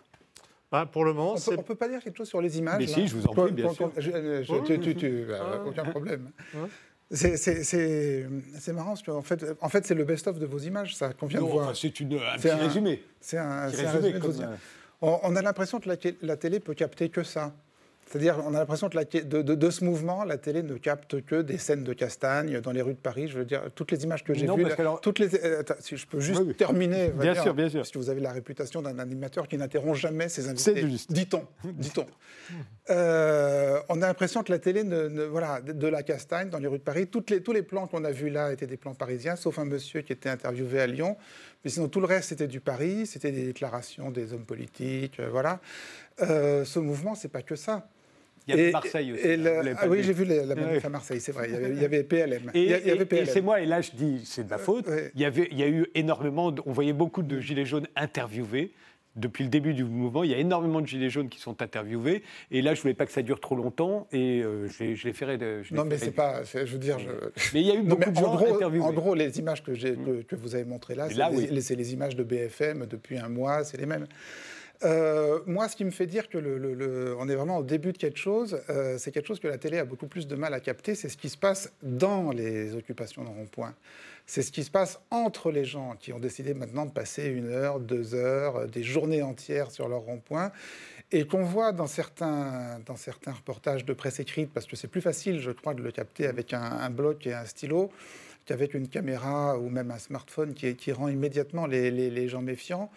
Bah, 0.71 0.85
pour 0.85 1.05
le 1.05 1.13
moment, 1.13 1.35
on 1.47 1.51
ne 1.51 1.61
peut 1.61 1.75
pas 1.75 1.87
dire 1.87 2.01
quelque 2.01 2.17
chose 2.17 2.27
sur 2.27 2.41
les 2.41 2.57
images. 2.57 2.79
Mais 2.79 2.87
si, 2.87 3.07
je 3.07 3.15
vous 3.15 3.25
en 3.27 3.33
prie, 3.33 3.51
bien 3.51 3.69
sûr. 3.73 3.91
aucun 5.65 5.85
problème. 5.85 6.31
C'est 7.09 8.73
marrant, 8.73 8.89
parce 8.89 9.03
qu'en 9.03 9.21
fait, 9.21 9.45
en 9.61 9.69
fait 9.69 9.85
c'est 9.85 9.95
le 9.95 10.03
best-of 10.03 10.39
de 10.39 10.45
vos 10.45 10.59
images, 10.59 10.95
ça, 10.95 11.13
qu'on 11.13 11.27
vient 11.27 11.41
de 11.41 11.45
voir. 11.45 11.75
C'est 11.75 11.87
un 11.87 11.91
petit 11.91 12.49
résumé. 12.49 13.03
C'est 13.21 13.37
un, 13.37 13.67
résumé, 13.67 14.13
de 14.13 14.19
vos 14.19 14.31
images. 14.31 14.59
On, 15.01 15.35
a 15.35 15.41
l'impression 15.41 15.79
que 15.79 15.89
la, 16.21 16.37
télé 16.37 16.59
peut 16.59 16.73
capter 16.73 17.09
que 17.09 17.23
ça. 17.23 17.53
C'est-à-dire, 18.07 18.41
on 18.45 18.53
a 18.53 18.59
l'impression 18.59 18.87
que 18.87 18.95
la, 18.95 19.03
de, 19.03 19.41
de, 19.41 19.69
ce 19.69 19.83
mouvement, 19.83 20.23
la 20.23 20.37
télé 20.37 20.63
ne 20.63 20.77
capte 20.77 21.21
que 21.25 21.41
des 21.41 21.57
scènes 21.57 21.83
de 21.83 21.91
castagne 21.91 22.61
dans 22.61 22.71
les 22.71 22.81
rues 22.81 22.93
de 22.93 22.99
Paris. 22.99 23.27
Je 23.27 23.37
veux 23.37 23.43
dire, 23.43 23.63
toutes 23.75 23.91
les 23.91 24.05
images 24.05 24.23
que 24.23 24.33
j'ai 24.33 24.47
vues, 24.47 24.65
toutes 25.01 25.19
les, 25.19 25.35
euh, 25.43 25.61
si 25.79 25.97
je 25.97 26.07
peux 26.07 26.21
juste 26.21 26.55
terminer. 26.55 27.09
Bien 27.09 27.35
sûr, 27.35 27.53
bien 27.53 27.67
sûr. 27.67 27.79
Parce 27.79 27.91
que 27.91 27.97
vous 27.97 28.09
avez 28.09 28.21
la 28.21 28.31
réputation 28.31 28.81
d'un 28.81 28.97
animateur 28.97 29.49
qui 29.49 29.57
n'interrompt 29.57 29.97
jamais 29.97 30.29
ses 30.29 30.47
invités. 30.47 30.73
C'est 30.75 30.89
juste. 30.89 31.11
Dit-on, 31.11 31.45
dit-on. 31.65 32.05
Euh, 32.89 33.81
on 33.89 34.01
a 34.01 34.07
l'impression 34.07 34.41
que 34.41 34.53
la 34.53 34.59
télé, 34.59 34.85
ne, 34.85 35.25
voilà, 35.25 35.59
de, 35.59 35.87
la 35.87 36.01
castagne 36.01 36.49
dans 36.49 36.59
les 36.59 36.67
rues 36.67 36.79
de 36.79 36.83
Paris, 36.83 37.07
toutes 37.07 37.29
les, 37.29 37.43
tous 37.43 37.51
les 37.51 37.61
plans 37.61 37.87
qu'on 37.87 38.05
a 38.05 38.11
vus 38.11 38.29
là 38.29 38.53
étaient 38.53 38.67
des 38.67 38.77
plans 38.77 38.95
parisiens, 38.95 39.35
sauf 39.35 39.59
un 39.59 39.65
monsieur 39.65 39.99
qui 39.99 40.13
était 40.13 40.29
interviewé 40.29 40.79
à 40.79 40.87
Lyon. 40.87 41.17
Mais 41.65 41.71
sinon, 41.71 41.89
tout 41.89 41.99
le 41.99 42.05
reste, 42.05 42.29
c'était 42.29 42.47
du 42.47 42.61
Paris, 42.61 43.05
c'était 43.05 43.33
des 43.33 43.43
déclarations 43.43 44.11
des 44.11 44.31
hommes 44.31 44.45
politiques, 44.45 45.19
euh, 45.19 45.27
voilà. 45.29 45.59
ce 46.19 46.79
mouvement, 46.79 47.13
c'est 47.13 47.27
pas 47.27 47.41
que 47.41 47.57
ça. 47.57 47.89
Il 48.47 48.55
y 48.55 48.67
a 48.67 48.71
Marseille 48.71 49.13
aussi. 49.13 49.27
Hein, 49.27 49.75
ah 49.77 49.87
oui, 49.87 50.03
j'ai 50.03 50.13
vu 50.13 50.25
la, 50.25 50.55
manif 50.55 50.85
à 50.85 50.89
Marseille, 50.89 51.19
c'est 51.19 51.31
vrai. 51.31 51.49
Il 51.49 51.81
y, 51.81 51.85
avait, 51.85 52.03
PLM. 52.03 52.51
Et, 52.53 52.71
et 52.71 53.25
c'est 53.25 53.41
moi, 53.41 53.59
et 53.59 53.65
là 53.65 53.81
je 53.81 53.91
dis, 53.91 54.21
c'est 54.25 54.43
de 54.43 54.49
ma 54.49 54.57
faute. 54.57 54.85
Il, 55.15 55.21
y 55.21 55.25
avait, 55.25 55.47
il 55.51 55.59
y 55.59 55.63
a 55.63 55.67
eu 55.67 55.87
énormément, 55.95 56.53
on 56.65 56.71
voyait 56.71 56.93
beaucoup 56.93 57.23
de 57.23 57.39
gilets 57.39 57.65
jaunes 57.65 57.87
interviewés 57.95 58.71
depuis 59.17 59.43
le 59.43 59.49
début 59.49 59.73
du 59.73 59.83
mouvement, 59.83 60.23
il 60.23 60.31
y 60.31 60.33
a 60.33 60.37
énormément 60.37 60.79
de 60.79 60.87
gilets 60.87 61.09
jaunes 61.09 61.29
qui 61.29 61.39
sont 61.39 61.61
interviewés. 61.61 62.23
Et 62.51 62.61
là, 62.61 62.73
je 62.73 62.79
ne 62.79 62.81
voulais 62.83 62.93
pas 62.93 63.05
que 63.05 63.11
ça 63.11 63.23
dure 63.23 63.39
trop 63.39 63.55
longtemps. 63.55 64.07
Et 64.11 64.41
euh, 64.43 64.67
je, 64.69 64.83
l'ai 65.05 65.13
fait. 65.13 65.37
non, 65.71 65.85
mais 65.85 65.97
c'est 65.97 66.11
pas. 66.11 66.43
Je 66.43 66.59
veux 66.59 66.77
dire. 66.77 66.97
Mais 67.53 67.61
il 67.61 67.67
y 67.67 67.71
a 67.71 67.75
eu 67.75 67.81
beaucoup 67.81 68.09
de 68.09 68.15
gens 68.15 68.33
en 68.33 68.35
gros, 68.35 68.55
interviewés. 68.55 68.85
En 68.85 68.93
gros, 68.93 69.15
les 69.15 69.39
images 69.39 69.63
que, 69.63 69.71
que, 69.71 70.21
que 70.21 70.35
vous 70.35 70.55
avez 70.55 70.65
montrées 70.65 70.95
là, 70.95 71.09
c'est 71.09 71.75
les, 71.75 71.75
les, 71.75 71.93
images 71.93 72.15
de 72.15 72.23
BFM 72.23 72.85
depuis 72.85 73.17
un 73.17 73.29
mois, 73.29 73.63
c'est 73.63 73.77
les 73.77 73.85
mêmes. 73.85 74.07
Euh, 74.83 75.39
moi, 75.45 75.67
ce 75.67 75.75
qui 75.75 75.85
me 75.85 75.91
fait 75.91 76.05
dire 76.05 76.29
que 76.29 76.37
on 77.17 77.29
est 77.29 77.35
vraiment 77.35 77.57
au 77.57 77.63
début 77.63 77.93
de 77.93 77.97
quelque 77.97 78.19
chose, 78.19 78.61
euh, 78.69 78.97
c'est 78.97 79.11
quelque 79.11 79.27
chose 79.27 79.39
que 79.39 79.47
la 79.47 79.57
télé 79.57 79.79
a 79.79 79.85
beaucoup 79.85 80.07
plus 80.07 80.27
de 80.27 80.35
mal 80.35 80.53
à 80.53 80.59
capter, 80.59 80.93
c'est 80.95 81.09
ce 81.09 81.17
qui 81.17 81.29
se 81.29 81.37
passe 81.37 81.71
dans 81.81 82.31
les 82.31 82.75
occupations 82.75 83.23
de 83.23 83.29
rond-point. 83.29 83.73
C'est 84.25 84.41
ce 84.41 84.51
qui 84.51 84.63
se 84.63 84.69
passe 84.71 84.99
entre 85.09 85.51
les 85.51 85.65
gens 85.65 85.95
qui 85.99 86.11
ont 86.13 86.19
décidé 86.19 86.53
maintenant 86.53 86.85
de 86.85 86.91
passer 86.91 87.25
une 87.27 87.47
heure, 87.47 87.79
deux 87.79 88.13
heures, 88.13 88.67
des 88.67 88.83
journées 88.83 89.23
entières 89.23 89.71
sur 89.71 89.87
leur 89.87 90.01
rond-point. 90.01 90.51
Et 91.13 91.25
qu'on 91.25 91.43
voit 91.43 91.71
dans 91.71 91.87
certains, 91.87 92.81
reportages 93.25 93.85
de 93.85 93.93
presse 93.93 94.19
écrite, 94.19 94.51
parce 94.53 94.65
que 94.65 94.75
c'est 94.75 94.89
plus 94.89 94.99
facile, 94.99 95.39
je 95.39 95.51
crois, 95.51 95.73
de 95.73 95.81
le 95.81 95.91
capter 95.91 96.27
avec 96.27 96.53
un 96.53 96.89
bloc 96.89 97.25
et 97.25 97.33
un 97.33 97.45
stylo, 97.45 97.89
qu'avec 98.47 98.73
une 98.73 98.87
caméra 98.87 99.59
ou 99.59 99.69
même 99.69 99.91
un 99.91 99.99
smartphone 99.99 100.53
qui, 100.53 100.91
rend 100.91 101.09
immédiatement 101.09 101.67
les, 101.67 101.91
les, 101.91 102.27
gens 102.27 102.41
méfiants, 102.41 102.89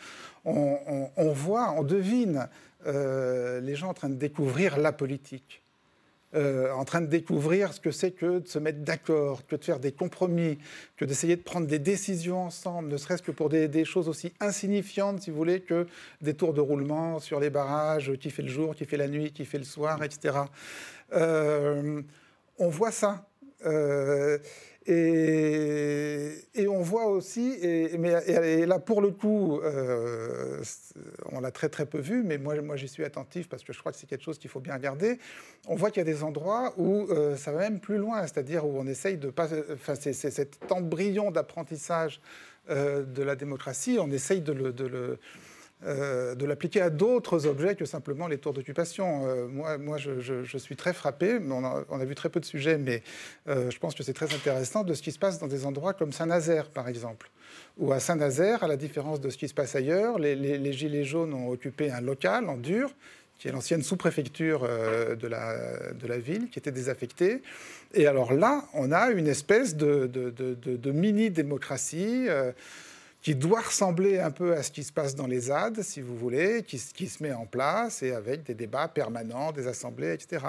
on, 0.44 1.32
voit, 1.32 1.74
on 1.76 1.82
devine 1.82 2.48
euh, 2.86 3.60
les 3.60 3.74
gens 3.74 3.88
en 3.88 3.94
train 3.94 4.08
de 4.08 4.14
découvrir 4.14 4.78
la 4.78 4.92
politique. 4.92 5.62
Euh, 6.36 6.70
en 6.70 6.84
train 6.84 7.00
de 7.00 7.08
découvrir 7.08 7.72
ce 7.72 7.80
que 7.80 7.90
c'est 7.90 8.12
que 8.12 8.38
de 8.38 8.46
se 8.46 8.60
mettre 8.60 8.78
d'accord, 8.78 9.44
que 9.48 9.56
de 9.56 9.64
faire 9.64 9.80
des 9.80 9.90
compromis, 9.90 10.58
que 10.96 11.04
d'essayer 11.04 11.34
de 11.34 11.42
prendre 11.42 11.66
des 11.66 11.80
décisions 11.80 12.44
ensemble, 12.44 12.88
ne 12.88 12.96
serait-ce 12.96 13.22
que 13.22 13.32
pour 13.32 13.48
des, 13.48 13.84
choses 13.84 14.08
aussi 14.08 14.32
insignifiantes, 14.38 15.22
si 15.22 15.30
vous 15.30 15.36
voulez, 15.36 15.60
que 15.60 15.88
des 16.20 16.34
tours 16.34 16.54
de 16.54 16.60
roulement 16.60 17.18
sur 17.18 17.40
les 17.40 17.50
barrages, 17.50 18.12
qui 18.20 18.30
fait 18.30 18.42
le 18.42 18.48
jour, 18.48 18.76
qui 18.76 18.84
fait 18.84 18.96
la 18.96 19.08
nuit, 19.08 19.32
qui 19.32 19.44
fait 19.44 19.58
le 19.58 19.64
soir, 19.64 20.04
etc. 20.04 20.38
Euh, 21.14 22.00
on 22.58 22.68
voit 22.68 22.92
ça. 22.92 23.26
Et, 24.86 26.66
on 26.68 26.80
voit 26.80 27.06
aussi, 27.06 27.52
et, 27.60 27.98
mais, 27.98 28.64
là 28.64 28.78
pour 28.78 29.02
le 29.02 29.10
coup, 29.10 29.60
euh, 29.60 30.62
on 31.30 31.40
l'a 31.40 31.50
très 31.50 31.68
très 31.68 31.84
peu 31.84 31.98
vu, 31.98 32.22
mais 32.22 32.38
moi, 32.38 32.60
moi 32.62 32.76
j'y 32.76 32.88
suis 32.88 33.04
attentif 33.04 33.48
parce 33.48 33.62
que 33.62 33.72
je 33.72 33.78
crois 33.78 33.92
que 33.92 33.98
c'est 33.98 34.06
quelque 34.06 34.24
chose 34.24 34.38
qu'il 34.38 34.48
faut 34.48 34.60
bien 34.60 34.74
regarder. 34.74 35.18
On 35.68 35.74
voit 35.74 35.90
qu'il 35.90 36.00
y 36.00 36.08
a 36.08 36.12
des 36.12 36.22
endroits 36.22 36.72
où 36.78 37.08
euh, 37.10 37.36
ça 37.36 37.52
va 37.52 37.60
même 37.60 37.80
plus 37.80 37.98
loin, 37.98 38.22
c'est-à-dire 38.22 38.64
où 38.64 38.78
on 38.78 38.86
essaye 38.86 39.18
de 39.18 39.28
pas, 39.28 39.48
enfin 39.74 39.94
c'est 39.94 40.12
cet 40.12 40.72
embryon 40.72 41.30
d'apprentissage 41.30 42.20
euh, 42.70 43.02
de 43.02 43.22
la 43.22 43.36
démocratie, 43.36 43.98
on 44.00 44.10
essaye 44.10 44.40
de 44.40 44.52
le, 44.52 44.72
de 44.72 44.86
le 44.86 45.18
euh, 45.86 46.34
de 46.34 46.44
l'appliquer 46.44 46.82
à 46.82 46.90
d'autres 46.90 47.46
objets 47.46 47.74
que 47.74 47.86
simplement 47.86 48.28
les 48.28 48.36
tours 48.36 48.52
d'occupation. 48.52 49.26
Euh, 49.26 49.48
moi, 49.48 49.78
moi 49.78 49.96
je, 49.96 50.58
suis 50.58 50.76
très 50.76 50.92
frappé, 50.92 51.38
on 51.40 51.64
a, 51.64 52.04
vu 52.04 52.14
très 52.14 52.28
peu 52.28 52.38
de 52.38 52.44
sujets, 52.44 52.76
mais 52.76 53.02
euh, 53.48 53.70
je 53.70 53.78
pense 53.78 53.94
que 53.94 54.02
c'est 54.02 54.12
très 54.12 54.34
intéressant 54.34 54.84
de 54.84 54.92
ce 54.92 55.00
qui 55.00 55.10
se 55.10 55.18
passe 55.18 55.38
dans 55.38 55.46
des 55.46 55.64
endroits 55.64 55.94
comme 55.94 56.12
Saint-Nazaire, 56.12 56.68
par 56.68 56.86
exemple. 56.86 57.30
Ou 57.78 57.92
à 57.92 58.00
Saint-Nazaire, 58.00 58.62
à 58.62 58.68
la 58.68 58.76
différence 58.76 59.22
de 59.22 59.30
ce 59.30 59.38
qui 59.38 59.48
se 59.48 59.54
passe 59.54 59.74
ailleurs, 59.74 60.18
les, 60.18 60.72
Gilets 60.74 61.04
jaunes 61.04 61.32
ont 61.32 61.48
occupé 61.48 61.90
un 61.90 62.02
local 62.02 62.50
en 62.50 62.58
dur, 62.58 62.90
qui 63.38 63.48
est 63.48 63.52
l'ancienne 63.52 63.82
sous-préfecture 63.82 64.68
de, 64.68 65.26
la, 65.26 65.92
de 65.94 66.06
la 66.06 66.18
ville, 66.18 66.50
qui 66.50 66.58
était 66.58 66.72
désaffectée. 66.72 67.40
Et 67.94 68.06
alors 68.06 68.34
là, 68.34 68.64
on 68.74 68.92
a 68.92 69.10
une 69.12 69.26
espèce 69.26 69.76
de, 69.76 70.06
de 70.06 70.90
mini-démocratie 70.92 72.28
qui 73.22 73.34
doit 73.34 73.60
ressembler 73.60 74.18
un 74.18 74.30
peu 74.30 74.54
à 74.54 74.62
ce 74.62 74.70
qui 74.70 74.82
se 74.82 74.92
passe 74.92 75.14
dans 75.14 75.26
les 75.26 75.40
ZAD, 75.40 75.82
si 75.82 76.00
vous 76.00 76.16
voulez, 76.16 76.62
qui, 76.62 76.78
se 76.78 77.22
met 77.22 77.32
en 77.32 77.44
place 77.44 78.02
et 78.02 78.12
avec 78.12 78.44
des 78.44 78.54
débats 78.54 78.88
permanents, 78.88 79.52
des 79.52 79.66
assemblées, 79.66 80.12
etc. 80.12 80.46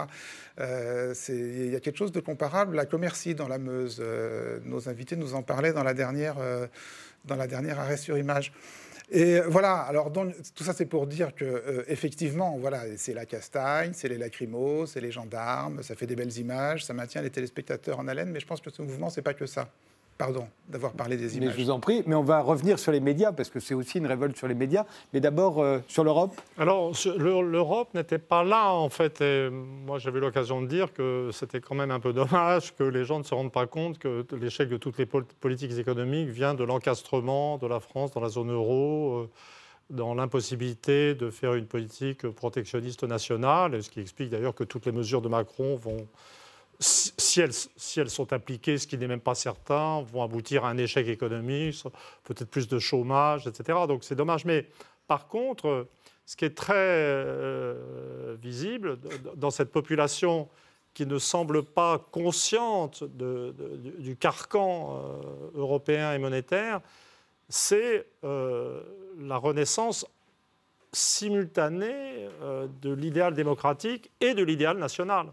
Euh, 0.60 1.14
il 1.30 1.72
y 1.72 1.76
a 1.76 1.82
quelque 1.82 1.98
chose 1.98 2.14
de 2.14 2.22
comparable 2.22 2.80
à 2.80 2.86
Commercy 2.86 3.36
dans 3.36 3.50
la 3.50 3.58
Meuse. 3.58 3.98
Euh, 4.00 4.60
nos 4.64 4.88
invités 4.88 5.18
nous 5.18 5.34
en 5.34 5.44
parlaient 5.44 5.74
dans 5.74 5.84
la 5.84 5.94
dernière, 5.94 6.38
euh, 6.40 6.68
dans 7.26 7.36
la 7.36 7.48
dernière 7.48 7.80
arrêt 7.80 7.98
sur 7.98 8.18
image. 8.18 8.54
Et 9.14 9.42
voilà, 9.42 9.74
alors 9.74 10.10
tout 10.56 10.64
ça 10.64 10.72
c'est 10.72 10.86
pour 10.86 11.06
dire 11.06 11.36
que 11.36 11.84
effectivement, 11.90 12.58
voilà, 12.58 12.84
c'est 12.96 13.14
la 13.14 13.26
castagne, 13.26 13.92
c'est 13.94 14.08
les 14.08 14.18
lacrymos, 14.18 14.86
c'est 14.86 15.02
les 15.02 15.12
gendarmes, 15.12 15.84
ça 15.84 15.96
fait 15.96 16.08
des 16.08 16.16
belles 16.16 16.38
images, 16.38 16.86
ça 16.86 16.94
maintient 16.94 17.22
les 17.22 17.30
téléspectateurs 17.30 18.00
en 18.00 18.08
haleine, 18.08 18.30
mais 18.30 18.40
je 18.40 18.48
pense 18.48 18.62
que 18.62 18.70
ce 18.70 18.82
mouvement 18.82 19.10
c'est 19.10 19.22
pas 19.22 19.34
que 19.34 19.46
ça. 19.46 19.68
Pardon 20.22 20.48
d'avoir 20.70 20.94
parlé 20.94 21.18
des 21.18 21.36
images. 21.36 21.50
Mais 21.50 21.56
je 21.58 21.66
vous 21.66 21.72
en 21.72 21.80
prie, 21.80 22.04
mais 22.06 22.14
on 22.14 22.22
va 22.22 22.42
revenir 22.42 22.78
sur 22.78 22.92
les 22.92 23.00
médias, 23.00 23.32
parce 23.32 23.50
que 23.50 23.60
c'est 23.60 23.74
aussi 23.74 23.98
une 23.98 24.06
révolte 24.06 24.38
sur 24.38 24.48
les 24.48 24.54
médias. 24.54 24.86
Mais 25.14 25.20
d'abord, 25.20 25.60
euh, 25.60 25.80
sur 25.88 26.04
l'Europe 26.04 26.40
Alors, 26.60 26.94
l'Europe 27.18 27.92
n'était 27.96 28.20
pas 28.20 28.44
là, 28.44 28.72
en 28.72 28.90
fait. 28.90 29.20
Et 29.20 29.50
moi, 29.50 29.98
j'avais 29.98 30.20
l'occasion 30.20 30.62
de 30.62 30.68
dire 30.68 30.94
que 30.94 31.32
c'était 31.34 31.60
quand 31.60 31.74
même 31.74 31.90
un 31.90 32.00
peu 32.00 32.14
dommage 32.14 32.76
que 32.76 32.84
les 32.84 33.04
gens 33.04 33.18
ne 33.18 33.24
se 33.24 33.34
rendent 33.34 33.52
pas 33.52 33.66
compte 33.66 33.98
que 33.98 34.24
l'échec 34.40 34.70
de 34.70 34.78
toutes 34.78 35.00
les 35.00 35.08
politiques 35.08 35.76
économiques 35.80 36.30
vient 36.30 36.54
de 36.54 36.64
l'encastrement 36.64 37.58
de 37.58 37.66
la 37.66 37.80
France 37.80 38.12
dans 38.12 38.22
la 38.22 38.30
zone 38.30 38.52
euro. 38.52 39.22
Euh, 39.22 39.30
dans 39.90 40.14
l'impossibilité 40.14 41.16
de 41.16 41.30
faire 41.32 41.54
une 41.54 41.66
politique 41.66 42.26
protectionniste 42.30 43.04
nationale, 43.04 43.84
ce 43.84 43.90
qui 43.90 44.00
explique 44.00 44.30
d'ailleurs 44.30 44.56
que 44.56 44.64
toutes 44.64 44.86
les 44.86 44.94
mesures 44.94 45.22
de 45.22 45.28
Macron 45.28 45.76
vont 45.76 46.08
si 46.82 47.41
elles, 47.41 48.10
sont 48.10 48.34
appliquées, 48.34 48.78
ce 48.78 48.88
qui 48.88 48.98
n'est 48.98 49.08
même 49.08 49.22
pas 49.22 49.36
certain, 49.36 50.02
vont 50.02 50.24
aboutir 50.24 50.65
à 50.65 50.70
un 50.70 50.78
échec 50.78 51.08
économique, 51.08 51.84
peut-être 52.24 52.50
plus 52.50 52.67
de 52.67 52.80
chômage, 52.80 53.48
etc. 53.48 53.80
Donc 53.88 54.04
c'est 54.04 54.15
dommage. 54.15 54.46
Mais 54.46 54.67
par 55.08 55.28
contre, 55.28 55.88
ce 56.26 56.36
qui 56.36 56.46
est 56.46 56.56
très 56.56 56.74
euh, 56.76 58.36
visible 58.41 58.98
dans 59.36 59.52
cette 59.52 59.72
population 59.72 60.50
qui 60.94 61.06
ne 61.06 61.20
semble 61.20 61.63
pas 61.63 62.00
consciente 62.12 63.04
du 63.04 64.17
carcan 64.17 64.98
euh, 64.98 65.60
européen 65.60 66.13
et 66.13 66.17
monétaire, 66.17 66.82
c'est 67.48 68.08
euh, 68.24 68.82
la 69.20 69.38
renaissance 69.38 70.06
simultanée 70.94 72.28
de 72.82 72.91
l'idéal 72.91 73.34
démocratique 73.34 74.12
et 74.20 74.34
de 74.34 74.44
l'idéal 74.44 74.78
national 74.78 75.28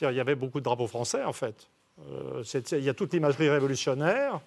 il 0.00 0.14
y 0.14 0.20
avait 0.20 0.34
beaucoup 0.34 0.60
de 0.60 0.64
drapeaux 0.64 0.86
français, 0.86 1.24
en 1.24 1.32
fait. 1.32 1.68
Euh, 2.10 2.42
il 2.72 2.84
y 2.84 2.88
a 2.88 2.94
toute 2.94 3.12
l'imagerie 3.12 3.48
révolutionnaire, 3.48 4.40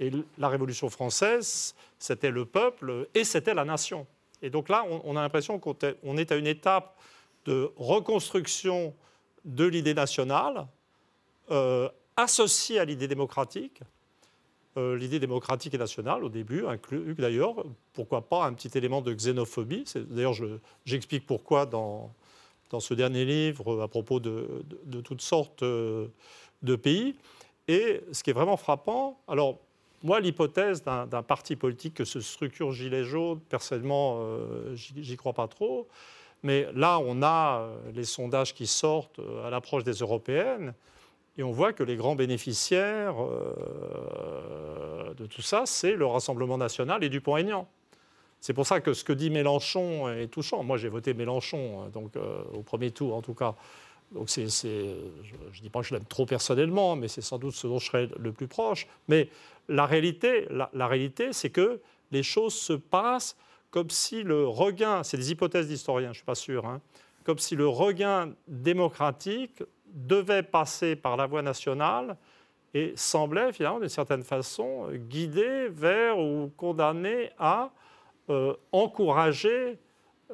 et 0.00 0.12
la 0.38 0.48
Révolution 0.48 0.88
française, 0.90 1.74
c'était 1.98 2.30
le 2.30 2.44
peuple 2.44 3.08
et 3.14 3.24
c'était 3.24 3.54
la 3.54 3.64
nation. 3.64 4.06
Et 4.42 4.50
donc 4.50 4.68
là, 4.68 4.84
on, 5.04 5.16
a 5.16 5.22
l'impression 5.22 5.58
qu'on 5.58 6.16
est 6.16 6.32
à 6.32 6.36
une 6.36 6.46
étape 6.46 6.96
de 7.44 7.72
reconstruction 7.76 8.94
de 9.44 9.64
l'idée 9.64 9.94
nationale, 9.94 10.66
euh, 11.50 11.88
associée 12.16 12.78
à 12.78 12.84
l'idée 12.84 13.08
démocratique. 13.08 13.80
Euh, 14.76 14.96
l'idée 14.96 15.18
démocratique 15.18 15.74
et 15.74 15.78
nationale, 15.78 16.22
au 16.22 16.28
début, 16.28 16.66
inclut 16.66 17.14
d'ailleurs, 17.18 17.54
pourquoi 17.94 18.28
pas, 18.28 18.44
un 18.44 18.52
petit 18.52 18.76
élément 18.78 19.00
de 19.00 19.12
xénophobie. 19.12 19.84
D'ailleurs, 19.96 20.34
j'explique 20.84 21.26
pourquoi 21.26 21.66
dans, 21.66 22.12
dans 22.70 22.80
ce 22.80 22.94
dernier 22.94 23.24
livre 23.24 23.82
à 23.82 23.88
propos 23.88 24.20
de, 24.20 24.64
toutes 25.04 25.22
sortes 25.22 25.62
euh, 25.62 26.08
de 26.62 26.76
pays. 26.76 27.16
Et 27.66 28.02
ce 28.12 28.22
qui 28.22 28.30
est 28.30 28.34
vraiment 28.34 28.56
frappant, 28.56 29.20
alors 29.28 29.58
moi, 30.02 30.20
l'hypothèse 30.20 30.82
d'un 30.84 31.22
parti 31.22 31.56
politique 31.56 31.94
que 31.94 32.04
se 32.04 32.20
structure 32.20 32.72
gilet 32.72 33.04
jaune, 33.04 33.40
personnellement, 33.40 34.18
euh, 34.20 34.74
j'y 34.74 35.16
crois 35.16 35.32
pas 35.32 35.48
trop. 35.48 35.88
Mais 36.44 36.68
là, 36.72 37.00
on 37.00 37.20
a 37.22 37.60
euh, 37.60 37.76
les 37.92 38.04
sondages 38.04 38.54
qui 38.54 38.68
sortent 38.68 39.20
à 39.44 39.50
l'approche 39.50 39.82
des 39.82 39.94
européennes, 39.94 40.72
et 41.36 41.42
on 41.42 41.50
voit 41.50 41.72
que 41.72 41.82
les 41.82 41.96
grands 41.96 42.16
bénéficiaires 42.16 43.14
de 45.16 45.26
tout 45.26 45.42
ça, 45.42 45.66
c'est 45.66 45.94
le 45.94 46.04
Rassemblement 46.04 46.58
national 46.58 47.04
et 47.04 47.08
Dupont-Aignan. 47.08 47.68
C'est 48.40 48.52
pour 48.52 48.66
ça 48.66 48.80
que 48.80 48.92
ce 48.92 49.04
que 49.04 49.12
dit 49.12 49.30
Mélenchon 49.30 50.08
est 50.08 50.28
touchant. 50.28 50.62
Moi, 50.62 50.76
j'ai 50.76 50.88
voté 50.88 51.12
Mélenchon, 51.14 51.82
hein, 51.82 51.90
donc 51.92 52.12
au 52.52 52.62
premier 52.62 52.90
tour 52.90 53.14
en 53.14 53.22
tout 53.22 53.34
cas. 53.34 53.54
Donc 54.12 54.30
je 54.34 54.40
ne 54.40 55.60
dis 55.60 55.70
pas 55.70 55.80
que 55.80 55.86
je 55.86 55.94
l'aime 55.94 56.04
trop 56.04 56.24
personnellement, 56.24 56.96
mais 56.96 57.08
c'est 57.08 57.20
sans 57.20 57.38
doute 57.38 57.54
ce 57.54 57.66
dont 57.66 57.78
je 57.78 57.86
serais 57.86 58.08
le 58.18 58.32
plus 58.32 58.46
proche. 58.46 58.86
Mais 59.08 59.28
la 59.68 59.86
réalité, 59.86 60.46
la, 60.50 60.86
réalité 60.86 61.32
c'est 61.32 61.50
que 61.50 61.80
les 62.10 62.22
choses 62.22 62.54
se 62.54 62.72
passent 62.72 63.36
comme 63.70 63.90
si 63.90 64.22
le 64.22 64.46
regain, 64.46 65.02
c'est 65.02 65.18
des 65.18 65.30
hypothèses 65.30 65.68
d'historiens, 65.68 66.08
je 66.08 66.10
ne 66.10 66.14
suis 66.14 66.24
pas 66.24 66.34
sûr, 66.34 66.64
hein, 66.64 66.80
comme 67.24 67.38
si 67.38 67.54
le 67.54 67.68
regain 67.68 68.32
démocratique 68.46 69.62
devait 69.92 70.42
passer 70.42 70.96
par 70.96 71.18
la 71.18 71.26
voie 71.26 71.42
nationale 71.42 72.16
et 72.72 72.94
semblait 72.96 73.52
finalement 73.52 73.80
d'une 73.80 73.90
certaine 73.90 74.22
façon 74.22 74.88
guidé 74.90 75.68
vers 75.68 76.18
ou 76.18 76.50
condamné 76.56 77.30
à 77.38 77.70
euh, 78.30 78.54
encourager 78.72 79.78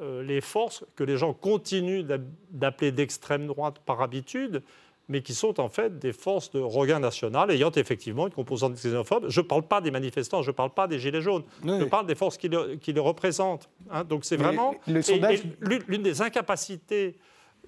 euh, 0.00 0.22
les 0.24 0.40
forces 0.40 0.84
que 0.96 1.04
les 1.04 1.16
gens 1.16 1.32
continuent 1.32 2.04
d'appeler 2.50 2.90
d'extrême 2.90 3.46
droite 3.46 3.78
par 3.86 4.02
habitude, 4.02 4.62
mais 5.08 5.22
qui 5.22 5.34
sont 5.34 5.60
en 5.60 5.68
fait 5.68 6.00
des 6.00 6.12
forces 6.12 6.50
de 6.50 6.58
regain 6.58 6.98
national 6.98 7.52
ayant 7.52 7.70
effectivement 7.70 8.26
une 8.26 8.32
composante 8.32 8.74
xénophobe. 8.74 9.26
Je 9.28 9.40
ne 9.40 9.46
parle 9.46 9.62
pas 9.62 9.80
des 9.80 9.92
manifestants, 9.92 10.42
je 10.42 10.50
ne 10.50 10.56
parle 10.56 10.70
pas 10.70 10.88
des 10.88 10.98
gilets 10.98 11.20
jaunes, 11.20 11.44
je 11.64 11.84
parle 11.84 12.06
des 12.06 12.16
forces 12.16 12.36
qui 12.36 12.48
les 12.48 13.00
représentent. 13.00 13.68
Hein. 13.90 14.02
Donc 14.02 14.24
c'est 14.24 14.36
vraiment 14.36 14.74
l'une 14.86 16.02
des 16.02 16.22
incapacités 16.22 17.16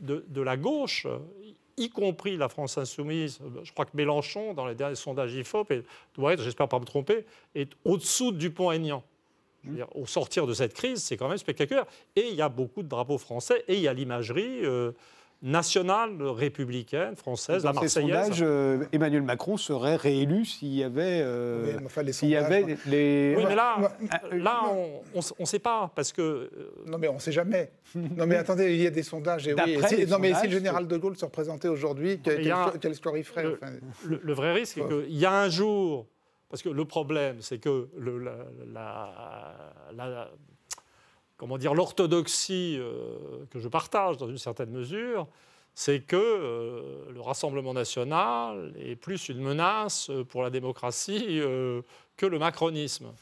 de, 0.00 0.24
de, 0.26 0.40
la 0.40 0.56
gauche, 0.56 1.06
y 1.76 1.90
compris 1.90 2.36
la 2.36 2.48
France 2.48 2.78
insoumise. 2.78 3.38
Je 3.62 3.72
crois 3.72 3.84
que 3.84 3.96
Mélenchon, 3.96 4.54
dans 4.54 4.66
les 4.66 4.74
derniers 4.74 4.96
sondages 4.96 5.32
IFOP, 5.34 5.72
doit 6.16 6.32
être, 6.32 6.42
j'espère 6.42 6.68
pas 6.68 6.80
me 6.80 6.84
tromper, 6.84 7.24
est 7.54 7.70
au-dessous 7.84 8.32
du 8.32 8.50
pont 8.50 8.72
aignan 8.72 9.04
au 9.94 10.06
sortir 10.06 10.46
de 10.46 10.54
cette 10.54 10.74
crise, 10.74 11.02
c'est 11.02 11.16
quand 11.16 11.28
même 11.28 11.38
spectaculaire. 11.38 11.86
Et 12.14 12.28
il 12.28 12.34
y 12.34 12.42
a 12.42 12.48
beaucoup 12.48 12.82
de 12.82 12.88
drapeaux 12.88 13.18
français 13.18 13.64
et 13.68 13.74
il 13.74 13.80
y 13.80 13.88
a 13.88 13.92
l'imagerie 13.92 14.64
euh, 14.64 14.92
nationale, 15.42 16.22
républicaine, 16.22 17.14
française, 17.14 17.64
la 17.64 17.72
Marseillaise. 17.72 18.10
Dans 18.10 18.22
ces 18.24 18.30
sondages, 18.30 18.42
euh, 18.42 18.84
Emmanuel 18.92 19.22
Macron 19.22 19.56
serait 19.56 19.96
réélu 19.96 20.44
s'il 20.44 20.74
y 20.74 20.82
avait, 20.82 21.20
euh, 21.22 21.78
s'il 22.10 22.30
y 22.30 22.36
avait 22.36 22.76
les... 22.86 23.34
Oui, 23.36 23.44
mais 23.46 23.54
là, 23.54 23.76
là 24.32 24.62
on 25.14 25.20
ne 25.40 25.44
sait 25.44 25.58
pas, 25.58 25.90
parce 25.94 26.12
que... 26.12 26.50
Non, 26.86 26.98
mais 26.98 27.08
on 27.08 27.14
ne 27.14 27.20
sait 27.20 27.32
jamais. 27.32 27.70
non, 27.94 28.26
mais 28.26 28.36
attendez, 28.36 28.74
il 28.74 28.82
y 28.82 28.86
a 28.86 28.90
des 28.90 29.02
sondages. 29.02 29.46
Et 29.46 29.54
oui, 29.54 30.06
non, 30.08 30.18
mais 30.18 30.34
si 30.34 30.46
le 30.46 30.52
général 30.52 30.86
de 30.86 30.96
Gaulle 30.96 31.16
se 31.16 31.24
représentait 31.24 31.68
aujourd'hui, 31.68 32.20
quel, 32.22 32.94
score 32.94 33.16
il 33.18 33.24
ferait 33.24 33.44
le, 33.44 34.20
le, 34.22 34.32
vrai 34.32 34.52
risque, 34.52 34.80
c'est 34.80 34.88
qu'il 34.88 35.16
y 35.16 35.26
a 35.26 35.32
un 35.32 35.48
jour 35.48 36.06
parce 36.48 36.62
que 36.62 36.68
le 36.68 36.84
problème, 36.84 37.42
c'est 37.42 37.58
que 37.58 37.88
l'orthodoxie 41.40 42.76
euh, 42.78 43.44
que 43.50 43.58
je 43.58 43.68
partage 43.68 44.16
dans 44.16 44.28
une 44.28 44.38
certaine 44.38 44.70
mesure, 44.70 45.26
c'est 45.74 46.00
que 46.00 46.16
euh, 46.16 47.12
le 47.12 47.20
Rassemblement 47.20 47.74
national 47.74 48.72
est 48.78 48.96
plus 48.96 49.28
une 49.28 49.40
menace 49.40 50.10
pour 50.28 50.42
la 50.42 50.50
démocratie 50.50 51.40
euh, 51.40 51.82
que 52.16 52.26
le 52.26 52.38
macronisme. 52.38 53.12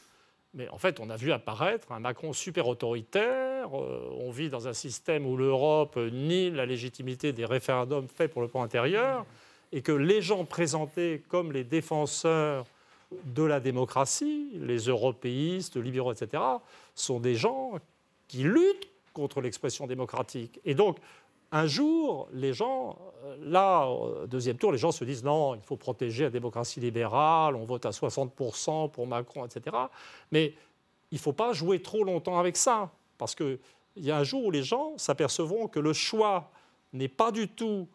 Mais 0.53 0.69
en 0.69 0.77
fait, 0.77 0.99
on 1.01 1.09
a 1.09 1.17
vu 1.17 1.33
apparaître 1.33 1.91
un 1.91 1.99
Macron 1.99 2.31
super 2.31 2.67
autoritaire. 2.67 3.73
on 3.73 4.31
vit 4.31 4.49
dans 4.49 4.69
un 4.69 4.73
système 4.73 5.25
où 5.25 5.35
l'Europe 5.35 5.97
nie 5.97 6.49
la 6.49 6.65
légitimité 6.65 7.33
des 7.33 7.43
référendums 7.43 8.07
faits 8.07 8.31
pour 8.31 8.41
le 8.41 8.47
plan 8.47 8.63
intérieur 8.63 9.25
et 9.73 9.81
que 9.81 9.91
les 9.91 10.21
gens 10.21 10.45
présentés 10.45 11.21
comme 11.27 11.51
les 11.51 11.65
défenseurs 11.65 12.65
de 13.25 13.43
la 13.43 13.59
démocratie, 13.59 14.49
les 14.53 14.77
européistes, 14.77 15.77
libéraux, 15.77 16.11
etc., 16.13 16.41
sont 16.93 17.19
des 17.19 17.35
gens 17.35 17.73
qui 18.27 18.43
luttent 18.43 18.89
contre 19.13 19.41
l'expression 19.41 19.87
démocratique. 19.87 20.59
Et 20.65 20.75
donc, 20.75 20.97
un 21.51 21.67
jour, 21.67 22.27
les 22.33 22.53
gens, 22.53 22.97
euh, 23.23 23.37
là, 23.39 23.87
deuxième 24.27 24.57
tour, 24.57 24.71
les 24.71 24.77
gens 24.77 24.91
se 24.91 25.05
disent 25.05 25.23
non, 25.23 25.55
il 25.55 25.61
faut 25.61 25.77
protéger 25.77 26.25
la 26.25 26.29
démocratie 26.29 26.79
libérale, 26.79 27.55
on 27.55 27.65
vote 27.65 27.85
à 27.85 27.91
60% 27.91 28.91
pour 28.91 29.07
Macron, 29.07 29.45
etc. 29.45 29.75
Mais 30.31 30.53
il 31.11 31.15
ne 31.15 31.19
faut 31.19 31.33
pas 31.33 31.53
jouer 31.53 31.81
trop 31.81 32.03
longtemps 32.03 32.39
avec 32.39 32.57
ça, 32.57 32.91
parce 33.17 33.35
qu'il 33.35 33.59
y 33.97 34.11
a 34.11 34.17
un 34.17 34.23
jour 34.23 34.45
où 34.45 34.51
les 34.51 34.63
gens 34.63 34.97
s'apercevront 34.97 35.67
que 35.67 35.79
le 35.79 35.93
choix 35.93 36.51
n'est 36.93 37.07
pas 37.07 37.31
du 37.31 37.47
tout 37.47 37.87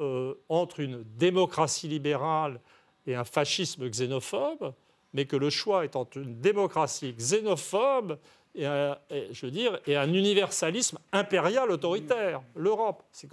euh, 0.00 0.34
entre 0.48 0.80
une 0.80 1.02
démocratie 1.16 1.88
libérale 1.88 2.60
et 3.06 3.14
un 3.14 3.24
fascisme 3.24 3.88
xénophobe, 3.88 4.72
mais 5.14 5.24
que 5.24 5.36
le 5.36 5.50
choix 5.50 5.84
est 5.84 5.96
entre 5.96 6.18
une 6.18 6.40
démocratie 6.40 7.14
xénophobe 7.14 8.18
et 8.56 8.64
un, 8.64 8.96
je 9.10 9.46
veux 9.46 9.52
dire, 9.52 9.78
et 9.86 9.96
un 9.96 10.12
universalisme 10.12 10.98
impérial 11.12 11.70
autoritaire, 11.70 12.42
l'Europe. 12.54 13.02
C'est 13.12 13.28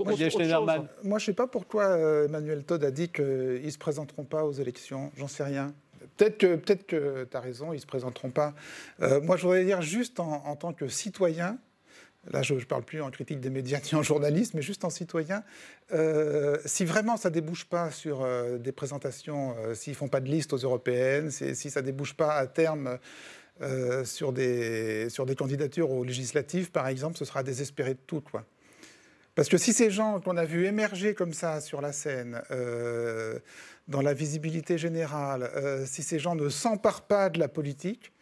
Moi, 1.04 1.18
je 1.20 1.24
ne 1.24 1.28
sais 1.28 1.34
pas 1.34 1.48
pourquoi 1.48 1.86
euh, 1.86 2.26
Emmanuel 2.26 2.64
Todd 2.66 2.84
a 2.84 2.92
dit 2.92 3.10
qu'ils 3.10 3.62
ne 3.64 3.70
se 3.70 3.78
présenteront 3.78 4.26
pas 4.26 4.44
aux 4.44 4.52
élections. 4.52 5.12
J'en 5.16 5.30
sais 5.30 5.44
rien. 5.44 5.74
Peut-être 6.18 6.38
que, 6.38 6.56
peut 6.56 6.76
que 6.76 7.24
tu 7.24 7.38
as 7.38 7.40
raison, 7.40 7.72
ils 7.72 7.78
ne 7.78 7.82
se 7.82 7.86
présenteront 7.86 8.32
pas. 8.32 8.54
Euh, 9.02 9.22
moi, 9.22 9.38
je 9.38 9.44
voudrais 9.44 9.64
dire 9.64 9.82
juste 9.82 10.20
en, 10.20 10.46
en 10.46 10.56
tant 10.58 10.74
que 10.74 10.90
citoyen, 10.90 11.58
là 12.32 12.42
je 12.42 12.54
ne 12.54 12.60
parle 12.62 12.84
plus 12.84 13.02
en 13.02 13.12
critique 13.12 13.40
des 13.40 13.50
médias 13.50 13.80
ni 13.92 13.98
en 13.98 14.04
journaliste, 14.04 14.54
mais 14.54 14.62
juste 14.62 14.86
en 14.86 14.90
citoyen, 14.90 15.44
euh, 15.92 16.58
si 16.66 16.86
vraiment 16.86 17.18
ça 17.18 17.30
ne 17.30 17.34
débouche 17.34 17.66
pas 17.66 17.92
sur 17.92 18.22
euh, 18.22 18.58
des 18.58 18.72
présentations, 18.72 19.56
euh, 19.60 19.74
s'ils 19.76 19.94
ne 19.94 19.98
font 19.98 20.08
pas 20.08 20.20
de 20.20 20.30
liste 20.30 20.54
aux 20.54 20.58
européennes, 20.58 21.32
si 21.32 21.70
ça 21.70 21.82
ne 21.82 21.86
débouche 21.86 22.14
pas 22.14 22.36
à 22.36 22.48
terme 22.48 22.98
sur, 24.04 24.34
des, 24.34 25.10
sur 25.10 25.26
des 25.26 25.36
candidatures 25.36 25.92
aux 25.92 26.04
législatives, 26.04 26.72
par 26.72 26.88
exemple, 26.88 27.18
ce 27.18 27.24
sera 27.24 27.44
désespéré 27.44 27.94
de 27.94 28.00
tout. 28.06 28.20
Quoi. 28.20 28.44
Parce 29.36 29.48
que 29.48 29.58
si 29.58 29.74
ces 29.74 29.92
gens 29.92 30.20
qu'on 30.20 30.38
a 30.38 30.44
vus 30.44 30.66
émerger 30.66 31.14
comme 31.14 31.34
ça 31.34 31.62
sur 31.62 31.80
la 31.80 31.94
scène, 31.94 32.42
dans 33.88 34.02
la 34.02 34.14
visibilité 34.14 34.80
générale, 34.80 35.52
si 35.86 36.02
ces 36.02 36.18
gens 36.18 36.36
ne 36.36 36.50
s'emparent 36.50 37.04
pas 37.04 37.30
de 37.30 37.40
la 37.40 37.48
politique, 37.48 38.13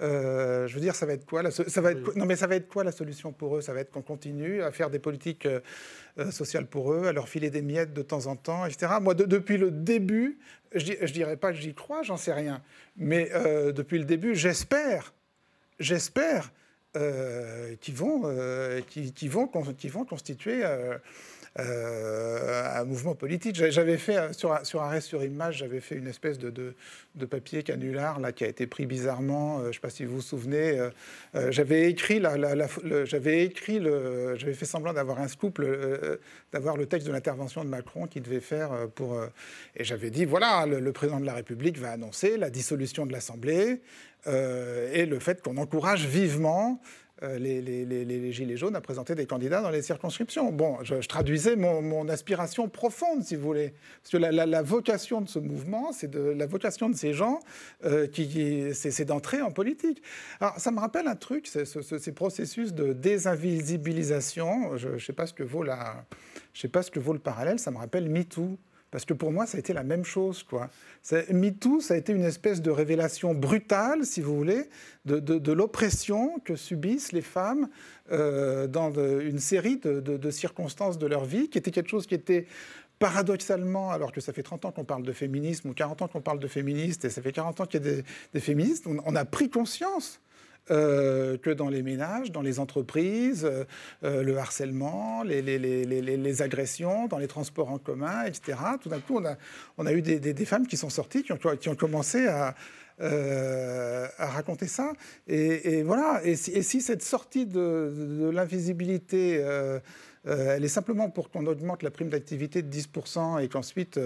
euh, 0.00 0.66
je 0.66 0.74
veux 0.74 0.80
dire, 0.80 0.94
ça 0.94 1.06
va 1.06 1.14
être 1.14 1.24
quoi 1.24 1.42
la, 1.42 1.50
ça 1.50 1.80
va 1.80 1.92
être, 1.92 2.14
Non, 2.16 2.26
mais 2.26 2.36
ça 2.36 2.46
va 2.46 2.56
être 2.56 2.68
quoi 2.68 2.84
la 2.84 2.92
solution 2.92 3.32
pour 3.32 3.56
eux? 3.56 3.60
Ça 3.60 3.72
va 3.72 3.80
être 3.80 3.90
qu'on 3.90 4.02
continue 4.02 4.62
à 4.62 4.70
faire 4.70 4.90
des 4.90 4.98
politiques 4.98 5.46
euh, 5.46 5.60
euh, 6.18 6.30
sociales 6.30 6.66
pour 6.66 6.92
eux, 6.92 7.06
à 7.06 7.12
leur 7.12 7.28
filer 7.28 7.50
des 7.50 7.62
miettes 7.62 7.94
de 7.94 8.02
temps 8.02 8.26
en 8.26 8.36
temps, 8.36 8.66
etc. 8.66 8.92
Moi, 9.00 9.14
depuis 9.14 9.56
le 9.56 9.70
début, 9.70 10.38
je, 10.74 10.92
ne 10.92 11.06
dirais 11.06 11.36
pas 11.36 11.52
que 11.52 11.58
j'y 11.58 11.74
crois, 11.74 12.02
j'en 12.02 12.16
sais 12.16 12.32
rien, 12.32 12.62
mais 12.96 13.30
depuis 13.72 13.98
le 13.98 14.04
début, 14.04 14.34
j'espère, 14.34 15.14
j'espère 15.78 16.52
qu'ils 17.80 17.94
vont, 17.94 18.20
vont, 18.20 19.50
vont 19.50 20.04
constituer 20.04 20.62
euh, 21.58 22.80
un 22.80 22.84
mouvement 22.84 23.14
politique. 23.14 23.56
J'avais 23.56 23.96
fait, 23.96 24.16
euh, 24.16 24.32
sur, 24.32 24.58
sur 24.64 24.82
Arrêt 24.82 25.00
sur 25.00 25.24
Image, 25.24 25.58
j'avais 25.58 25.80
fait 25.80 25.94
une 25.94 26.06
espèce 26.06 26.38
de, 26.38 26.50
de, 26.50 27.24
papier 27.24 27.62
canular 27.62 28.20
là, 28.20 28.32
qui 28.32 28.44
a 28.44 28.48
été 28.48 28.66
pris 28.66 28.84
bizarrement, 28.84 29.58
euh, 29.58 29.62
je 29.62 29.68
ne 29.68 29.72
sais 29.72 29.80
pas 29.80 29.90
si 29.90 30.04
vous 30.04 30.16
vous 30.16 30.22
souvenez. 30.22 30.78
j'avais 31.48 31.90
écrit, 31.90 32.20
la, 32.20 32.36
j'avais 33.04 33.44
écrit 33.44 33.80
j'avais 34.36 34.54
fait 34.54 34.66
semblant 34.66 34.92
d'avoir 34.92 35.18
un 35.20 35.28
scoop, 35.28 35.62
d'avoir 36.52 36.76
le 36.76 36.86
texte 36.86 37.06
de 37.06 37.12
l'intervention 37.12 37.64
de 37.64 37.70
Macron 37.70 38.06
qu'il 38.06 38.22
devait 38.22 38.40
faire 38.40 38.70
pour... 38.94 39.18
et 39.74 39.84
j'avais 39.84 40.10
dit, 40.10 40.24
voilà, 40.24 40.66
le, 40.66 40.92
président 40.92 41.20
de 41.20 41.26
la 41.26 41.34
République 41.34 41.78
va 41.78 41.92
annoncer 41.92 42.36
la 42.36 42.50
dissolution 42.50 43.06
de 43.06 43.12
l'Assemblée 43.12 43.80
et 44.26 45.06
le 45.06 45.18
fait 45.20 45.42
qu'on 45.42 45.56
encourage 45.56 46.06
vivement 46.06 46.80
euh, 47.22 47.38
les, 47.38 48.32
Gilets 48.32 48.56
jaunes 48.56 48.76
à 48.76 48.80
présenter 48.80 49.14
des 49.14 49.24
candidats 49.26 49.62
dans 49.62 49.70
les 49.70 49.80
circonscriptions. 49.80 50.52
Bon, 50.52 50.76
je, 50.82 50.94
traduisais 50.96 51.56
mon, 51.56 52.08
aspiration 52.08 52.68
profonde, 52.68 53.22
si 53.24 53.36
vous 53.36 53.42
voulez. 53.42 53.72
Parce 54.02 54.12
que 54.12 54.16
la, 54.18 54.62
vocation 54.62 55.22
de 55.22 55.28
ce 55.28 55.38
mouvement, 55.38 55.92
c'est 55.92 56.10
de 56.10 56.20
la 56.20 56.46
vocation 56.46 56.90
de 56.90 56.94
ces 56.94 57.14
gens, 57.14 57.40
euh, 57.84 58.06
qui, 58.06 58.74
c'est 58.74 59.04
d'entrer 59.04 59.40
en 59.40 59.50
politique. 59.50 60.02
Alors, 60.40 60.58
ça 60.58 60.70
me 60.70 60.78
rappelle 60.78 61.08
un 61.08 61.16
truc, 61.16 61.46
ces 61.46 62.12
processus 62.12 62.74
de 62.74 62.92
désinvisibilisation. 62.92 64.76
Je 64.76 64.88
ne 64.88 64.98
sais 64.98 65.06
sais 65.06 65.12
pas 65.12 65.26
ce 65.26 66.90
que 66.90 67.00
vaut 67.00 67.12
le 67.12 67.18
parallèle. 67.18 67.58
Ça 67.58 67.70
me 67.70 67.78
rappelle 67.78 68.10
MeToo. 68.10 68.58
Parce 68.96 69.04
que 69.04 69.12
pour 69.12 69.30
moi, 69.30 69.44
ça 69.44 69.58
a 69.58 69.60
été 69.60 69.74
la 69.74 69.82
même 69.82 70.06
chose. 70.06 70.42
Quoi. 70.42 70.70
MeToo, 71.30 71.82
ça 71.82 71.92
a 71.92 71.96
été 71.98 72.14
une 72.14 72.24
espèce 72.24 72.62
de 72.62 72.70
révélation 72.70 73.34
brutale, 73.34 74.06
si 74.06 74.22
vous 74.22 74.34
voulez, 74.34 74.70
de, 75.04 75.52
l'oppression 75.52 76.38
que 76.38 76.56
subissent 76.56 77.12
les 77.12 77.20
femmes 77.20 77.68
euh, 78.10 78.66
dans 78.66 78.90
une 79.20 79.38
série 79.38 79.76
de, 79.76 80.30
circonstances 80.30 80.96
de 80.96 81.06
leur 81.06 81.26
vie, 81.26 81.50
qui 81.50 81.58
était 81.58 81.72
quelque 81.72 81.90
chose 81.90 82.06
qui 82.06 82.14
était 82.14 82.46
paradoxalement, 82.98 83.90
alors 83.90 84.12
que 84.12 84.22
ça 84.22 84.32
fait 84.32 84.42
30 84.42 84.64
ans 84.64 84.72
qu'on 84.72 84.84
parle 84.84 85.02
de 85.02 85.12
féminisme, 85.12 85.68
ou 85.68 85.74
40 85.74 86.00
ans 86.00 86.08
qu'on 86.08 86.22
parle 86.22 86.38
de 86.38 86.48
féministes, 86.48 87.04
et 87.04 87.10
ça 87.10 87.20
fait 87.20 87.32
40 87.32 87.60
ans 87.60 87.66
qu'il 87.66 87.84
y 87.84 87.88
a 87.90 88.02
des, 88.32 88.40
féministes, 88.40 88.86
on, 88.86 89.14
a 89.14 89.24
pris 89.26 89.50
conscience 89.50 90.22
euh, 90.72 91.38
que 91.38 91.50
dans 91.50 91.68
les 91.68 91.84
ménages, 91.84 92.32
dans 92.32 92.42
les 92.42 92.58
entreprises, 92.58 93.44
euh, 93.44 93.62
euh, 94.02 94.24
le 94.24 94.36
harcèlement, 94.36 95.22
les, 95.22 96.42
agressions, 96.42 97.06
dans 97.06 97.18
les 97.18 97.28
transports 97.28 97.70
en 97.70 97.78
commun, 97.78 98.24
etc. 98.24 98.58
Tout 98.82 98.88
d'un 98.88 98.98
coup, 98.98 99.22
on 99.78 99.86
a, 99.86 99.92
eu 99.92 100.02
des, 100.02 100.44
femmes 100.44 100.66
qui 100.66 100.76
sont 100.76 100.90
sorties, 100.90 101.22
qui 101.22 101.32
ont, 101.68 101.76
commencé 101.76 102.26
à, 102.26 102.56
raconter 104.18 104.66
ça. 104.66 104.92
Et, 105.28 105.84
voilà. 105.84 106.20
Et 106.24 106.34
si, 106.34 106.50
et 106.50 106.62
si, 106.62 106.80
cette 106.80 107.02
sortie 107.02 107.46
de, 107.46 108.28
l'invisibilité 108.32 109.40
elle 110.24 110.64
est 110.64 110.68
simplement 110.68 111.08
pour 111.08 111.30
qu'on 111.30 111.46
augmente 111.46 111.84
la 111.84 111.92
prime 111.92 112.08
d'activité 112.08 112.60
de 112.60 112.76
10% 112.76 113.40
et 113.40 113.48
qu'ensuite 113.48 114.00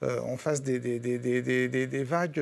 on 0.00 0.36
fasse 0.38 0.62
des 0.62 2.04
vagues 2.08 2.40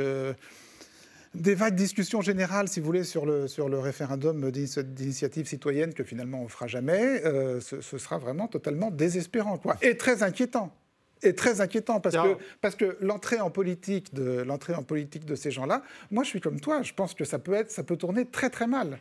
des 1.34 1.54
vagues 1.54 1.74
discussions 1.74 2.20
générales, 2.20 2.68
si 2.68 2.80
vous 2.80 2.86
voulez, 2.86 3.04
sur 3.04 3.24
le, 3.24 3.46
sur 3.46 3.68
le 3.68 3.78
référendum 3.78 4.50
d'initiative 4.50 5.46
citoyenne 5.46 5.94
que 5.94 6.02
finalement 6.02 6.40
on 6.40 6.44
ne 6.44 6.48
fera 6.48 6.66
jamais, 6.66 7.24
euh, 7.24 7.60
ce, 7.60 7.80
sera 7.80 8.18
vraiment 8.18 8.48
totalement 8.48 8.90
désespérant 8.90 9.58
quoi. 9.58 9.76
et 9.82 9.96
très 9.96 10.22
inquiétant. 10.22 10.74
Et 11.22 11.34
très 11.34 11.60
inquiétant 11.60 12.00
parce 12.00 12.16
que, 12.16 12.36
parce 12.62 12.76
que 12.76 12.96
l'entrée 13.00 13.40
en 13.40 13.50
politique 13.50 14.14
de 14.14 14.40
l'entrée 14.40 14.74
en 14.74 14.82
politique 14.82 15.26
de 15.26 15.34
ces 15.34 15.50
gens-là, 15.50 15.82
moi 16.10 16.24
je 16.24 16.30
suis 16.30 16.40
comme 16.40 16.60
toi, 16.60 16.82
je 16.82 16.94
pense 16.94 17.12
que 17.14 17.24
ça 17.24 17.38
peut 17.38 17.52
être, 17.52 17.70
ça 17.70 17.82
peut 17.82 17.96
tourner 17.96 18.24
très 18.24 18.48
très 18.48 18.66
mal. 18.66 18.98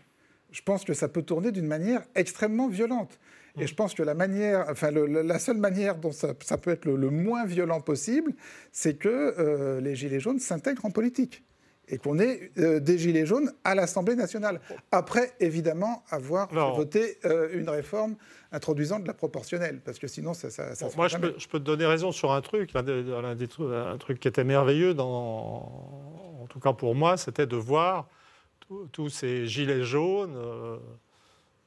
Je 0.52 0.62
pense 0.62 0.84
que 0.84 0.94
ça 0.94 1.08
peut 1.08 1.22
tourner 1.22 1.52
d'une 1.52 1.68
manière 1.68 2.02
extrêmement 2.16 2.68
violente. 2.68 3.20
Et 3.60 3.68
je 3.68 3.76
pense 3.76 3.94
que 3.94 4.04
la 4.04 4.14
manière, 4.14 4.66
enfin 4.70 4.92
la 4.92 5.40
seule 5.40 5.58
manière 5.58 5.96
dont 5.96 6.12
ça, 6.12 6.34
peut 6.34 6.72
être 6.72 6.86
le, 6.86 7.10
moins 7.10 7.46
violent 7.46 7.82
possible, 7.82 8.34
c'est 8.72 8.96
que 8.96 9.10
euh, 9.10 9.82
les 9.82 9.96
gilets 9.96 10.20
jaunes 10.20 10.40
s'intègrent 10.40 10.86
en 10.86 10.92
politique 10.92 11.44
et 11.90 11.98
qu'on 11.98 12.20
ait 12.20 12.52
euh, 12.58 12.80
des 12.80 12.98
Gilets 12.98 13.26
jaunes 13.26 13.52
à 13.64 13.76
l'Assemblée 13.76 14.16
nationale. 14.16 14.60
Après, 14.92 15.34
évidemment, 15.40 16.04
avoir 16.10 16.50
voté 16.76 17.18
euh, 17.26 17.50
une 17.54 17.70
réforme 17.70 18.16
introduisant 18.52 19.00
de 19.00 19.08
la 19.08 19.14
proportionnelle, 19.14 19.80
parce 19.84 20.00
que 20.00 20.08
sinon, 20.08 20.34
ça... 20.34 20.50
ça, 20.50 20.66
moi, 20.96 21.08
je 21.08 21.18
peux, 21.18 21.34
je 21.38 21.48
peux, 21.48 21.60
te 21.60 21.64
donner 21.64 21.86
raison 21.86 22.12
sur 22.12 22.32
un 22.32 22.42
truc, 22.42 22.72
un, 22.76 22.84
des, 22.84 23.04
un 23.12 23.98
truc 23.98 24.20
qui 24.20 24.28
était 24.28 24.44
merveilleux, 24.44 24.94
dans, 24.94 26.42
en 26.42 26.48
tout 26.50 26.60
cas 26.60 26.74
pour 26.74 26.96
moi, 26.96 27.18
c'était 27.18 27.46
de 27.46 27.56
voir 27.56 28.08
tous 28.92 29.10
ces 29.10 29.46
Gilets 29.48 29.84
jaunes... 29.84 30.36
Euh, 30.36 30.78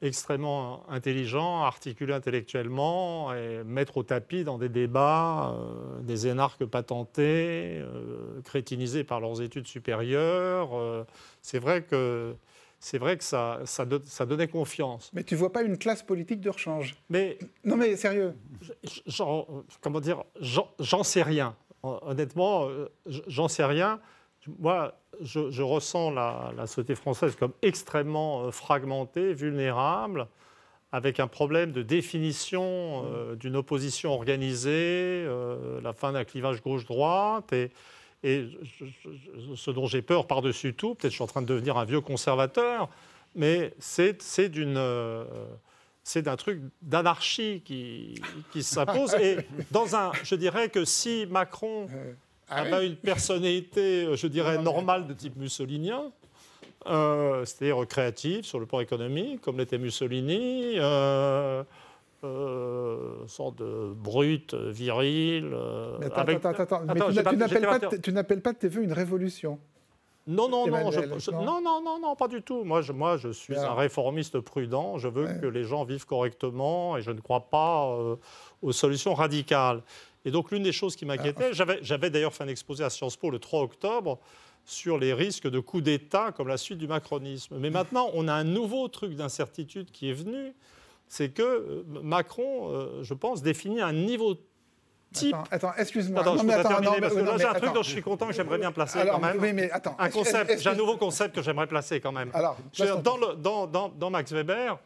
extrêmement 0.02 0.84
intelligents, 0.90 1.62
articulés 1.62 2.12
intellectuellement 2.12 3.32
et 3.32 3.62
mettre 3.64 3.98
au 3.98 4.02
tapis 4.02 4.42
dans 4.42 4.58
des 4.58 4.68
débats 4.68 5.54
euh, 5.54 6.00
des 6.00 6.26
énarques 6.26 6.66
patentés, 6.66 7.78
euh, 7.78 8.40
crétinisés 8.44 9.04
par 9.04 9.20
leurs 9.20 9.40
études 9.40 9.68
supérieures. 9.68 10.76
Euh, 10.76 11.04
c'est 11.40 11.60
vrai 11.60 11.82
que 11.82 12.34
c'est 12.80 12.98
vrai 12.98 13.16
que 13.16 13.22
ça, 13.22 13.60
ça, 13.64 13.86
donnait 14.26 14.48
confiance. 14.48 15.12
Mais 15.12 15.22
tu 15.22 15.36
vois 15.36 15.52
pas 15.52 15.62
une 15.62 15.78
classe 15.78 16.02
politique 16.02 16.40
de 16.40 16.50
rechange? 16.50 16.96
Mais 17.08 17.38
non, 17.64 17.76
mais 17.76 17.94
sérieux. 17.94 18.34
comment 19.80 20.00
dire 20.00 20.24
J'en 20.40 21.04
sais 21.04 21.22
rien. 21.22 21.54
Honnêtement, 21.84 22.68
j'en 23.06 23.46
sais 23.46 23.64
rien. 23.64 24.00
Moi, 24.58 24.94
je, 25.20 25.62
ressens 25.62 26.10
la, 26.10 26.66
société 26.66 26.94
française 26.94 27.36
comme 27.36 27.52
extrêmement 27.62 28.44
euh, 28.44 28.50
fragmentée, 28.50 29.34
vulnérable, 29.34 30.26
avec 30.90 31.20
un 31.20 31.28
problème 31.28 31.72
de 31.72 31.82
définition 31.82 33.04
euh, 33.06 33.36
d'une 33.36 33.56
opposition 33.56 34.12
organisée, 34.12 35.24
euh, 35.26 35.80
la 35.80 35.92
fin 35.92 36.12
d'un 36.12 36.24
clivage 36.24 36.62
gauche-droite. 36.62 37.52
Et, 37.52 37.70
ce 38.24 39.72
dont 39.72 39.86
j'ai 39.86 40.00
peur 40.00 40.28
par-dessus 40.28 40.74
tout, 40.74 40.94
peut-être 40.94 41.10
je 41.10 41.16
suis 41.16 41.24
en 41.24 41.26
train 41.26 41.42
de 41.42 41.46
devenir 41.46 41.76
un 41.76 41.84
vieux 41.84 42.00
conservateur, 42.00 42.88
mais 43.34 43.74
c'est 43.80 44.22
c'est 44.22 44.48
d'un 46.22 46.36
truc 46.36 46.60
d'anarchie 46.82 47.62
qui, 47.64 48.14
qui 48.52 48.62
s'impose. 48.62 49.14
Et 49.14 49.38
dans 49.72 49.96
un, 49.96 50.12
je 50.22 50.36
dirais 50.36 50.68
que 50.68 50.84
si 50.84 51.26
Macron 51.30 51.88
ah 52.54 52.60
avait 52.60 52.86
une 52.86 52.96
personnalité, 52.96 54.04
euh, 54.04 54.16
je 54.16 54.26
dirais, 54.26 54.58
normale 54.58 55.06
de 55.06 55.14
type 55.14 55.36
mussolinien, 55.36 56.12
euh, 56.86 57.44
c'est-à-dire 57.44 57.86
créative 57.86 58.44
sur 58.44 58.58
le 58.58 58.66
plan 58.66 58.80
économique, 58.80 59.40
comme 59.40 59.58
l'était 59.58 59.78
Mussolini, 59.78 60.74
euh, 60.78 61.62
euh, 62.24 63.26
sorte 63.28 63.58
de 63.58 63.92
brute, 63.94 64.54
viril. 64.54 65.56
Mais 66.00 66.06
attends, 66.06 66.48
attends, 66.48 66.62
attends, 66.62 66.82
mais 66.86 67.00
tu 68.00 68.12
n'appelles 68.12 68.42
pas, 68.42 68.52
de 68.52 68.58
tes 68.58 68.68
voeux 68.68 68.82
une 68.82 68.92
révolution 68.92 69.58
non 70.26 70.48
non 70.48 70.66
non, 70.66 70.90
non, 71.30 71.60
non, 71.60 71.82
non, 71.82 71.98
non, 72.00 72.16
pas 72.16 72.28
du 72.28 72.42
tout. 72.42 72.62
Moi, 72.64 72.80
je, 72.82 72.92
moi, 72.92 73.16
je 73.16 73.30
suis 73.30 73.56
un 73.56 73.74
réformiste 73.74 74.38
prudent. 74.40 74.98
Je 74.98 75.08
veux 75.08 75.26
que 75.40 75.46
les 75.46 75.64
gens 75.64 75.84
vivent 75.84 76.06
correctement 76.06 76.96
et 76.96 77.02
je 77.02 77.10
ne 77.10 77.20
crois 77.20 77.48
pas 77.50 77.88
aux 78.62 78.72
solutions 78.72 79.14
radicales. 79.14 79.82
Et 80.24 80.30
donc, 80.30 80.50
l'une 80.50 80.62
des 80.62 80.72
choses 80.72 80.96
qui 80.96 81.04
m'inquiétait, 81.04 81.50
ah. 81.58 81.76
j'avais 81.82 82.10
d'ailleurs 82.10 82.32
fait 82.32 82.44
un 82.44 82.48
exposé 82.48 82.84
à 82.84 82.90
Sciences 82.90 83.16
Po 83.16 83.30
le 83.30 83.38
3 83.38 83.62
octobre 83.62 84.18
sur 84.64 84.98
les 84.98 85.12
risques 85.12 85.48
de 85.48 85.58
coup 85.58 85.80
d'État 85.80 86.32
comme 86.32 86.48
la 86.48 86.56
suite 86.56 86.78
du 86.78 86.86
macronisme. 86.86 87.56
Mais 87.58 87.70
maintenant, 87.70 88.10
on 88.14 88.28
a 88.28 88.32
un 88.32 88.44
nouveau 88.44 88.88
truc 88.88 89.14
d'incertitude 89.14 89.90
qui 89.90 90.10
est 90.10 90.14
venu, 90.14 90.54
c'est 91.08 91.30
que 91.30 91.42
euh, 91.42 91.84
Macron, 92.02 92.70
euh, 92.70 93.02
je 93.02 93.14
pense, 93.14 93.42
définit 93.42 93.80
un 93.80 93.92
niveau 93.92 94.36
Type... 95.12 95.36
Attends, 95.50 95.72
excuse-moi. 95.76 96.20
Attends, 96.20 96.36
je 96.36 96.42
peux 96.42 96.48
terminer 96.48 97.00
parce 97.00 97.14
que 97.14 97.20
là, 97.20 97.38
j'ai 97.38 97.44
un 97.44 97.54
truc 97.54 97.72
dont 97.72 97.82
je 97.82 97.90
suis 97.90 98.02
content 98.02 98.26
que 98.26 98.32
j'aimerais 98.32 98.58
bien 98.58 98.72
placer 98.72 99.00
quand 99.10 99.20
même. 99.20 99.38
Oui, 99.40 99.52
mais 99.52 99.70
attends. 99.70 99.96
Un 99.98 100.10
concept, 100.10 100.60
j'ai 100.60 100.70
un 100.70 100.74
nouveau 100.74 100.96
concept 100.96 101.34
que 101.34 101.42
j'aimerais 101.42 101.66
placer 101.66 102.00
quand 102.00 102.12
même. 102.12 102.30
Alors, 102.34 102.56
dans, 103.02 103.16
le, 103.16 103.36
dans, 103.36 103.66
dans, 103.66 103.88
dans, 103.88 104.10
Max 104.10 104.32
Weber, 104.32 104.78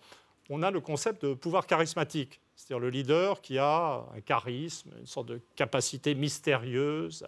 on 0.51 0.62
a 0.62 0.70
le 0.70 0.81
concept 0.81 1.24
de 1.24 1.35
pouvoir 1.35 1.66
charismatique 1.66 2.41
c'est-à-dire 2.57 2.81
le 2.81 2.91
leader 2.91 3.43
qui 3.43 3.59
a 3.59 4.05
un 4.16 4.20
charisme, 4.20 4.91
une 4.99 5.07
sorte 5.07 5.29
de 5.29 5.41
capacité 5.55 6.14
mystérieuse 6.14 7.24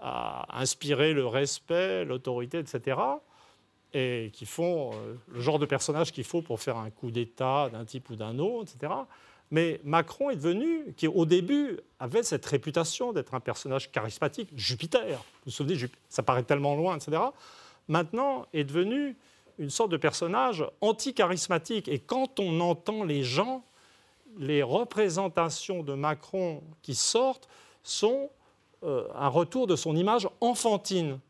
à, 0.00 0.60
inspirer 0.60 1.14
le 1.14 1.26
respect, 1.26 2.04
l'autorité, 2.04 2.58
etc. 2.58 3.00
Et 3.94 4.30
qui 4.34 4.44
font 4.44 4.90
euh, 4.92 5.14
le 5.28 5.40
genre 5.40 5.60
de 5.60 5.66
personnage 5.66 6.12
qu'il 6.12 6.24
faut 6.24 6.42
pour 6.42 6.60
faire 6.60 6.76
un 6.76 6.90
coup 6.90 7.12
d'État 7.12 7.70
d'un 7.70 7.84
type 7.84 8.10
ou 8.10 8.16
d'un 8.16 8.38
autre, 8.40 8.72
etc. 8.74 8.92
Mais 9.54 9.80
Macron 9.84 10.30
est 10.30 10.34
devenu, 10.34 10.92
qui 10.96 11.06
au 11.06 11.26
début 11.26 11.78
avait 12.00 12.24
cette 12.24 12.44
réputation 12.44 13.12
d'être 13.12 13.34
un 13.34 13.40
personnage 13.40 13.92
charismatique, 13.92 14.48
Jupiter. 14.56 15.06
Vous 15.06 15.22
vous 15.46 15.50
souvenez, 15.52 15.76
ça 16.08 16.24
paraît 16.24 16.42
tellement 16.42 16.74
loin, 16.74 16.96
etc. 16.96 17.22
Maintenant 17.86 18.46
est 18.52 18.64
devenu 18.64 19.16
une 19.60 19.70
sorte 19.70 19.92
de 19.92 19.96
personnage 19.96 20.66
anti-charismatique. 20.80 21.86
Et 21.86 22.00
quand 22.00 22.40
on 22.40 22.58
entend 22.58 23.04
les 23.04 23.22
gens, 23.22 23.64
les 24.38 24.64
représentations 24.64 25.84
de 25.84 25.94
Macron 25.94 26.64
qui 26.82 26.96
sortent 26.96 27.48
sont 27.84 28.30
euh, 28.82 29.06
un 29.14 29.28
retour 29.28 29.68
de 29.68 29.76
son 29.76 29.94
image 29.94 30.28
enfantine. 30.40 31.20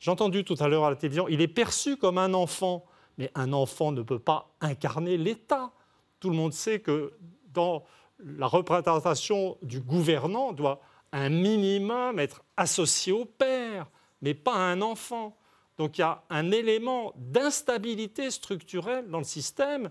J'ai 0.00 0.10
entendu 0.10 0.42
tout 0.42 0.56
à 0.58 0.66
l'heure 0.66 0.86
à 0.86 0.90
la 0.90 0.96
télévision, 0.96 1.28
il 1.28 1.40
est 1.40 1.46
perçu 1.46 1.96
comme 1.96 2.18
un 2.18 2.34
enfant, 2.34 2.84
mais 3.16 3.30
un 3.36 3.52
enfant 3.52 3.92
ne 3.92 4.02
peut 4.02 4.18
pas 4.18 4.50
incarner 4.60 5.16
l'État. 5.16 5.70
Tout 6.18 6.30
le 6.30 6.36
monde 6.36 6.52
sait 6.52 6.80
que 6.80 7.12
dans 7.54 7.84
la 8.18 8.46
représentation 8.46 9.56
du 9.62 9.80
gouvernant 9.80 10.52
doit 10.52 10.80
un 11.12 11.28
minimum 11.28 12.18
être 12.18 12.42
associé 12.56 13.12
au 13.12 13.24
père, 13.24 13.86
mais 14.20 14.34
pas 14.34 14.54
à 14.54 14.58
un 14.58 14.82
enfant. 14.82 15.36
Donc 15.78 15.98
il 15.98 16.02
y 16.02 16.04
a 16.04 16.22
un 16.30 16.50
élément 16.50 17.12
d'instabilité 17.16 18.30
structurelle 18.30 19.08
dans 19.08 19.18
le 19.18 19.24
système. 19.24 19.90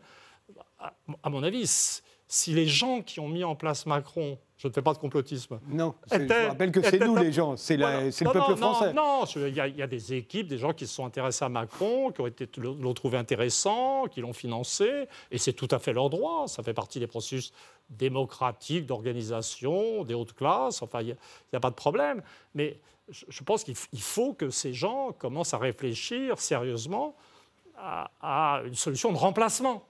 À 0.80 1.30
mon 1.30 1.43
avis, 1.43 2.01
si 2.34 2.51
les 2.51 2.65
gens 2.65 3.03
qui 3.03 3.19
ont 3.19 3.27
mis 3.27 3.43
en 3.43 3.53
place 3.53 3.86
Macron, 3.86 4.39
je 4.57 4.67
ne 4.67 4.73
fais 4.73 4.81
pas 4.81 4.93
de 4.93 4.97
complotisme. 4.97 5.59
Non, 5.67 5.93
je 6.11 6.47
rappelle 6.47 6.71
que 6.71 6.81
c'est 6.81 6.97
nous 6.97 7.15
les 7.15 7.31
gens, 7.31 7.57
c'est 7.57 7.77
le 7.77 8.31
peuple 8.31 8.55
français. 8.55 8.91
Non, 8.91 9.25
il 9.36 9.53
y, 9.53 9.59
a 9.59 9.88
des 9.88 10.13
équipes, 10.15 10.47
des 10.47 10.57
gens 10.57 10.73
qui 10.73 10.88
se 10.88 10.95
sont 10.95 11.05
intéressés 11.05 11.45
à 11.45 11.49
Macron, 11.49 12.11
qui 12.11 12.59
l'ont 12.59 12.93
trouvé 12.95 13.19
intéressant, 13.19 14.05
qui 14.07 14.21
l'ont 14.21 14.34
financé, 14.34 15.07
et 15.29 15.38
c'est 15.38 15.53
tout 15.53 15.67
à 15.69 15.77
fait 15.77 15.93
leur 15.93 16.09
droit. 16.09 16.47
Ça 16.47 16.63
fait 16.63 16.73
partie 16.73 16.99
des 16.99 17.05
processus 17.05 17.53
démocratiques 17.91 18.88
d'organisation, 18.88 20.03
des 20.03 20.15
hautes 20.15 20.34
classes, 20.34 20.81
enfin, 20.81 21.01
il 21.01 21.05
n'y 21.05 21.57
a, 21.57 21.59
pas 21.59 21.69
de 21.69 21.75
problème. 21.75 22.23
Mais 22.55 22.79
je, 23.09 23.43
pense 23.43 23.63
qu'il 23.63 23.75
faut 23.75 24.34
que 24.34 24.49
ces 24.49 24.73
gens 24.73 25.11
commencent 25.11 25.53
à 25.53 25.59
réfléchir 25.59 26.39
sérieusement 26.39 27.15
à 27.77 28.63
une 28.65 28.75
solution 28.75 29.11
de 29.11 29.17
remplacement. 29.17 29.86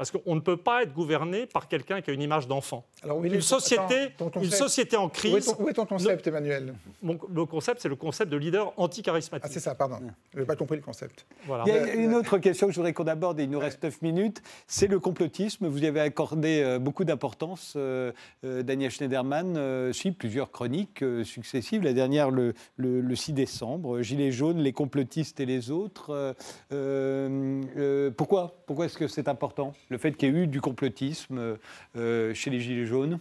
Parce 0.00 0.12
qu'on 0.12 0.34
ne 0.34 0.40
peut 0.40 0.56
pas 0.56 0.82
être 0.82 0.94
gouverné 0.94 1.44
par 1.44 1.68
quelqu'un 1.68 2.00
qui 2.00 2.08
a 2.08 2.14
une 2.14 2.22
image 2.22 2.48
d'enfant. 2.48 2.86
Est 3.04 3.28
Une 3.28 3.42
société, 3.42 3.82
attends, 4.04 4.30
ton 4.30 4.40
une 4.40 4.46
concept 4.48 4.54
société 4.62 4.96
en 4.96 5.04
Où 5.04 5.08
est 5.08 5.10
crise. 5.10 5.44
ton, 5.44 5.62
où 5.62 5.68
est 5.68 5.74
ton 5.74 5.84
concept, 5.84 6.26
Emmanuel 6.26 6.72
Mon, 7.02 7.18
le 7.28 7.44
concept, 7.44 7.82
c'est 7.82 7.90
le 7.90 7.96
concept 7.96 8.32
de 8.32 8.38
leader 8.38 8.72
anticharismatique. 8.78 9.44
Ah, 9.46 9.52
c'est 9.52 9.60
ça, 9.60 9.74
pardon. 9.74 9.98
Je 10.34 10.40
n'ai 10.40 10.46
pas 10.46 10.56
compris 10.56 10.76
le 10.76 10.82
concept. 10.82 11.26
Voilà. 11.44 11.64
Il 11.66 11.74
y 11.74 11.76
a 11.78 11.92
une 11.96 12.14
autre 12.14 12.38
question 12.38 12.66
que 12.68 12.72
je 12.72 12.76
voudrais 12.78 12.94
qu'on 12.94 13.06
aborde, 13.08 13.38
et 13.40 13.42
il 13.42 13.50
nous 13.50 13.58
reste 13.58 13.82
9 13.82 14.00
minutes, 14.00 14.40
c'est 14.66 14.86
le 14.86 14.98
complotisme. 15.00 15.66
Vous 15.66 15.82
y 15.84 15.86
avez 15.86 16.00
accordé 16.00 16.62
euh, 16.62 16.78
beaucoup 16.78 17.04
d'importance, 17.04 17.74
euh, 17.76 18.12
euh, 18.46 18.62
Daniel 18.62 18.90
Schneiderman, 18.90 19.58
euh, 19.58 19.92
suit 19.92 20.12
plusieurs 20.12 20.50
chroniques 20.50 21.02
euh, 21.02 21.24
successives. 21.24 21.82
La 21.82 21.92
dernière, 21.92 22.30
le, 22.30 22.54
le- 22.78 23.02
le 23.02 23.14
6 23.16 23.34
décembre, 23.34 24.00
Gilets 24.00 24.32
jaunes, 24.32 24.60
les 24.60 24.72
complotistes 24.72 25.40
et 25.40 25.44
les 25.46 25.70
autres. 25.70 26.08
Euh, 26.14 26.32
euh, 26.72 27.60
euh, 27.76 28.10
pourquoi? 28.10 28.54
Pourquoi 28.64 28.86
est-ce 28.86 28.96
que 28.96 29.06
c'est 29.08 29.28
important, 29.28 29.74
le 29.90 29.98
fait 29.98 30.12
qu'il 30.12 30.28
y 30.28 30.32
ait 30.32 30.42
eu 30.42 30.46
du 30.46 30.60
complotisme 30.60 31.56
euh, 31.96 32.34
chez 32.34 32.50
les 32.50 32.60
Gilets 32.60 32.86
jaunes? 32.86 33.18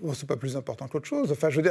Bon, 0.00 0.14
c'est 0.14 0.26
pas 0.26 0.36
plus 0.36 0.56
important 0.56 0.86
qu'autre 0.88 1.06
chose. 1.06 1.32
Enfin, 1.32 1.50
je 1.50 1.60
veux 1.60 1.62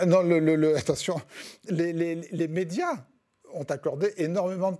attention, 0.76 1.22
les, 1.70 2.48
médias 2.48 3.06
ont 3.54 3.64
accordé 3.64 4.14
énormément 4.18 4.72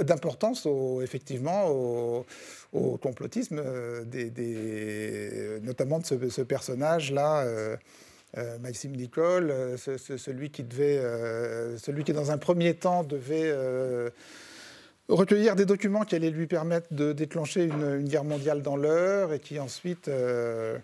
d'importance, 0.00 0.66
au- 0.66 1.02
effectivement, 1.02 1.68
au, 1.68 2.24
complotisme, 2.98 3.60
euh, 3.64 5.60
notamment 5.62 5.98
de 6.00 6.06
ce, 6.06 6.42
personnage-là. 6.42 7.42
euh, 7.42 7.76
euh, 8.36 8.58
Maxime 8.58 8.96
Nicole, 8.96 9.48
euh, 9.52 9.76
ce- 9.76 9.96
ce- 9.96 10.16
celui 10.16 10.50
qui 10.50 10.64
devait, 10.64 10.98
celui 11.78 12.02
qui 12.02 12.12
dans 12.12 12.32
un 12.32 12.38
premier 12.38 12.74
temps 12.74 13.04
devait 13.04 13.52
recueillir 15.08 15.56
des 15.56 15.66
documents 15.66 16.04
qui 16.04 16.14
allaient 16.14 16.30
lui 16.30 16.46
permettre 16.46 16.92
de 16.92 17.12
déclencher 17.12 17.64
une, 17.64 18.00
une 18.00 18.08
guerre 18.08 18.24
mondiale 18.24 18.62
dans 18.62 18.76
l'heure 18.76 19.32
et 19.32 19.38
qui 19.38 19.58
ensuite 19.60 20.08
euh, 20.08 20.78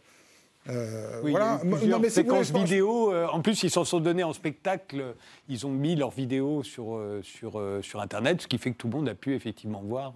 euh, 0.68 1.20
Oui, 1.22 1.30
voilà. 1.30 1.60
il 1.64 1.70
y 1.70 1.74
a 1.74 1.84
eu 1.84 1.88
Non, 1.88 1.98
mais 1.98 2.10
séquences 2.10 2.52
vidéo. 2.52 3.12
euh, 3.12 3.26
en 3.28 3.40
plus, 3.40 3.62
ils 3.62 3.70
s'en 3.70 3.84
sont 3.84 4.00
donnés 4.00 4.24
en 4.24 4.32
spectacle. 4.32 5.14
Ils 5.48 5.66
ont 5.66 5.70
mis 5.70 5.96
leurs 5.96 6.10
vidéos 6.10 6.62
sur, 6.62 7.00
sur, 7.22 7.62
sur 7.82 8.00
Internet, 8.00 8.42
ce 8.42 8.46
qui 8.46 8.58
fait 8.58 8.72
que 8.72 8.76
tout 8.76 8.88
le 8.88 8.96
monde 8.96 9.08
a 9.08 9.14
pu 9.14 9.34
effectivement 9.34 9.82
voir. 9.84 10.12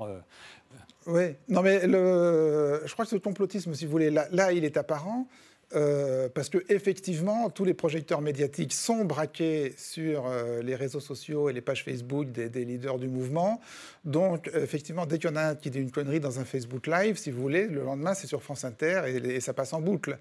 Oui, 1.07 1.35
non 1.49 1.61
mais 1.61 1.87
le, 1.87 2.81
je 2.87 2.93
crois 2.93 3.05
que 3.05 3.11
ce 3.11 3.17
complotisme, 3.17 3.75
si 3.75 3.85
vous 3.85 3.91
voulez, 3.91 4.11
là, 4.11 4.27
là, 4.33 4.53
il 4.53 4.65
est 4.65 4.77
apparent. 4.77 5.27
Euh, 5.75 6.29
parce 6.33 6.49
que 6.49 6.59
effectivement, 6.69 7.51
tous 7.51 7.65
les 7.65 7.75
projecteurs 7.75 8.21
médiatiques 8.21 8.73
sont 8.73 9.05
braqués 9.05 9.75
sur 9.77 10.27
euh, 10.27 10.63
les 10.63 10.75
réseaux 10.75 11.01
sociaux 11.01 11.51
et 11.51 11.53
les 11.53 11.61
pages 11.61 11.83
Facebook 11.85 12.31
des, 12.31 12.65
leaders 12.65 12.99
du 12.99 13.09
mouvement. 13.09 13.61
Donc, 14.05 14.51
effectivement, 14.55 15.07
dès 15.07 15.19
qu'il 15.19 15.31
y 15.31 15.33
en 15.33 15.37
a 15.37 15.43
un 15.43 15.55
qui 15.55 15.71
dit 15.71 15.81
une 15.81 15.91
connerie 15.91 16.21
dans 16.21 16.39
un 16.39 16.45
Facebook 16.45 16.87
Live, 16.87 17.17
si 17.17 17.31
vous 17.31 17.43
voulez, 17.43 17.67
le 17.67 17.83
lendemain, 17.83 18.15
c'est 18.15 18.27
sur 18.27 18.43
France 18.43 18.65
Inter 18.65 19.03
et, 19.07 19.41
ça 19.41 19.53
passe 19.53 19.73
en 19.73 19.81
boucle. 19.81 20.19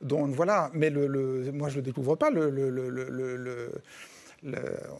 Donc 0.00 0.34
voilà. 0.34 0.70
Mais 0.74 0.90
moi, 0.90 1.68
je 1.68 1.78
ne 1.78 1.82
découvre 1.82 2.14
pas, 2.14 2.30
le- 2.30 3.72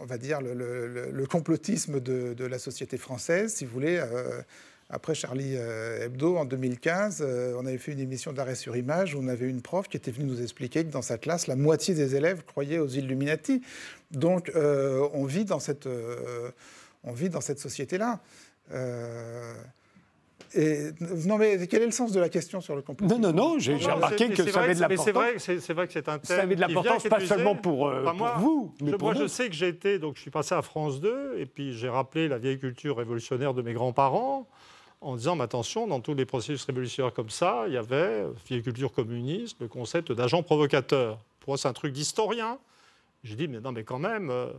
on 0.00 0.04
va 0.04 0.18
dire, 0.18 0.40
le, 0.40 1.26
complotisme 1.26 2.00
de, 2.00 2.34
de 2.34 2.44
la 2.44 2.58
société 2.58 2.96
française, 2.96 3.54
si 3.54 3.64
vous 3.64 3.72
voulez. 3.72 3.98
euh, 3.98 4.42
après 4.92 5.14
Charlie 5.14 5.54
euh, 5.56 6.04
Hebdo, 6.04 6.36
en 6.36 6.44
2015, 6.44 7.22
euh, 7.22 7.54
on 7.58 7.64
avait 7.64 7.78
fait 7.78 7.92
une 7.92 7.98
émission 7.98 8.32
d'arrêt 8.32 8.54
sur 8.54 8.76
image 8.76 9.14
où 9.14 9.20
on 9.22 9.28
avait 9.28 9.48
une 9.48 9.62
prof 9.62 9.88
qui 9.88 9.96
était 9.96 10.10
venue 10.10 10.26
nous 10.26 10.42
expliquer 10.42 10.84
que 10.84 10.90
dans 10.90 11.00
sa 11.00 11.16
classe, 11.16 11.46
la 11.46 11.56
moitié 11.56 11.94
des 11.94 12.14
élèves 12.14 12.44
croyaient 12.44 12.78
aux 12.78 12.88
Illuminati. 12.88 13.62
Donc, 14.10 14.52
euh, 14.54 15.08
on 15.14 15.24
vit 15.24 15.46
dans 15.46 15.60
cette, 15.60 15.86
euh, 15.86 16.50
on 17.04 17.12
vit 17.12 17.30
dans 17.30 17.40
cette 17.40 17.58
société-là. 17.58 18.20
Euh, 18.72 19.54
et, 20.54 20.90
non, 21.26 21.38
mais 21.38 21.66
quel 21.66 21.80
est 21.80 21.86
le 21.86 21.92
sens 21.92 22.12
de 22.12 22.20
la 22.20 22.28
question 22.28 22.60
sur 22.60 22.76
le 22.76 22.82
complotisme 22.82 23.18
Non, 23.18 23.32
non, 23.32 23.52
non, 23.54 23.58
j'ai 23.58 23.74
remarqué 23.76 24.28
que 24.28 24.44
c'est 24.44 24.52
ça 24.52 24.60
avait 24.60 24.74
de 24.74 24.80
l'importance. 24.80 25.04
c'est 25.06 25.12
vrai, 25.12 25.32
que 25.34 25.38
c'est- 25.38 25.72
vrai 25.72 25.86
que 25.86 25.92
c'est 25.94 26.08
un 26.10 26.18
thème 26.18 26.36
Ça 26.36 26.42
avait 26.42 26.54
de 26.54 26.60
l'importance, 26.60 27.04
pas 27.04 27.20
seulement 27.20 27.56
pour, 27.56 27.88
euh, 27.88 28.02
Enfin, 28.02 28.10
pour 28.10 28.18
moi, 28.18 28.36
vous, 28.38 28.74
mais 28.82 28.90
je, 28.90 28.96
pour 28.96 29.08
moi, 29.12 29.14
je 29.18 29.26
sais 29.26 29.48
que 29.48 29.54
j'ai 29.54 29.68
été, 29.68 29.98
donc 29.98 30.16
je 30.16 30.20
suis 30.20 30.30
passé 30.30 30.54
à 30.54 30.60
France 30.60 31.00
2, 31.00 31.36
et 31.38 31.46
puis 31.46 31.72
j'ai 31.72 31.88
rappelé 31.88 32.28
la 32.28 32.36
vieille 32.36 32.58
culture 32.58 32.98
révolutionnaire 32.98 33.54
de 33.54 33.62
mes 33.62 33.72
grands-parents, 33.72 34.46
en 35.02 35.16
disant, 35.16 35.36
mais 35.36 35.44
attention, 35.44 35.86
dans 35.86 36.00
tous 36.00 36.14
les 36.14 36.24
processus 36.24 36.64
révolutionnaires 36.64 37.12
comme 37.12 37.30
ça, 37.30 37.64
il 37.66 37.74
y 37.74 37.76
avait, 37.76 38.24
culture 38.46 38.92
communiste, 38.92 39.56
le 39.60 39.68
concept 39.68 40.12
d'agent 40.12 40.42
provocateur. 40.42 41.18
Pour 41.40 41.50
moi, 41.50 41.58
c'est 41.58 41.68
un 41.68 41.72
truc 41.72 41.92
d'historien. 41.92 42.58
J'ai 43.24 43.34
dit, 43.34 43.48
mais 43.48 43.60
non, 43.60 43.72
mais 43.72 43.84
quand 43.84 43.98
même, 43.98 44.30
euh, 44.30 44.52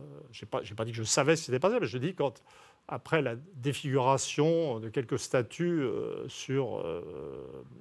pas, 0.50 0.62
j'ai 0.62 0.74
pas 0.74 0.84
dit 0.84 0.92
que 0.92 0.98
je 0.98 1.02
savais 1.02 1.36
ce 1.36 1.42
qui 1.42 1.46
s'était 1.46 1.58
passé, 1.58 1.76
mais 1.80 1.86
je 1.86 1.98
dis 1.98 2.14
quand, 2.14 2.42
après 2.88 3.22
la 3.22 3.36
défiguration 3.56 4.80
de 4.80 4.88
quelques 4.90 5.18
statues 5.18 5.82
euh, 5.82 6.28
sur 6.28 6.78
euh, 6.78 7.00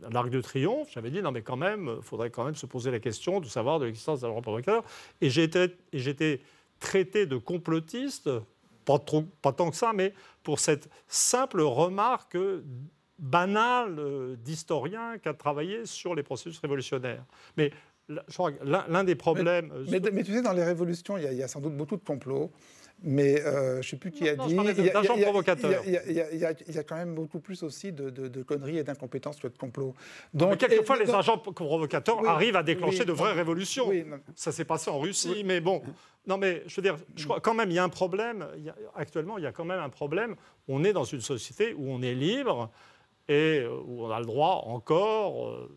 l'Arc 0.09 0.29
de 0.29 0.41
Triomphe, 0.41 0.89
j'avais 0.93 1.09
dit, 1.09 1.21
non, 1.21 1.31
mais 1.31 1.41
quand 1.41 1.57
même, 1.57 1.95
il 1.97 2.03
faudrait 2.03 2.29
quand 2.29 2.45
même 2.45 2.55
se 2.55 2.65
poser 2.65 2.91
la 2.91 2.99
question 2.99 3.41
de 3.41 3.45
savoir 3.45 3.79
de 3.79 3.85
l'existence 3.85 4.21
d'un 4.21 4.29
provocateur. 4.41 4.83
Et 5.21 5.29
j'étais 5.29 6.41
traité 6.79 7.25
de 7.25 7.37
complotiste, 7.37 8.29
pas 8.85 8.99
tant 8.99 9.69
que 9.69 9.75
ça, 9.75 9.91
mais 9.93 10.13
pour 10.43 10.59
cette 10.59 10.89
simple 11.07 11.61
remarque 11.61 12.37
banale 13.19 14.35
d'historien 14.43 15.17
qui 15.17 15.29
a 15.29 15.33
travaillé 15.33 15.85
sur 15.85 16.15
les 16.15 16.23
processus 16.23 16.59
révolutionnaires. 16.59 17.23
Mais 17.57 17.71
là, 18.09 18.23
je 18.27 18.33
crois 18.33 18.51
que 18.51 18.63
l'un 18.65 19.03
des 19.03 19.15
problèmes... 19.15 19.71
euh, 19.71 19.85
Mais, 19.89 19.99
mais 20.11 20.23
tu 20.23 20.33
sais, 20.33 20.41
dans 20.41 20.51
les 20.53 20.63
révolutions, 20.63 21.17
il 21.17 21.23
y, 21.23 21.27
a- 21.27 21.31
il 21.31 21.37
y 21.37 21.43
a 21.43 21.47
sans 21.47 21.61
doute 21.61 21.75
beaucoup 21.77 21.95
de 21.95 22.03
complots. 22.03 22.51
Mais 23.05 23.41
euh, 23.41 23.73
je 23.73 23.77
ne 23.79 23.81
sais 23.83 23.97
plus 23.97 24.11
qui 24.11 24.29
a 24.29 24.35
non, 24.37 24.47
dit. 24.47 24.55
parlais 24.55 24.73
de- 24.73 24.79
il 24.79 24.85
y 24.85 24.89
a- 24.89 24.93
d'agents 24.93 25.17
provocateurs. 25.17 25.83
Il 25.85 25.91
y, 25.91 25.97
a- 25.97 26.09
y 26.09 26.37
y 26.37 26.77
y 26.77 26.85
quand 26.85 26.95
même 26.95 27.13
beaucoup 27.13 27.39
plus 27.39 27.61
aussi 27.61 27.91
de, 27.91 28.09
de- 28.09 28.29
de 28.29 28.43
conneries 28.43 28.77
et 28.77 28.83
d'incompétences 28.83 29.37
que 29.41 29.47
de 29.47 29.57
complots. 29.57 29.93
Donc, 30.33 30.57
quelquefois, 30.57 30.95
et- 30.95 30.99
les 31.01 31.05
donc- 31.07 31.15
agents 31.15 31.37
provocateurs 31.37 32.21
Oui, 32.21 32.27
arrivent 32.27 32.55
à 32.55 32.63
déclencher 32.63 33.01
oui, 33.01 33.05
de 33.05 33.11
vraies 33.11 33.33
révolutions. 33.33 33.91
Ça 34.35 34.53
s'est 34.53 34.63
passé 34.65 34.89
en 34.89 34.99
Russie, 34.99 35.43
mais 35.45 35.59
bon. 35.59 35.81
Non, 36.25 36.37
mais 36.37 36.63
je 36.67 36.75
veux 36.77 36.81
dire, 36.81 36.95
je 37.17 37.25
crois 37.25 37.41
quand 37.41 37.53
même, 37.53 37.69
il 37.69 37.73
y 37.73 37.79
a 37.79 37.83
un 37.83 37.89
problème. 37.89 38.47
a- 38.69 38.75
actuellement, 38.95 39.37
il 39.37 39.43
y 39.43 39.47
a 39.47 39.51
quand 39.51 39.65
même 39.65 39.81
un 39.81 39.89
problème. 39.89 40.35
On 40.69 40.85
est 40.85 40.93
dans 40.93 41.03
une 41.03 41.19
société 41.19 41.73
où 41.73 41.89
on 41.91 42.01
est 42.01 42.13
libre 42.15 42.71
et 43.27 43.65
où 43.85 44.05
on 44.05 44.09
a 44.11 44.19
le 44.21 44.25
droit 44.25 44.63
encore 44.65 45.49
euh, 45.49 45.69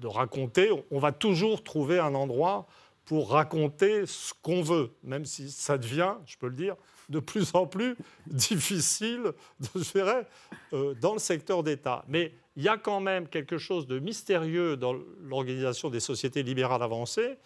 de 0.00 0.06
raconter. 0.08 0.70
On 0.90 0.98
va 0.98 1.12
toujours 1.12 1.62
trouver 1.62 2.00
un 2.00 2.14
endroit 2.16 2.66
pour 3.04 3.30
raconter 3.30 4.06
ce 4.06 4.32
qu'on 4.42 4.62
veut, 4.62 4.92
même 5.02 5.24
si 5.24 5.50
ça 5.50 5.78
devient, 5.78 6.14
je 6.26 6.36
peux 6.36 6.48
le 6.48 6.54
dire, 6.54 6.76
de 7.08 7.18
plus 7.18 7.54
en 7.54 7.66
plus 7.66 7.96
difficile, 8.26 9.32
je 9.74 9.92
dirais, 9.92 10.26
euh, 10.72 10.94
dans 10.94 11.14
le 11.14 11.18
secteur 11.18 11.62
d'État. 11.62 12.04
Mais 12.08 12.32
il 12.56 12.62
y 12.62 12.68
a 12.68 12.76
quand 12.76 13.00
même 13.00 13.28
quelque 13.28 13.58
chose 13.58 13.86
de 13.86 13.98
mystérieux 13.98 14.76
dans 14.76 14.94
l'organisation 15.20 15.90
des 15.90 16.00
sociétés 16.00 16.42
libérales 16.42 16.82
avancées, 16.82 17.36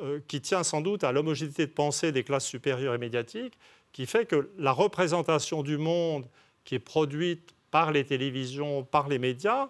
euh, 0.00 0.20
qui 0.28 0.40
tient 0.40 0.62
sans 0.62 0.80
doute 0.80 1.04
à 1.04 1.12
l'homogénéité 1.12 1.66
de 1.66 1.72
pensée 1.72 2.12
des 2.12 2.24
classes 2.24 2.46
supérieures 2.46 2.94
et 2.94 2.98
médiatiques, 2.98 3.58
qui 3.92 4.06
fait 4.06 4.26
que 4.26 4.50
la 4.56 4.72
représentation 4.72 5.62
du 5.62 5.76
monde 5.76 6.26
qui 6.64 6.76
est 6.76 6.78
produite 6.78 7.54
par 7.70 7.92
les 7.92 8.04
télévisions, 8.04 8.84
par 8.84 9.08
les 9.08 9.18
médias, 9.18 9.68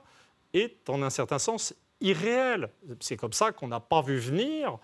est 0.53 0.89
en 0.89 1.03
un 1.03 1.11
certain 1.11 1.39
sens 1.39 1.75
irréelle. 2.01 2.71
C'est 3.01 3.17
comme 3.17 3.33
ça 3.33 3.53
qu'on 3.53 3.69
n'a 3.69 3.81
pas 3.81 4.03
vu 4.03 4.19
venir, 4.19 4.79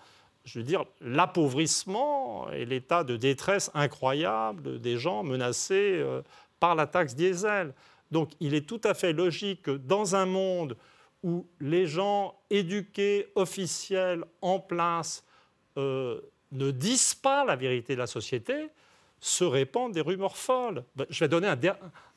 je 0.47 0.59
veux 0.59 0.65
dire, 0.65 0.85
l'appauvrissement 1.01 2.49
et 2.51 2.65
l'état 2.65 3.03
de 3.03 3.17
détresse 3.17 3.69
incroyable 3.73 4.79
des 4.79 4.97
gens 4.97 5.21
menacés 5.21 5.95
euh, 5.97 6.21
par 6.61 6.73
la 6.73 6.87
taxe 6.87 7.15
diesel. 7.15 7.73
Donc 8.11 8.31
il 8.39 8.53
est 8.53 8.65
tout 8.65 8.79
à 8.85 8.93
fait 8.93 9.11
logique 9.11 9.63
que 9.63 9.71
dans 9.71 10.15
un 10.15 10.25
monde 10.25 10.77
où 11.21 11.45
les 11.59 11.85
gens 11.85 12.39
éduqués, 12.49 13.27
officiels, 13.35 14.23
en 14.41 14.59
place, 14.59 15.25
euh, 15.77 16.21
ne 16.53 16.71
disent 16.71 17.15
pas 17.15 17.43
la 17.43 17.57
vérité 17.57 17.95
de 17.95 17.99
la 17.99 18.07
société, 18.07 18.69
se 19.19 19.43
répandent 19.43 19.91
des 19.91 20.01
rumeurs 20.01 20.37
folles. 20.37 20.85
Ben, 20.95 21.05
Je 21.09 21.25
vais 21.25 21.27
donner 21.27 21.53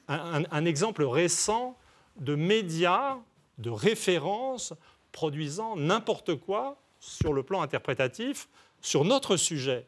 un, 0.07 0.43
un 0.49 0.65
exemple 0.65 1.03
récent 1.03 1.77
de 2.17 2.37
médias, 2.37 3.17
de 3.59 3.71
références 3.71 4.73
produisant 5.11 5.75
n'importe 5.75 6.37
quoi 6.37 6.81
sur 7.01 7.33
le 7.33 7.43
plan 7.43 7.63
interprétatif 7.63 8.49
sur 8.81 9.05
notre 9.05 9.37
sujet. 9.37 9.87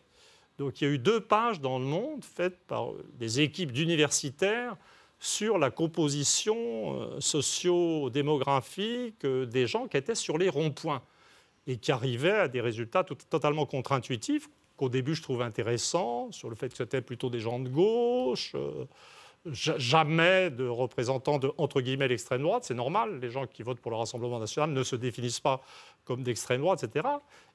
Donc 0.58 0.80
il 0.80 0.84
y 0.84 0.90
a 0.90 0.90
eu 0.90 0.98
deux 0.98 1.20
pages 1.20 1.60
dans 1.60 1.78
le 1.78 1.84
monde 1.84 2.24
faites 2.24 2.58
par 2.66 2.88
des 3.14 3.40
équipes 3.40 3.72
d'universitaires 3.72 4.76
sur 5.18 5.58
la 5.58 5.70
composition 5.70 7.00
euh, 7.00 7.20
socio-démographique 7.20 9.24
euh, 9.24 9.46
des 9.46 9.68
gens 9.68 9.86
qui 9.86 9.96
étaient 9.96 10.16
sur 10.16 10.36
les 10.36 10.48
ronds-points 10.48 11.02
et 11.68 11.76
qui 11.76 11.92
arrivaient 11.92 12.40
à 12.40 12.48
des 12.48 12.60
résultats 12.60 13.04
totalement 13.04 13.64
contre-intuitifs 13.64 14.48
qu'au 14.76 14.88
début 14.88 15.14
je 15.14 15.22
trouvais 15.22 15.44
intéressants, 15.44 16.32
sur 16.32 16.50
le 16.50 16.56
fait 16.56 16.70
que 16.70 16.76
c'était 16.76 17.02
plutôt 17.02 17.30
des 17.30 17.38
gens 17.38 17.60
de 17.60 17.68
gauche, 17.68 18.56
euh, 18.56 18.84
jamais 19.50 20.50
de 20.50 20.66
représentants 20.66 21.38
de 21.38 21.52
entre 21.58 21.80
guillemets 21.80 22.08
l'extrême 22.08 22.42
droite, 22.42 22.64
c'est 22.64 22.74
normal, 22.74 23.18
les 23.20 23.30
gens 23.30 23.46
qui 23.46 23.62
votent 23.62 23.80
pour 23.80 23.90
le 23.90 23.96
Rassemblement 23.96 24.38
national 24.38 24.70
ne 24.70 24.82
se 24.82 24.94
définissent 24.94 25.40
pas 25.40 25.62
comme 26.04 26.22
d'extrême 26.22 26.60
droite, 26.60 26.84
etc. 26.84 27.08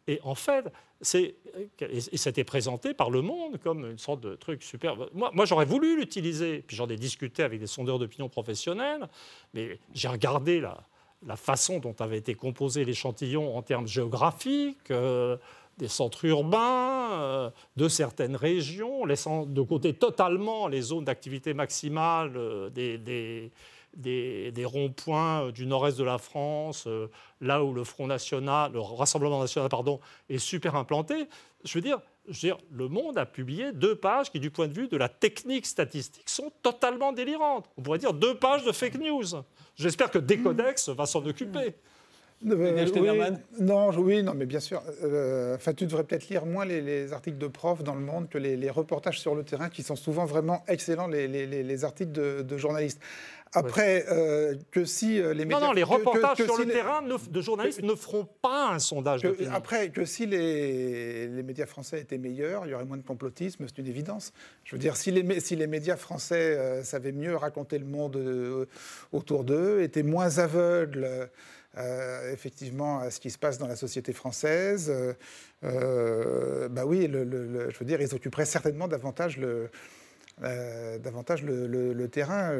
Et 0.07 0.19
en 0.23 0.35
fait, 0.35 0.65
c'était 1.01 2.43
présenté 2.43 2.93
par 2.93 3.09
Le 3.09 3.21
Monde 3.21 3.57
comme 3.57 3.85
une 3.85 3.97
sorte 3.97 4.21
de 4.21 4.35
truc 4.35 4.63
super. 4.63 4.95
Moi, 5.13 5.45
j'aurais 5.45 5.65
voulu 5.65 5.97
l'utiliser, 5.97 6.63
puis 6.65 6.75
j'en 6.75 6.87
ai 6.87 6.95
discuté 6.95 7.43
avec 7.43 7.59
des 7.59 7.67
sondeurs 7.67 7.99
d'opinion 7.99 8.29
professionnels, 8.29 9.07
mais 9.53 9.79
j'ai 9.93 10.07
regardé 10.07 10.59
la, 10.61 10.83
la, 11.25 11.35
façon 11.35 11.79
dont 11.79 11.95
avait 11.99 12.17
été 12.17 12.35
composé 12.35 12.85
l'échantillon 12.85 13.57
en 13.57 13.61
termes 13.61 13.87
géographiques. 13.87 14.91
Euh, 14.91 15.37
des 15.77 15.87
centres 15.87 16.25
urbains, 16.25 17.11
euh, 17.11 17.49
de 17.75 17.87
certaines 17.87 18.35
régions, 18.35 19.05
laissant 19.05 19.45
de 19.45 19.61
côté 19.61 19.93
totalement 19.93 20.67
les 20.67 20.81
zones 20.81 21.05
d'activité 21.05 21.53
maximale 21.53 22.33
euh, 22.35 22.69
des, 22.69 23.51
des, 23.95 24.65
ronds-points 24.65 25.51
du 25.51 25.65
nord-est 25.65 25.97
de 25.97 26.03
la 26.03 26.17
France, 26.17 26.85
euh, 26.87 27.09
là 27.41 27.63
où 27.63 27.73
le 27.73 27.83
Front 27.83 28.07
National, 28.07 28.71
le 28.73 28.79
Rassemblement 28.79 29.39
National, 29.39 29.69
pardon, 29.69 29.99
est 30.29 30.37
super 30.37 30.75
implanté. 30.75 31.27
Je 31.63 31.73
veux 31.77 31.81
dire, 31.81 31.99
je 32.27 32.33
veux 32.33 32.53
dire, 32.53 32.57
Le 32.71 32.87
Monde 32.87 33.17
a 33.17 33.25
publié 33.25 33.71
deux 33.71 33.95
pages 33.95 34.31
qui, 34.31 34.39
du 34.39 34.51
point 34.51 34.67
de 34.67 34.73
vue 34.73 34.87
de 34.87 34.97
la 34.97 35.09
technique 35.09 35.65
statistique, 35.65 36.29
sont 36.29 36.51
totalement 36.61 37.13
délirantes. 37.13 37.69
On 37.77 37.81
pourrait 37.81 37.99
dire 37.99 38.13
deux 38.13 38.35
pages 38.35 38.65
de 38.65 38.71
fake 38.71 38.95
news. 38.95 39.43
J'espère 39.75 40.11
que 40.11 40.19
Décodex 40.19 40.89
va 40.89 41.05
s'en 41.05 41.25
occuper. 41.25 41.75
Euh, 42.45 42.85
oui, 42.95 43.37
non, 43.59 43.89
oui, 43.97 44.21
non, 44.21 44.33
mais 44.35 44.45
bien 44.45 44.59
sûr. 44.59 44.83
Euh, 45.03 45.55
enfin, 45.55 45.73
tu 45.73 45.85
devrais 45.85 46.03
peut-être 46.03 46.29
lire 46.29 46.45
moins 46.45 46.65
les, 46.65 47.11
articles 47.11 47.39
de 47.39 47.47
profs 47.47 47.83
dans 47.83 47.95
le 47.95 48.01
monde 48.01 48.29
que 48.29 48.37
les, 48.37 48.69
reportages 48.69 49.19
sur 49.19 49.33
le 49.33 49.43
terrain, 49.43 49.69
qui 49.69 49.81
sont 49.81 49.95
souvent 49.95 50.25
vraiment 50.25 50.63
excellents, 50.67 51.07
les, 51.07 51.83
articles 51.83 52.11
de, 52.11 52.57
journalistes. 52.57 53.01
Après, 53.53 54.05
euh, 54.11 54.55
que 54.71 54.85
si 54.85 55.15
les 55.15 55.33
médias... 55.33 55.59
Non, 55.59 55.67
non, 55.67 55.71
les 55.71 55.81
reportages 55.81 56.37
sur 56.37 56.57
le 56.57 56.65
terrain 56.65 57.01
de 57.01 57.41
journalistes 57.41 57.81
ne 57.81 57.95
feront 57.95 58.27
pas 58.41 58.71
un 58.73 58.79
sondage 58.79 59.21
Après, 59.51 59.89
que 59.89 60.05
si 60.05 60.27
les, 60.27 61.29
médias 61.43 61.65
français 61.65 62.01
étaient 62.01 62.19
meilleurs, 62.19 62.67
il 62.67 62.71
y 62.71 62.73
aurait 62.75 62.85
moins 62.85 62.97
de 62.97 63.05
complotisme, 63.07 63.65
c'est 63.67 63.79
une 63.79 63.87
évidence. 63.87 64.31
Je 64.63 64.75
veux 64.75 64.79
dire, 64.79 64.95
si 64.95 65.11
les, 65.11 65.39
si 65.39 65.55
les 65.55 65.67
médias 65.67 65.95
français 65.95 66.83
savaient 66.83 67.13
mieux 67.13 67.35
raconter 67.35 67.79
le 67.79 67.85
monde 67.85 68.67
autour 69.11 69.43
d'eux, 69.43 69.81
étaient 69.81 70.03
moins 70.03 70.37
aveugles... 70.37 71.29
Euh, 71.77 72.33
effectivement 72.33 72.99
à 72.99 73.11
ce 73.11 73.19
qui 73.19 73.29
se 73.29 73.37
passe 73.37 73.59
dans 73.59 73.67
la 73.67 73.75
société 73.75 74.11
française, 74.11 74.89
euh, 74.89 75.13
euh, 75.63 76.69
bah 76.69 76.85
oui, 76.85 77.07
je 77.11 77.77
veux 77.77 77.85
dire, 77.85 78.01
ils 78.01 78.15
occuperaient 78.15 78.45
certainement 78.45 78.87
davantage 78.87 79.37
le, 79.37 79.69
le, 80.41 82.05
terrain. 82.07 82.51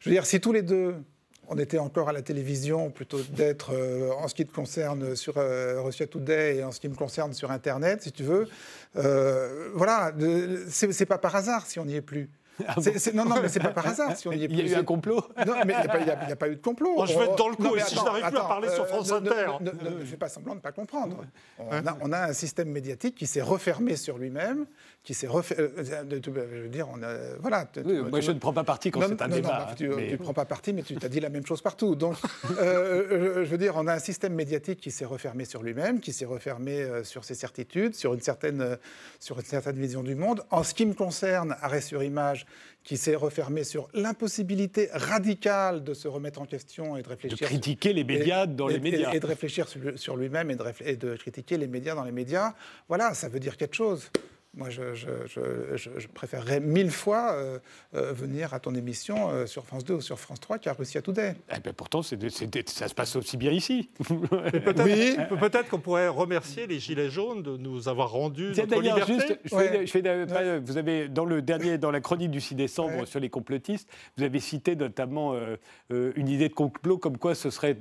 je 0.00 0.08
veux 0.08 0.14
dire, 0.14 0.24
si 0.24 0.40
tous 0.40 0.52
les 0.52 0.62
deux 0.62 0.94
on 1.48 1.58
était 1.58 1.78
encore 1.78 2.08
à 2.08 2.12
la 2.12 2.22
télévision 2.22 2.90
plutôt 2.90 3.20
d'être, 3.20 3.72
en 4.18 4.26
ce 4.26 4.34
qui 4.34 4.46
te 4.46 4.52
concerne, 4.52 5.14
sur 5.14 5.34
Russia 5.36 6.06
Today 6.06 6.56
et 6.56 6.64
en 6.64 6.72
ce 6.72 6.80
qui 6.80 6.88
me 6.88 6.96
concerne 6.96 7.34
sur 7.34 7.50
Internet, 7.50 8.02
si 8.02 8.12
tu 8.12 8.22
veux. 8.22 8.48
voilà, 9.74 10.12
c'est 10.68 11.06
pas 11.06 11.18
par 11.18 11.36
hasard 11.36 11.66
si 11.66 11.78
on 11.78 11.84
n'y 11.84 11.96
est 11.96 12.00
plus. 12.00 12.30
Ah 12.66 12.74
non, 13.14 13.24
non, 13.26 13.36
mais 13.42 13.48
c'est 13.48 13.60
pas 13.60 13.68
par 13.68 13.86
hasard. 13.86 14.16
Si 14.16 14.26
on 14.28 14.32
y 14.32 14.44
est 14.44 14.46
il 14.50 14.68
y 14.68 14.74
a 14.74 14.76
eu 14.76 14.80
un 14.80 14.84
complot 14.84 15.22
Non, 15.46 15.54
mais 15.66 15.74
il 15.74 16.04
n'y 16.04 16.32
a, 16.32 16.36
pas 16.36 16.48
eu 16.48 16.56
de 16.56 16.60
complot. 16.60 16.94
Oh, 16.96 17.06
je 17.06 17.16
vais 17.18 17.24
être 17.24 17.36
dans 17.36 17.48
le 17.48 17.56
coup, 17.56 17.76
et 17.76 17.80
si 17.80 17.96
je 17.96 18.04
n'arrive 18.04 18.26
plus 18.28 18.38
à 18.38 18.44
parler 18.44 18.68
sur 18.70 18.86
France 18.86 19.10
euh, 19.12 19.18
Inter. 19.18 19.46
Ne, 19.60 20.04
fais 20.04 20.16
pas 20.16 20.28
semblant 20.28 20.54
de 20.54 20.58
ne 20.58 20.62
pas 20.62 20.72
comprendre. 20.72 21.24
On 21.58 22.12
a, 22.12 22.26
un 22.26 22.32
système 22.32 22.70
médiatique 22.70 23.14
qui 23.14 23.26
s'est 23.26 23.42
refermé 23.42 23.96
sur 23.96 24.18
lui-même, 24.18 24.66
qui 25.02 25.14
s'est 25.14 25.26
refermé. 25.26 25.70
Euh, 25.78 26.20
je 26.24 26.30
veux 26.30 26.68
dire, 26.68 26.88
on 26.92 27.02
a, 27.02 27.36
voilà. 27.40 27.68
moi, 28.10 28.20
je 28.20 28.32
ne 28.32 28.38
prends 28.38 28.52
pas 28.52 28.64
parti 28.64 28.90
quand 28.90 29.02
c'est 29.06 29.20
un 29.20 29.28
débat. 29.28 29.74
tu 29.76 29.88
ne 29.88 30.16
prends 30.16 30.34
pas 30.34 30.44
parti, 30.44 30.72
mais 30.72 30.82
tu 30.82 30.96
as 31.00 31.08
dit 31.08 31.20
la 31.20 31.28
même 31.28 31.46
chose 31.46 31.60
partout. 31.60 31.94
Donc, 31.94 32.16
euh, 32.58 33.44
je 33.44 33.50
veux 33.50 33.58
dire, 33.58 33.74
on 33.76 33.86
a 33.86 33.94
un 33.94 33.98
système 33.98 34.34
médiatique 34.34 34.80
qui 34.80 34.90
s'est 34.90 35.04
refermé 35.04 35.44
sur 35.44 35.62
lui-même, 35.62 36.00
qui 36.00 36.12
s'est 36.12 36.24
refermé 36.24 36.86
sur 37.04 37.24
ses 37.24 37.34
certitudes, 37.34 37.94
sur 37.94 38.14
une 38.14 38.20
certaine, 38.20 38.78
sur 39.20 39.38
une 39.38 39.44
certaine 39.44 39.76
vision 39.76 40.02
du 40.02 40.14
monde. 40.14 40.42
En 40.50 40.62
ce 40.62 40.74
qui 40.74 40.86
me 40.86 40.94
concerne, 40.94 41.56
arrêt 41.60 41.80
sur 41.80 42.02
image, 42.02 42.45
qui 42.86 42.96
s'est 42.96 43.16
refermé 43.16 43.64
sur 43.64 43.88
l'impossibilité 43.94 44.88
radicale 44.92 45.82
de 45.82 45.92
se 45.92 46.06
remettre 46.06 46.40
en 46.40 46.46
question 46.46 46.96
et 46.96 47.02
de 47.02 47.08
réfléchir. 47.08 47.36
De 47.36 47.44
critiquer 47.44 47.92
les 47.92 48.04
médias 48.04 48.46
dans 48.46 48.68
les 48.68 48.78
médias. 48.78 49.12
Et, 49.12 49.18
de 49.18 49.26
réfléchir 49.26 49.66
sur 49.96 50.16
lui-même 50.16 50.52
et, 50.52 50.56
et 50.84 50.96
de 50.96 51.16
critiquer 51.16 51.58
les 51.58 51.66
médias 51.66 51.96
dans 51.96 52.04
les 52.04 52.12
médias. 52.12 52.54
Voilà, 52.86 53.12
ça 53.12 53.28
veut 53.28 53.40
dire 53.40 53.56
quelque 53.56 53.74
chose. 53.74 54.08
Moi, 54.56 54.70
je, 54.70 54.94
je, 54.94 56.06
préférerais 56.14 56.60
mille 56.60 56.90
fois 56.90 57.32
euh, 57.34 57.58
euh, 57.94 58.14
venir 58.14 58.54
à 58.54 58.58
ton 58.58 58.74
émission 58.74 59.28
euh, 59.28 59.44
sur 59.44 59.66
France 59.66 59.84
2 59.84 59.94
ou 59.94 60.00
sur 60.00 60.18
France 60.18 60.40
3 60.40 60.58
qu'à 60.58 60.72
Russia 60.72 61.02
Today. 61.02 61.34
Eh 61.54 61.60
ben 61.60 61.74
pourtant, 61.74 62.02
ça 62.02 62.16
se 62.88 62.94
passe 62.94 63.16
aussi 63.16 63.36
bien 63.36 63.52
ici. 63.52 63.90
Peut-être 64.08 64.82
oui. 64.82 65.18
peut 65.28 65.50
qu'on 65.68 65.78
pourrait 65.78 66.08
remercier 66.08 66.66
les 66.66 66.78
Gilets 66.78 67.10
jaunes 67.10 67.42
de 67.42 67.58
nous 67.58 67.88
avoir 67.88 68.10
rendu 68.10 68.52
notre 68.56 68.80
liberté. 68.80 69.12
Juste, 69.12 69.38
je 69.44 70.58
vous 70.60 70.78
avez, 70.78 71.08
dans 71.08 71.26
le 71.26 71.42
dernier, 71.42 71.76
dans 71.76 71.90
la 71.90 72.00
chronique 72.00 72.30
du 72.30 72.40
6 72.40 72.54
décembre 72.54 73.04
sur 73.04 73.20
les 73.20 73.28
complotistes, 73.28 73.90
vous 74.16 74.24
avez 74.24 74.40
cité 74.40 74.74
notamment 74.74 75.34
une 75.90 76.28
idée 76.28 76.48
de 76.48 76.54
complot 76.54 76.96
comme 76.96 77.18
quoi 77.18 77.34
ce 77.34 77.50
serait 77.50 77.76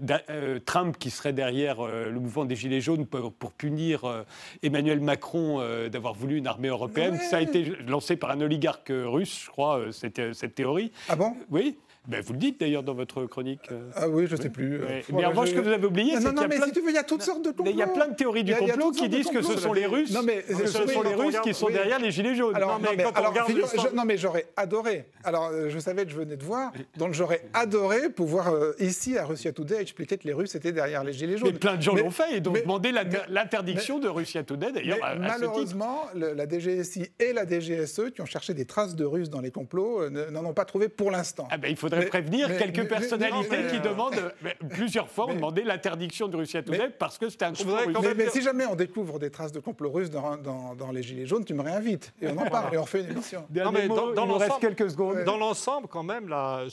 Trump 0.65 0.97
qui 0.99 1.09
serait 1.09 1.33
derrière 1.33 1.81
le 1.85 2.19
mouvement 2.19 2.43
des 2.43 2.57
Gilets 2.57 2.81
jaunes 2.81 3.05
pour, 3.05 3.31
pour 3.31 3.53
punir 3.53 4.25
Emmanuel 4.61 4.99
Macron 4.99 5.61
d'avoir 5.89 6.13
voulu 6.13 6.37
une 6.37 6.47
armée 6.47 6.64
européenne. 6.67 7.17
Ça 7.17 7.37
a 7.37 7.41
été 7.41 7.73
lancé 7.87 8.15
par 8.15 8.31
un 8.31 8.41
oligarque 8.41 8.91
russe, 8.91 9.43
je 9.45 9.49
crois, 9.49 9.79
euh, 9.79 9.91
cette, 9.91 10.19
euh, 10.19 10.33
cette 10.33 10.55
théorie. 10.55 10.91
Ah 11.09 11.15
bon? 11.15 11.35
Oui. 11.49 11.77
Ben, 12.07 12.21
vous 12.21 12.33
le 12.33 12.39
dites 12.39 12.59
d'ailleurs 12.59 12.83
dans 12.83 12.93
votre 12.93 13.25
chronique. 13.25 13.61
Euh. 13.71 13.89
Ah 13.95 14.07
oui, 14.07 14.27
je 14.27 14.35
ne 14.35 14.41
sais 14.41 14.49
plus. 14.49 14.81
Mais 15.11 15.25
en 15.25 15.29
revanche, 15.29 15.49
ce 15.49 15.55
que 15.55 15.59
vous 15.59 15.69
avez 15.69 15.85
oublié, 15.85 16.13
c'est 16.15 16.29
qu'il 16.29 16.37
y 16.37 16.43
a 16.43 16.47
mais 16.47 16.61
si 16.61 16.71
tu 16.71 16.81
veux, 16.81 16.89
il 16.89 16.95
y 16.95 16.97
a 16.97 17.03
toutes 17.03 17.23
sortes 17.23 17.43
de 17.43 17.49
complots. 17.49 17.71
Il 17.71 17.77
y 17.77 17.81
a 17.81 17.87
plein 17.87 18.07
de 18.07 18.15
théories 18.15 18.43
du 18.43 18.55
complot 18.55 18.91
qui 18.91 19.09
disent 19.09 19.29
que 19.29 19.41
ce 19.41 19.57
sont 19.57 19.73
les 19.73 19.85
Russes, 19.85 20.13
non, 20.13 20.21
mais, 20.23 20.43
ce 20.47 20.87
sont 20.87 21.01
les 21.01 21.13
Russes 21.13 21.39
qui 21.43 21.53
sont 21.53 21.69
derrière 21.69 21.99
les 21.99 22.11
gilets 22.11 22.35
jaunes. 22.35 22.55
Alors, 22.55 22.79
non, 22.79 22.89
mais, 22.95 23.03
quand 23.03 23.11
on 23.19 23.29
regarde 23.29 23.51
non, 23.95 24.05
mais 24.05 24.17
j'aurais 24.17 24.47
adoré. 24.55 25.05
Alors, 25.23 25.51
je 25.69 25.79
savais 25.79 26.05
que 26.05 26.11
je 26.11 26.17
venais 26.17 26.37
de 26.37 26.43
voir, 26.43 26.71
donc 26.97 27.13
j'aurais 27.13 27.41
adoré 27.53 28.09
pouvoir 28.09 28.53
ici 28.79 29.17
à 29.17 29.25
Russia 29.25 29.51
Today 29.51 29.81
expliquer 29.81 30.17
que 30.17 30.27
les 30.27 30.33
Russes 30.33 30.55
étaient 30.55 30.71
derrière 30.71 31.03
les 31.03 31.13
gilets 31.13 31.37
jaunes. 31.37 31.51
Mais 31.51 31.59
plein 31.59 31.75
de 31.75 31.81
gens 31.81 31.95
l'ont 31.95 32.11
fait 32.11 32.37
et 32.37 32.47
ont 32.47 32.51
demandé 32.51 32.91
l'interdiction 33.29 33.99
de 33.99 34.07
Russia 34.07 34.43
Today 34.43 34.71
d'ailleurs. 34.71 34.99
Malheureusement, 35.19 36.03
la 36.13 36.47
DGSI 36.47 37.09
et 37.19 37.33
la 37.33 37.45
DGSE 37.45 38.11
qui 38.13 38.21
ont 38.21 38.25
cherché 38.25 38.53
des 38.53 38.65
traces 38.65 38.95
de 38.95 39.05
Russes 39.05 39.29
dans 39.29 39.41
les 39.41 39.51
complots 39.51 40.09
n'en 40.09 40.45
ont 40.45 40.53
pas 40.53 40.65
trouvé 40.65 40.89
pour 40.89 41.11
l'instant. 41.11 41.47
Ah 41.51 41.57
ben, 41.57 41.71
il 41.95 42.03
faudrait 42.03 42.21
prévenir 42.21 42.57
quelques 42.57 42.87
personnalités 42.87 43.67
qui 43.71 43.79
demandent, 43.79 44.33
plusieurs 44.69 45.09
fois, 45.09 45.27
ont 45.27 45.33
demandé 45.33 45.63
l'interdiction 45.63 46.27
de 46.27 46.37
Russie 46.37 46.57
à 46.57 46.63
Today 46.63 46.89
parce 46.97 47.17
que 47.17 47.29
c'était 47.29 47.45
un 47.45 47.53
complot 47.53 47.75
russe. 47.85 48.15
Mais, 48.15 48.29
si 48.29 48.41
jamais 48.41 48.65
on 48.65 48.75
découvre 48.75 49.19
des 49.19 49.29
traces 49.29 49.51
de 49.51 49.59
complot 49.59 49.91
russe 49.91 50.09
dans, 50.09 50.37
dans, 50.37 50.91
les 50.91 51.03
Gilets 51.03 51.25
jaunes, 51.25 51.45
tu 51.45 51.53
me 51.53 51.61
réinvites. 51.61 52.13
Et 52.21 52.27
on 52.27 52.37
en 52.37 52.45
parle 52.45 52.73
et 52.73 52.77
on 52.77 52.85
fait 52.85 53.01
une 53.01 53.11
émission. 53.11 53.45
Non, 53.65 53.71
mais 53.71 53.87
dans, 53.87 54.11
dans 54.11 54.37
reste 54.37 54.59
quelques 54.59 54.91
secondes. 54.91 55.23
Dans 55.23 55.37
l'ensemble, 55.37 55.87
quand 55.87 56.03
même, 56.03 56.27
la, 56.27 56.65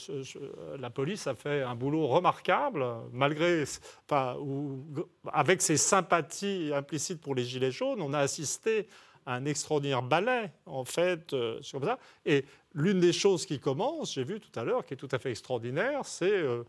la 0.79 0.89
police 0.89 1.27
a 1.27 1.33
fait 1.33 1.63
un 1.63 1.75
boulot 1.75 2.07
remarquable, 2.07 2.85
malgré, 3.11 3.63
enfin, 4.07 4.37
avec 5.31 5.61
ses 5.61 5.77
sympathies 5.77 6.71
implicites 6.73 7.21
pour 7.21 7.35
les 7.35 7.43
Gilets 7.43 7.71
jaunes, 7.71 8.01
on 8.01 8.13
a 8.13 8.19
assisté 8.19 8.87
à 9.25 9.35
un 9.35 9.45
extraordinaire 9.45 10.01
ballet, 10.01 10.51
en 10.65 10.83
fait, 10.85 11.33
euh, 11.33 11.61
sur 11.61 11.83
ça. 11.83 11.97
Et 12.25 12.45
L'une 12.75 12.99
des 12.99 13.13
choses 13.13 13.45
qui 13.45 13.59
commence, 13.59 14.13
j'ai 14.13 14.23
vu 14.23 14.39
tout 14.39 14.59
à 14.59 14.63
l'heure, 14.63 14.85
qui 14.85 14.93
est 14.95 14.97
tout 14.97 15.09
à 15.11 15.19
fait 15.19 15.29
extraordinaire, 15.29 16.01
c'est 16.05 16.31
euh, 16.31 16.63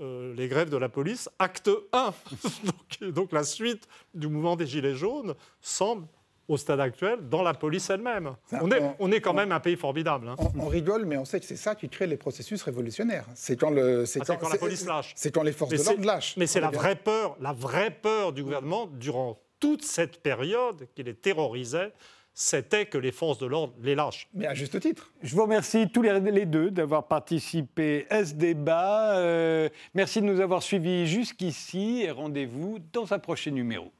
euh, 0.00 0.34
les 0.34 0.48
grèves 0.48 0.70
de 0.70 0.78
la 0.78 0.88
police, 0.88 1.28
acte 1.38 1.70
1. 1.92 2.14
donc, 3.10 3.32
la 3.32 3.44
suite 3.44 3.86
du 4.14 4.28
mouvement 4.28 4.56
des 4.56 4.66
Gilets 4.66 4.94
jaunes 4.94 5.34
semble 5.60 6.06
au 6.48 6.56
stade 6.56 6.80
actuel 6.80 7.18
dans 7.28 7.42
la 7.42 7.54
police 7.54 7.90
elle-même. 7.90 8.34
On 8.52 8.70
est, 8.70 8.82
on 8.98 9.12
est 9.12 9.20
quand 9.20 9.34
même 9.34 9.52
un 9.52 9.60
pays 9.60 9.76
formidable. 9.76 10.28
Hein. 10.28 10.36
On, 10.58 10.66
rigole, 10.66 11.04
mais 11.04 11.16
on 11.16 11.24
sait 11.24 11.38
que 11.38 11.46
c'est 11.46 11.56
ça 11.56 11.74
qui 11.74 11.88
crée 11.88 12.06
les 12.06 12.16
processus 12.16 12.62
révolutionnaires. 12.62 13.26
C'est 13.34 13.56
quand, 13.56 13.70
le, 13.70 14.04
ah, 14.04 14.36
quand, 14.36 14.48
la 14.48 14.58
police 14.58 14.86
lâche. 14.86 15.12
C'est 15.16 15.32
quand 15.32 15.42
les 15.42 15.52
forces 15.52 15.72
de 15.72 15.84
l'ordre 15.84 16.04
lâchent. 16.04 16.36
Mais 16.36 16.46
c'est 16.46 16.60
la 16.60 16.70
vraie 16.70 16.96
peur, 16.96 17.36
la 17.40 17.52
vraie 17.52 17.90
peur 17.90 18.32
du 18.32 18.42
gouvernement 18.42 18.86
durant 18.86 19.38
toute 19.60 19.84
cette 19.84 20.22
période 20.22 20.88
qui 20.94 21.02
les 21.02 21.14
terrorisait 21.14 21.92
c'était 22.34 22.86
que 22.86 22.98
les 22.98 23.12
forces 23.12 23.38
de 23.38 23.46
l'ordre 23.46 23.74
les 23.80 23.94
lâchent. 23.94 24.28
Mais 24.34 24.46
à 24.46 24.54
juste 24.54 24.78
titre. 24.80 25.12
Je 25.22 25.34
vous 25.34 25.42
remercie 25.42 25.88
tous 25.90 26.02
les 26.02 26.46
deux 26.46 26.70
d'avoir 26.70 27.06
participé 27.06 28.06
à 28.10 28.24
ce 28.24 28.34
débat. 28.34 29.16
Euh, 29.16 29.68
merci 29.94 30.20
de 30.20 30.26
nous 30.26 30.40
avoir 30.40 30.62
suivis 30.62 31.06
jusqu'ici 31.06 32.02
et 32.02 32.10
rendez-vous 32.10 32.78
dans 32.92 33.12
un 33.12 33.18
prochain 33.18 33.50
numéro. 33.50 33.92